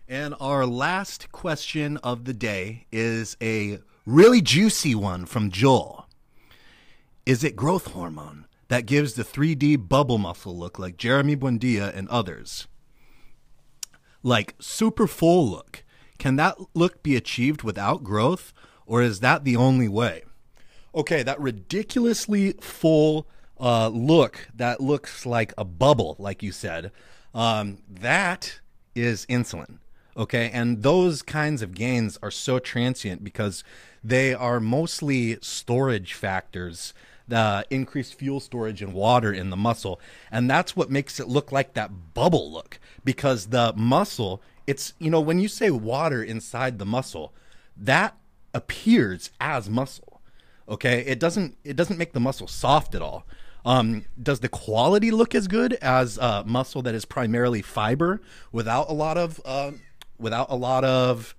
And 0.08 0.34
our 0.40 0.66
last 0.66 1.30
question 1.32 1.96
of 1.98 2.24
the 2.24 2.34
day 2.34 2.86
is 2.92 3.36
a 3.40 3.78
really 4.04 4.42
juicy 4.42 4.94
one 4.94 5.24
from 5.24 5.50
Joel. 5.50 6.08
Is 7.24 7.42
it 7.42 7.56
growth 7.56 7.92
hormone 7.92 8.46
that 8.68 8.86
gives 8.86 9.14
the 9.14 9.22
3D 9.24 9.88
bubble 9.88 10.18
muscle 10.18 10.56
look 10.56 10.78
like 10.78 10.96
Jeremy 10.96 11.36
Buendia 11.36 11.94
and 11.96 12.08
others? 12.08 12.66
Like 14.22 14.56
super 14.58 15.06
full 15.06 15.48
look. 15.48 15.84
Can 16.18 16.36
that 16.36 16.56
look 16.74 17.02
be 17.02 17.16
achieved 17.16 17.62
without 17.62 18.04
growth, 18.04 18.52
or 18.86 19.00
is 19.00 19.20
that 19.20 19.44
the 19.44 19.56
only 19.56 19.88
way? 19.88 20.24
Okay, 20.94 21.22
that 21.22 21.40
ridiculously 21.40 22.52
full 22.60 23.26
uh, 23.60 23.88
look 23.88 24.48
that 24.54 24.80
looks 24.80 25.26
like 25.26 25.52
a 25.56 25.64
bubble, 25.64 26.16
like 26.18 26.42
you 26.42 26.52
said, 26.52 26.90
um, 27.34 27.78
that 27.88 28.60
is 28.94 29.26
insulin. 29.26 29.78
Okay, 30.16 30.48
and 30.52 30.82
those 30.84 31.22
kinds 31.22 31.60
of 31.60 31.74
gains 31.74 32.18
are 32.22 32.30
so 32.30 32.60
transient 32.60 33.24
because 33.24 33.64
they 34.02 34.32
are 34.32 34.60
mostly 34.60 35.38
storage 35.40 36.14
factors 36.14 36.94
the 37.26 37.64
increased 37.70 38.14
fuel 38.14 38.40
storage 38.40 38.82
and 38.82 38.92
water 38.92 39.32
in 39.32 39.50
the 39.50 39.56
muscle. 39.56 40.00
And 40.30 40.48
that's 40.50 40.76
what 40.76 40.90
makes 40.90 41.18
it 41.18 41.28
look 41.28 41.52
like 41.52 41.74
that 41.74 42.14
bubble 42.14 42.50
look 42.50 42.78
because 43.04 43.46
the 43.46 43.72
muscle, 43.76 44.42
it's, 44.66 44.94
you 44.98 45.10
know, 45.10 45.20
when 45.20 45.38
you 45.38 45.48
say 45.48 45.70
water 45.70 46.22
inside 46.22 46.78
the 46.78 46.84
muscle, 46.84 47.32
that 47.76 48.16
appears 48.52 49.30
as 49.40 49.68
muscle. 49.68 50.20
Okay? 50.68 51.00
It 51.00 51.18
doesn't 51.18 51.56
it 51.64 51.76
doesn't 51.76 51.98
make 51.98 52.12
the 52.12 52.20
muscle 52.20 52.46
soft 52.46 52.94
at 52.94 53.02
all. 53.02 53.26
Um, 53.64 54.04
does 54.20 54.40
the 54.40 54.48
quality 54.48 55.10
look 55.10 55.34
as 55.34 55.48
good 55.48 55.74
as 55.74 56.18
uh, 56.18 56.42
muscle 56.44 56.82
that 56.82 56.94
is 56.94 57.04
primarily 57.04 57.62
fiber 57.62 58.20
without 58.52 58.90
a 58.90 58.92
lot 58.92 59.16
of 59.16 59.40
uh, 59.44 59.72
without 60.18 60.50
a 60.50 60.54
lot 60.54 60.84
of 60.84 61.34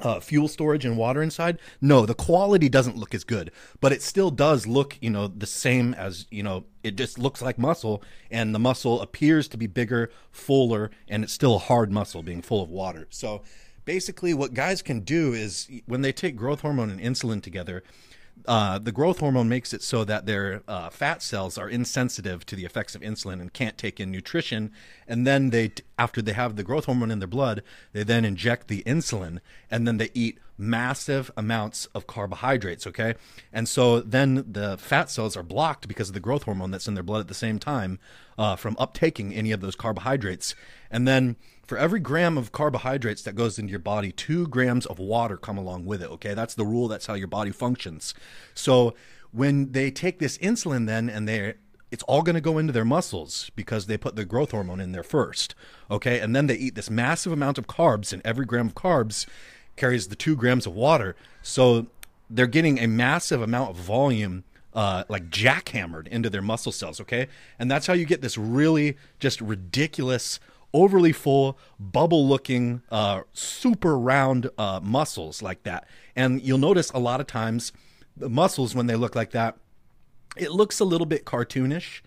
uh, 0.00 0.20
fuel 0.20 0.48
storage 0.48 0.84
and 0.84 0.96
water 0.96 1.22
inside? 1.22 1.58
No 1.80 2.06
the 2.06 2.14
quality 2.14 2.68
doesn't 2.70 2.96
look 2.96 3.14
as 3.14 3.24
good 3.24 3.50
but 3.80 3.92
it 3.92 4.00
still 4.00 4.30
does 4.30 4.66
look 4.66 4.96
you 5.02 5.10
know 5.10 5.28
the 5.28 5.46
same 5.46 5.92
as 5.94 6.26
you 6.30 6.42
know 6.42 6.64
it 6.82 6.96
just 6.96 7.18
looks 7.18 7.42
like 7.42 7.58
muscle 7.58 8.02
and 8.30 8.54
the 8.54 8.58
muscle 8.58 9.02
appears 9.02 9.46
to 9.48 9.58
be 9.58 9.66
bigger 9.66 10.10
fuller 10.30 10.90
and 11.08 11.24
it's 11.24 11.32
still 11.32 11.56
a 11.56 11.58
hard 11.58 11.92
muscle 11.92 12.22
being 12.22 12.40
full 12.40 12.62
of 12.62 12.70
water. 12.70 13.06
So 13.10 13.42
basically 13.84 14.32
what 14.32 14.54
guys 14.54 14.80
can 14.80 15.00
do 15.00 15.34
is 15.34 15.68
when 15.84 16.00
they 16.00 16.12
take 16.12 16.36
growth 16.36 16.62
hormone 16.62 16.90
and 16.90 17.00
insulin 17.00 17.42
together 17.42 17.82
uh, 18.46 18.78
the 18.78 18.92
growth 18.92 19.20
hormone 19.20 19.48
makes 19.48 19.72
it 19.72 19.82
so 19.82 20.04
that 20.04 20.26
their 20.26 20.62
uh, 20.68 20.90
fat 20.90 21.22
cells 21.22 21.56
are 21.56 21.68
insensitive 21.68 22.44
to 22.46 22.56
the 22.56 22.64
effects 22.64 22.94
of 22.94 23.00
insulin 23.00 23.40
and 23.40 23.52
can't 23.52 23.78
take 23.78 23.98
in 23.98 24.10
nutrition. 24.10 24.70
And 25.08 25.26
then 25.26 25.50
they, 25.50 25.72
after 25.98 26.20
they 26.20 26.32
have 26.32 26.56
the 26.56 26.62
growth 26.62 26.84
hormone 26.84 27.10
in 27.10 27.20
their 27.20 27.28
blood, 27.28 27.62
they 27.92 28.02
then 28.02 28.24
inject 28.24 28.68
the 28.68 28.82
insulin, 28.84 29.40
and 29.70 29.86
then 29.86 29.96
they 29.96 30.10
eat 30.14 30.38
massive 30.58 31.30
amounts 31.36 31.86
of 31.86 32.06
carbohydrates. 32.06 32.86
Okay, 32.86 33.14
and 33.52 33.68
so 33.68 34.00
then 34.00 34.44
the 34.46 34.76
fat 34.76 35.10
cells 35.10 35.36
are 35.36 35.42
blocked 35.42 35.88
because 35.88 36.08
of 36.08 36.14
the 36.14 36.20
growth 36.20 36.44
hormone 36.44 36.70
that's 36.70 36.88
in 36.88 36.94
their 36.94 37.02
blood 37.02 37.20
at 37.20 37.28
the 37.28 37.34
same 37.34 37.58
time 37.58 37.98
uh, 38.38 38.56
from 38.56 38.76
uptaking 38.76 39.36
any 39.36 39.52
of 39.52 39.60
those 39.60 39.74
carbohydrates, 39.74 40.54
and 40.90 41.08
then 41.08 41.36
for 41.66 41.78
every 41.78 42.00
gram 42.00 42.36
of 42.36 42.52
carbohydrates 42.52 43.22
that 43.22 43.34
goes 43.34 43.58
into 43.58 43.70
your 43.70 43.78
body, 43.78 44.12
two 44.12 44.46
grams 44.48 44.86
of 44.86 44.98
water 44.98 45.36
come 45.36 45.58
along 45.58 45.86
with 45.86 46.02
it. 46.02 46.10
Okay, 46.10 46.34
that's 46.34 46.54
the 46.54 46.64
rule. 46.64 46.88
That's 46.88 47.06
how 47.06 47.14
your 47.14 47.28
body 47.28 47.50
functions. 47.50 48.14
So 48.54 48.94
when 49.32 49.72
they 49.72 49.90
take 49.90 50.18
this 50.18 50.38
insulin, 50.38 50.86
then 50.86 51.08
and 51.08 51.28
they 51.28 51.54
it's 51.90 52.02
all 52.04 52.22
going 52.22 52.34
to 52.34 52.40
go 52.40 52.58
into 52.58 52.72
their 52.72 52.84
muscles 52.84 53.50
because 53.54 53.86
they 53.86 53.96
put 53.96 54.16
the 54.16 54.24
growth 54.24 54.50
hormone 54.50 54.80
in 54.80 54.92
there 54.92 55.04
first. 55.04 55.54
Okay, 55.90 56.18
and 56.18 56.34
then 56.34 56.48
they 56.48 56.56
eat 56.56 56.74
this 56.74 56.90
massive 56.90 57.32
amount 57.32 57.56
of 57.56 57.66
carbs, 57.66 58.12
and 58.12 58.20
every 58.24 58.44
gram 58.44 58.66
of 58.66 58.74
carbs 58.74 59.26
carries 59.76 60.08
the 60.08 60.16
two 60.16 60.34
grams 60.34 60.66
of 60.66 60.74
water. 60.74 61.14
So 61.42 61.86
they're 62.28 62.46
getting 62.46 62.78
a 62.78 62.88
massive 62.88 63.42
amount 63.42 63.70
of 63.70 63.76
volume 63.76 64.44
uh, 64.74 65.04
like 65.08 65.30
jackhammered 65.30 66.08
into 66.08 66.28
their 66.28 66.42
muscle 66.42 66.72
cells, 66.72 67.00
okay? 67.00 67.28
And 67.58 67.70
that's 67.70 67.86
how 67.86 67.92
you 67.92 68.06
get 68.06 68.22
this 68.22 68.36
really 68.36 68.96
just 69.20 69.40
ridiculous 69.40 70.40
overly 70.74 71.12
full, 71.12 71.56
bubble 71.78 72.26
looking, 72.26 72.82
uh, 72.90 73.22
super 73.32 73.96
round 73.96 74.50
uh, 74.58 74.80
muscles 74.82 75.40
like 75.40 75.62
that. 75.62 75.86
And 76.14 76.42
you'll 76.42 76.58
notice 76.58 76.90
a 76.90 76.98
lot 76.98 77.20
of 77.20 77.26
times 77.26 77.72
the 78.16 78.28
muscles, 78.28 78.74
when 78.74 78.86
they 78.86 78.96
look 78.96 79.14
like 79.14 79.30
that, 79.30 79.56
it 80.36 80.50
looks 80.50 80.80
a 80.80 80.84
little 80.84 81.06
bit 81.06 81.24
cartoonish. 81.24 82.00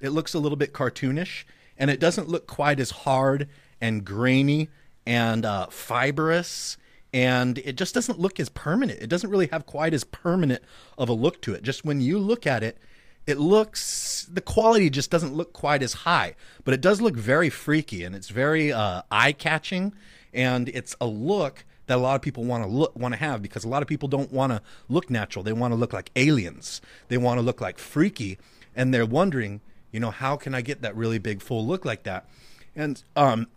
It 0.00 0.10
looks 0.10 0.34
a 0.34 0.38
little 0.38 0.56
bit 0.56 0.72
cartoonish, 0.72 1.44
and 1.78 1.90
it 1.90 2.00
doesn't 2.00 2.28
look 2.28 2.46
quite 2.46 2.80
as 2.80 2.90
hard 2.90 3.48
and 3.80 4.04
grainy 4.04 4.68
and 5.06 5.44
uh, 5.44 5.66
fibrous. 5.66 6.76
And 7.12 7.58
it 7.58 7.76
just 7.76 7.94
doesn't 7.94 8.18
look 8.18 8.40
as 8.40 8.48
permanent. 8.48 9.00
It 9.00 9.08
doesn't 9.08 9.30
really 9.30 9.46
have 9.48 9.66
quite 9.66 9.94
as 9.94 10.02
permanent 10.04 10.62
of 10.98 11.08
a 11.08 11.12
look 11.12 11.40
to 11.42 11.54
it. 11.54 11.62
Just 11.62 11.84
when 11.84 12.00
you 12.00 12.18
look 12.18 12.46
at 12.46 12.62
it, 12.62 12.78
it 13.26 13.38
looks 13.38 14.28
the 14.30 14.40
quality 14.40 14.90
just 14.90 15.10
doesn't 15.10 15.34
look 15.34 15.52
quite 15.52 15.82
as 15.82 15.92
high, 15.92 16.34
but 16.64 16.74
it 16.74 16.80
does 16.80 17.00
look 17.00 17.14
very 17.16 17.50
freaky 17.50 18.04
and 18.04 18.14
it's 18.14 18.28
very 18.28 18.72
uh, 18.72 19.02
eye 19.10 19.32
catching, 19.32 19.94
and 20.32 20.68
it's 20.68 20.94
a 21.00 21.06
look 21.06 21.64
that 21.86 21.96
a 21.96 22.00
lot 22.00 22.16
of 22.16 22.22
people 22.22 22.44
want 22.44 22.64
to 22.64 22.68
look 22.68 22.96
want 22.96 23.12
to 23.12 23.18
have 23.18 23.42
because 23.42 23.64
a 23.64 23.68
lot 23.68 23.82
of 23.82 23.88
people 23.88 24.08
don't 24.08 24.32
want 24.32 24.52
to 24.52 24.62
look 24.88 25.10
natural. 25.10 25.42
They 25.42 25.52
want 25.52 25.72
to 25.72 25.76
look 25.76 25.92
like 25.92 26.10
aliens. 26.16 26.80
They 27.08 27.18
want 27.18 27.38
to 27.38 27.42
look 27.42 27.60
like 27.60 27.78
freaky, 27.78 28.38
and 28.74 28.92
they're 28.92 29.06
wondering, 29.06 29.60
you 29.90 30.00
know, 30.00 30.10
how 30.10 30.36
can 30.36 30.54
I 30.54 30.60
get 30.60 30.82
that 30.82 30.96
really 30.96 31.18
big 31.18 31.40
full 31.40 31.66
look 31.66 31.84
like 31.84 32.02
that? 32.02 32.28
And 32.76 33.02
um, 33.16 33.48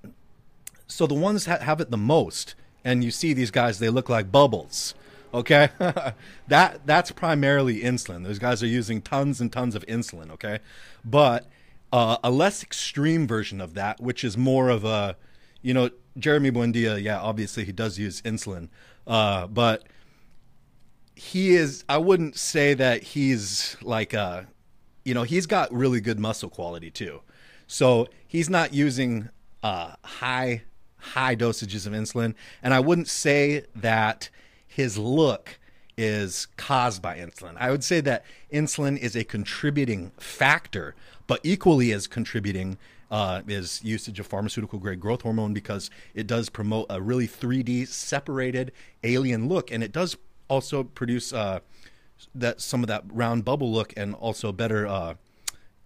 so 0.88 1.08
the 1.08 1.14
ones 1.14 1.46
that 1.46 1.62
have 1.62 1.82
it 1.82 1.92
the 1.92 1.98
most, 1.98 2.56
and 2.86 3.04
you 3.04 3.12
see 3.12 3.34
these 3.34 3.52
guys, 3.52 3.80
they 3.80 3.90
look 3.90 4.10
like 4.10 4.32
bubbles. 4.32 4.94
Okay, 5.34 5.70
that 6.48 6.86
that's 6.86 7.12
primarily 7.12 7.82
insulin. 7.82 8.24
Those 8.24 8.40
guys 8.40 8.64
are 8.64 8.68
using 8.68 9.02
tons 9.02 9.42
and 9.42 9.52
tons 9.52 9.76
of 9.76 9.86
insulin. 9.86 10.32
Okay, 10.32 10.60
but 11.04 11.48
uh, 11.92 12.18
a 12.24 12.32
less 12.32 12.64
extreme 12.64 13.28
version 13.28 13.62
of 13.62 13.74
that, 13.76 14.00
which 14.00 14.24
is 14.24 14.38
more 14.38 14.70
of 14.70 14.84
a, 14.84 15.16
you 15.62 15.74
know, 15.74 15.90
Jeremy 16.18 16.52
Buendia. 16.52 17.02
Yeah, 17.02 17.20
obviously 17.20 17.66
he 17.66 17.72
does 17.72 17.98
use 17.98 18.22
insulin, 18.22 18.70
uh, 19.06 19.48
but 19.48 19.84
he 21.16 21.56
is. 21.56 21.84
I 21.90 21.98
wouldn't 21.98 22.38
say 22.38 22.74
that 22.74 23.04
he's 23.04 23.78
like 23.82 24.14
a, 24.14 24.48
you 25.04 25.14
know, 25.14 25.24
he's 25.24 25.46
got 25.46 25.72
really 25.74 26.02
good 26.02 26.20
muscle 26.20 26.50
quality 26.50 26.90
too. 26.90 27.22
So 27.68 28.08
he's 28.26 28.50
not 28.50 28.74
using 28.74 29.30
uh, 29.62 29.96
high 30.04 30.64
high 30.98 31.36
dosages 31.36 31.86
of 31.86 31.94
insulin, 31.94 32.34
and 32.64 32.74
I 32.74 32.80
wouldn't 32.80 33.08
say 33.08 33.66
that 33.76 34.30
his 34.78 34.96
look 34.96 35.58
is 35.98 36.46
caused 36.56 37.02
by 37.02 37.18
insulin. 37.18 37.56
I 37.58 37.72
would 37.72 37.84
say 37.84 38.00
that 38.02 38.24
insulin 38.54 38.96
is 38.96 39.16
a 39.16 39.24
contributing 39.24 40.12
factor, 40.20 40.94
but 41.26 41.40
equally 41.44 41.92
as 41.92 42.06
contributing 42.06 42.78
uh, 43.10 43.42
is 43.48 43.84
usage 43.84 44.20
of 44.20 44.28
pharmaceutical 44.28 44.78
grade 44.78 45.00
growth 45.00 45.24
hormone 45.24 45.52
because 45.52 45.90
it 46.14 46.28
does 46.28 46.50
promote 46.50 46.86
a 46.92 47.02
really 47.02 47.28
3D 47.28 47.88
separated 47.88 48.72
alien 49.04 49.50
look, 49.50 49.72
and 49.72 49.84
it 49.84 49.92
does 49.92 50.16
also 50.48 50.84
produce 50.84 51.34
uh, 51.34 51.60
that 52.36 52.62
some 52.62 52.84
of 52.84 52.88
that 52.88 53.04
round 53.10 53.44
bubble 53.44 53.72
look 53.72 53.92
and 53.98 54.14
also 54.14 54.52
better 54.52 54.86
uh, 54.86 55.16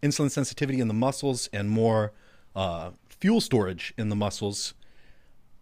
insulin 0.03 0.29
sensitivity 0.29 0.81
in 0.81 0.89
the 0.89 0.93
muscles 0.93 1.47
and 1.53 1.69
more 1.69 2.11
uh, 2.57 2.89
fuel 3.07 3.39
storage 3.39 3.93
in 3.97 4.09
the 4.09 4.17
muscles. 4.17 4.73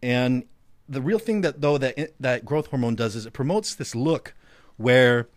And 0.01 0.45
the 0.89 1.01
real 1.01 1.19
thing 1.19 1.41
that 1.41 1.61
though 1.61 1.77
that 1.77 2.13
that 2.19 2.43
growth 2.43 2.67
hormone 2.67 2.95
does 2.95 3.15
is 3.15 3.25
it 3.25 3.33
promotes 3.33 3.75
this 3.75 3.95
look 3.95 4.33
where 4.77 5.27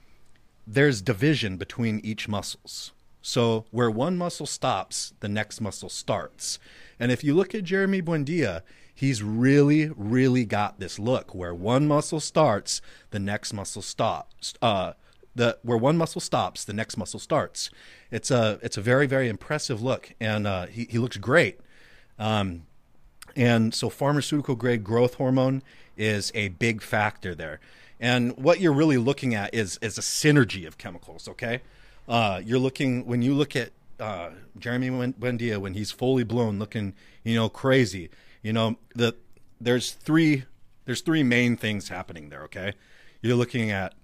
there's 0.66 1.02
division 1.02 1.56
between 1.56 2.00
each 2.00 2.28
muscles. 2.28 2.92
So 3.20 3.66
where 3.70 3.90
one 3.90 4.16
muscle 4.16 4.46
stops, 4.46 5.12
the 5.20 5.28
next 5.28 5.60
muscle 5.60 5.88
starts. 5.88 6.58
And 6.98 7.12
if 7.12 7.22
you 7.22 7.34
look 7.34 7.54
at 7.54 7.64
Jeremy 7.64 8.02
Buendia, 8.02 8.62
he's 8.94 9.22
really, 9.22 9.90
really 9.96 10.44
got 10.44 10.80
this 10.80 10.98
look 10.98 11.34
where 11.34 11.54
one 11.54 11.86
muscle 11.86 12.20
starts, 12.20 12.80
the 13.10 13.18
next 13.18 13.52
muscle 13.52 13.82
stops. 13.82 14.54
Uh, 14.60 14.94
the 15.34 15.58
where 15.62 15.78
one 15.78 15.96
muscle 15.96 16.20
stops, 16.20 16.64
the 16.64 16.72
next 16.72 16.96
muscle 16.96 17.20
starts. 17.20 17.70
It's 18.10 18.30
a 18.30 18.58
it's 18.62 18.76
a 18.76 18.82
very 18.82 19.06
very 19.06 19.28
impressive 19.28 19.82
look, 19.82 20.14
and 20.20 20.46
uh, 20.46 20.66
he 20.66 20.86
he 20.90 20.98
looks 20.98 21.16
great. 21.16 21.60
Um, 22.18 22.66
and 23.36 23.74
so, 23.74 23.88
pharmaceutical 23.88 24.54
grade 24.54 24.84
growth 24.84 25.14
hormone 25.14 25.62
is 25.96 26.32
a 26.34 26.48
big 26.48 26.82
factor 26.82 27.34
there. 27.34 27.60
And 28.00 28.36
what 28.36 28.60
you're 28.60 28.72
really 28.72 28.98
looking 28.98 29.34
at 29.34 29.54
is 29.54 29.78
is 29.80 29.96
a 29.96 30.02
synergy 30.02 30.66
of 30.66 30.76
chemicals. 30.78 31.28
Okay, 31.28 31.60
uh, 32.08 32.40
you're 32.44 32.58
looking 32.58 33.06
when 33.06 33.22
you 33.22 33.34
look 33.34 33.54
at 33.54 33.70
uh, 34.00 34.30
Jeremy 34.58 34.90
Buendia 35.12 35.58
when 35.58 35.74
he's 35.74 35.92
fully 35.92 36.24
blown, 36.24 36.58
looking 36.58 36.94
you 37.22 37.36
know 37.36 37.48
crazy. 37.48 38.10
You 38.42 38.52
know 38.52 38.76
the 38.94 39.14
there's 39.60 39.92
three 39.92 40.44
there's 40.84 41.00
three 41.00 41.22
main 41.22 41.56
things 41.56 41.88
happening 41.88 42.28
there. 42.28 42.42
Okay, 42.42 42.74
you're 43.20 43.36
looking 43.36 43.70
at 43.70 43.94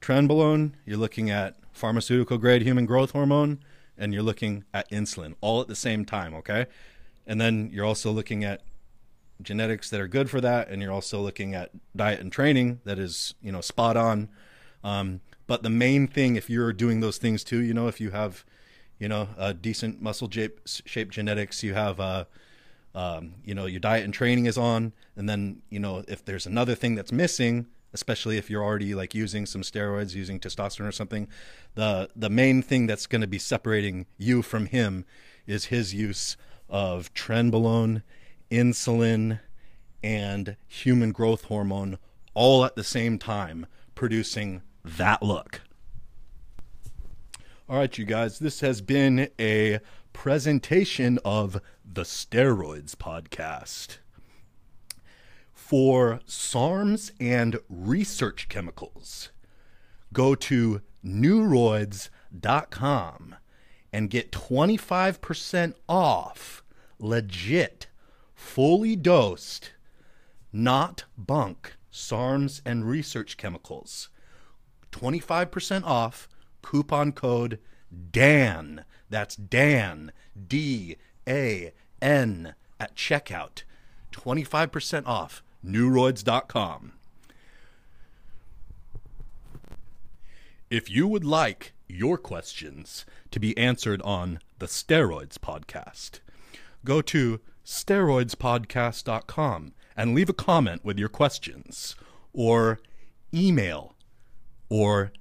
trenbolone, 0.00 0.72
you're 0.84 0.98
looking 0.98 1.30
at 1.30 1.56
pharmaceutical 1.72 2.36
grade 2.36 2.62
human 2.62 2.84
growth 2.84 3.12
hormone, 3.12 3.60
and 3.96 4.12
you're 4.12 4.22
looking 4.22 4.64
at 4.74 4.90
insulin 4.90 5.34
all 5.40 5.62
at 5.62 5.68
the 5.68 5.74
same 5.74 6.04
time. 6.04 6.34
Okay, 6.34 6.66
and 7.26 7.40
then 7.40 7.70
you're 7.72 7.84
also 7.84 8.10
looking 8.10 8.44
at 8.44 8.62
genetics 9.42 9.90
that 9.90 10.00
are 10.00 10.08
good 10.08 10.30
for 10.30 10.40
that, 10.40 10.68
and 10.68 10.82
you're 10.82 10.92
also 10.92 11.20
looking 11.20 11.54
at 11.54 11.70
diet 11.96 12.20
and 12.20 12.32
training 12.32 12.80
that 12.84 12.98
is 12.98 13.34
you 13.42 13.52
know 13.52 13.60
spot 13.60 13.96
on. 13.96 14.28
Um, 14.82 15.20
but 15.46 15.62
the 15.62 15.70
main 15.70 16.06
thing, 16.06 16.36
if 16.36 16.48
you're 16.48 16.72
doing 16.72 17.00
those 17.00 17.18
things 17.18 17.42
too, 17.42 17.60
you 17.60 17.74
know, 17.74 17.88
if 17.88 18.00
you 18.00 18.10
have 18.10 18.44
you 18.98 19.08
know 19.08 19.28
a 19.36 19.54
decent 19.54 20.00
muscle 20.00 20.30
shape, 20.30 20.60
shape 20.66 21.10
genetics, 21.10 21.62
you 21.62 21.74
have 21.74 21.98
uh, 22.00 22.24
um, 22.94 23.34
you 23.44 23.54
know 23.54 23.66
your 23.66 23.80
diet 23.80 24.04
and 24.04 24.14
training 24.14 24.46
is 24.46 24.58
on, 24.58 24.92
and 25.16 25.28
then 25.28 25.62
you 25.70 25.80
know 25.80 26.04
if 26.08 26.24
there's 26.24 26.46
another 26.46 26.74
thing 26.74 26.94
that's 26.94 27.12
missing, 27.12 27.66
especially 27.92 28.38
if 28.38 28.50
you're 28.50 28.64
already 28.64 28.94
like 28.94 29.14
using 29.14 29.46
some 29.46 29.62
steroids, 29.62 30.14
using 30.14 30.38
testosterone 30.38 30.88
or 30.88 30.92
something, 30.92 31.28
the 31.74 32.10
the 32.14 32.30
main 32.30 32.62
thing 32.62 32.86
that's 32.86 33.06
going 33.06 33.22
to 33.22 33.26
be 33.26 33.38
separating 33.38 34.06
you 34.18 34.42
from 34.42 34.66
him 34.66 35.04
is 35.46 35.66
his 35.66 35.94
use 35.94 36.36
of 36.70 37.12
trenbolone, 37.14 38.02
insulin, 38.50 39.40
and 40.02 40.56
human 40.66 41.12
growth 41.12 41.44
hormone 41.44 41.98
all 42.34 42.64
at 42.64 42.76
the 42.76 42.84
same 42.84 43.18
time, 43.18 43.66
producing 43.94 44.62
that 44.84 45.22
look. 45.22 45.60
All 47.68 47.76
right, 47.76 47.96
you 47.98 48.04
guys, 48.04 48.38
this 48.38 48.60
has 48.60 48.80
been 48.80 49.28
a 49.38 49.80
presentation 50.12 51.18
of 51.24 51.60
the 51.84 52.02
Steroids 52.02 52.94
Podcast. 52.96 53.98
For 55.52 56.20
SARMs 56.26 57.12
and 57.20 57.58
research 57.68 58.48
chemicals, 58.48 59.30
go 60.12 60.34
to 60.34 60.80
neuroids.com 61.04 62.10
and 63.92 64.10
get 64.10 64.32
25% 64.32 65.74
off 65.88 66.62
legit, 66.98 67.86
fully 68.34 68.96
dosed, 68.96 69.70
not 70.52 71.04
bunk 71.16 71.76
SARMs 71.92 72.60
and 72.64 72.88
research 72.88 73.36
chemicals. 73.36 74.08
25% 74.92 75.84
off, 75.84 76.28
coupon 76.62 77.12
code 77.12 77.58
DAN. 78.10 78.84
That's 79.08 79.34
Dan, 79.36 80.12
D 80.48 80.96
A 81.28 81.72
N, 82.00 82.54
at 82.78 82.94
checkout. 82.96 83.62
25% 84.12 85.06
off, 85.06 85.42
neuroids.com. 85.64 86.92
If 90.68 90.88
you 90.88 91.08
would 91.08 91.24
like 91.24 91.72
your 91.90 92.18
questions 92.18 93.04
to 93.30 93.40
be 93.40 93.58
answered 93.58 94.00
on 94.02 94.38
the 94.58 94.66
Steroids 94.66 95.38
Podcast, 95.38 96.20
go 96.84 97.00
to 97.02 97.40
steroidspodcast.com 97.64 99.72
and 99.96 100.14
leave 100.14 100.28
a 100.28 100.34
comment 100.34 100.84
with 100.84 100.98
your 100.98 101.08
questions 101.08 101.96
or 102.32 102.78
email 103.34 103.94
or 104.68 105.12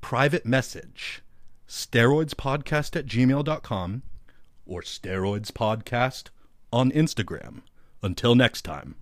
private 0.00 0.46
message 0.46 1.22
steroidspodcast 1.68 2.96
at 2.96 3.06
gmail.com 3.06 4.02
or 4.66 4.82
steroidspodcast 4.82 6.24
on 6.72 6.90
Instagram. 6.92 7.62
Until 8.02 8.34
next 8.34 8.62
time. 8.62 8.96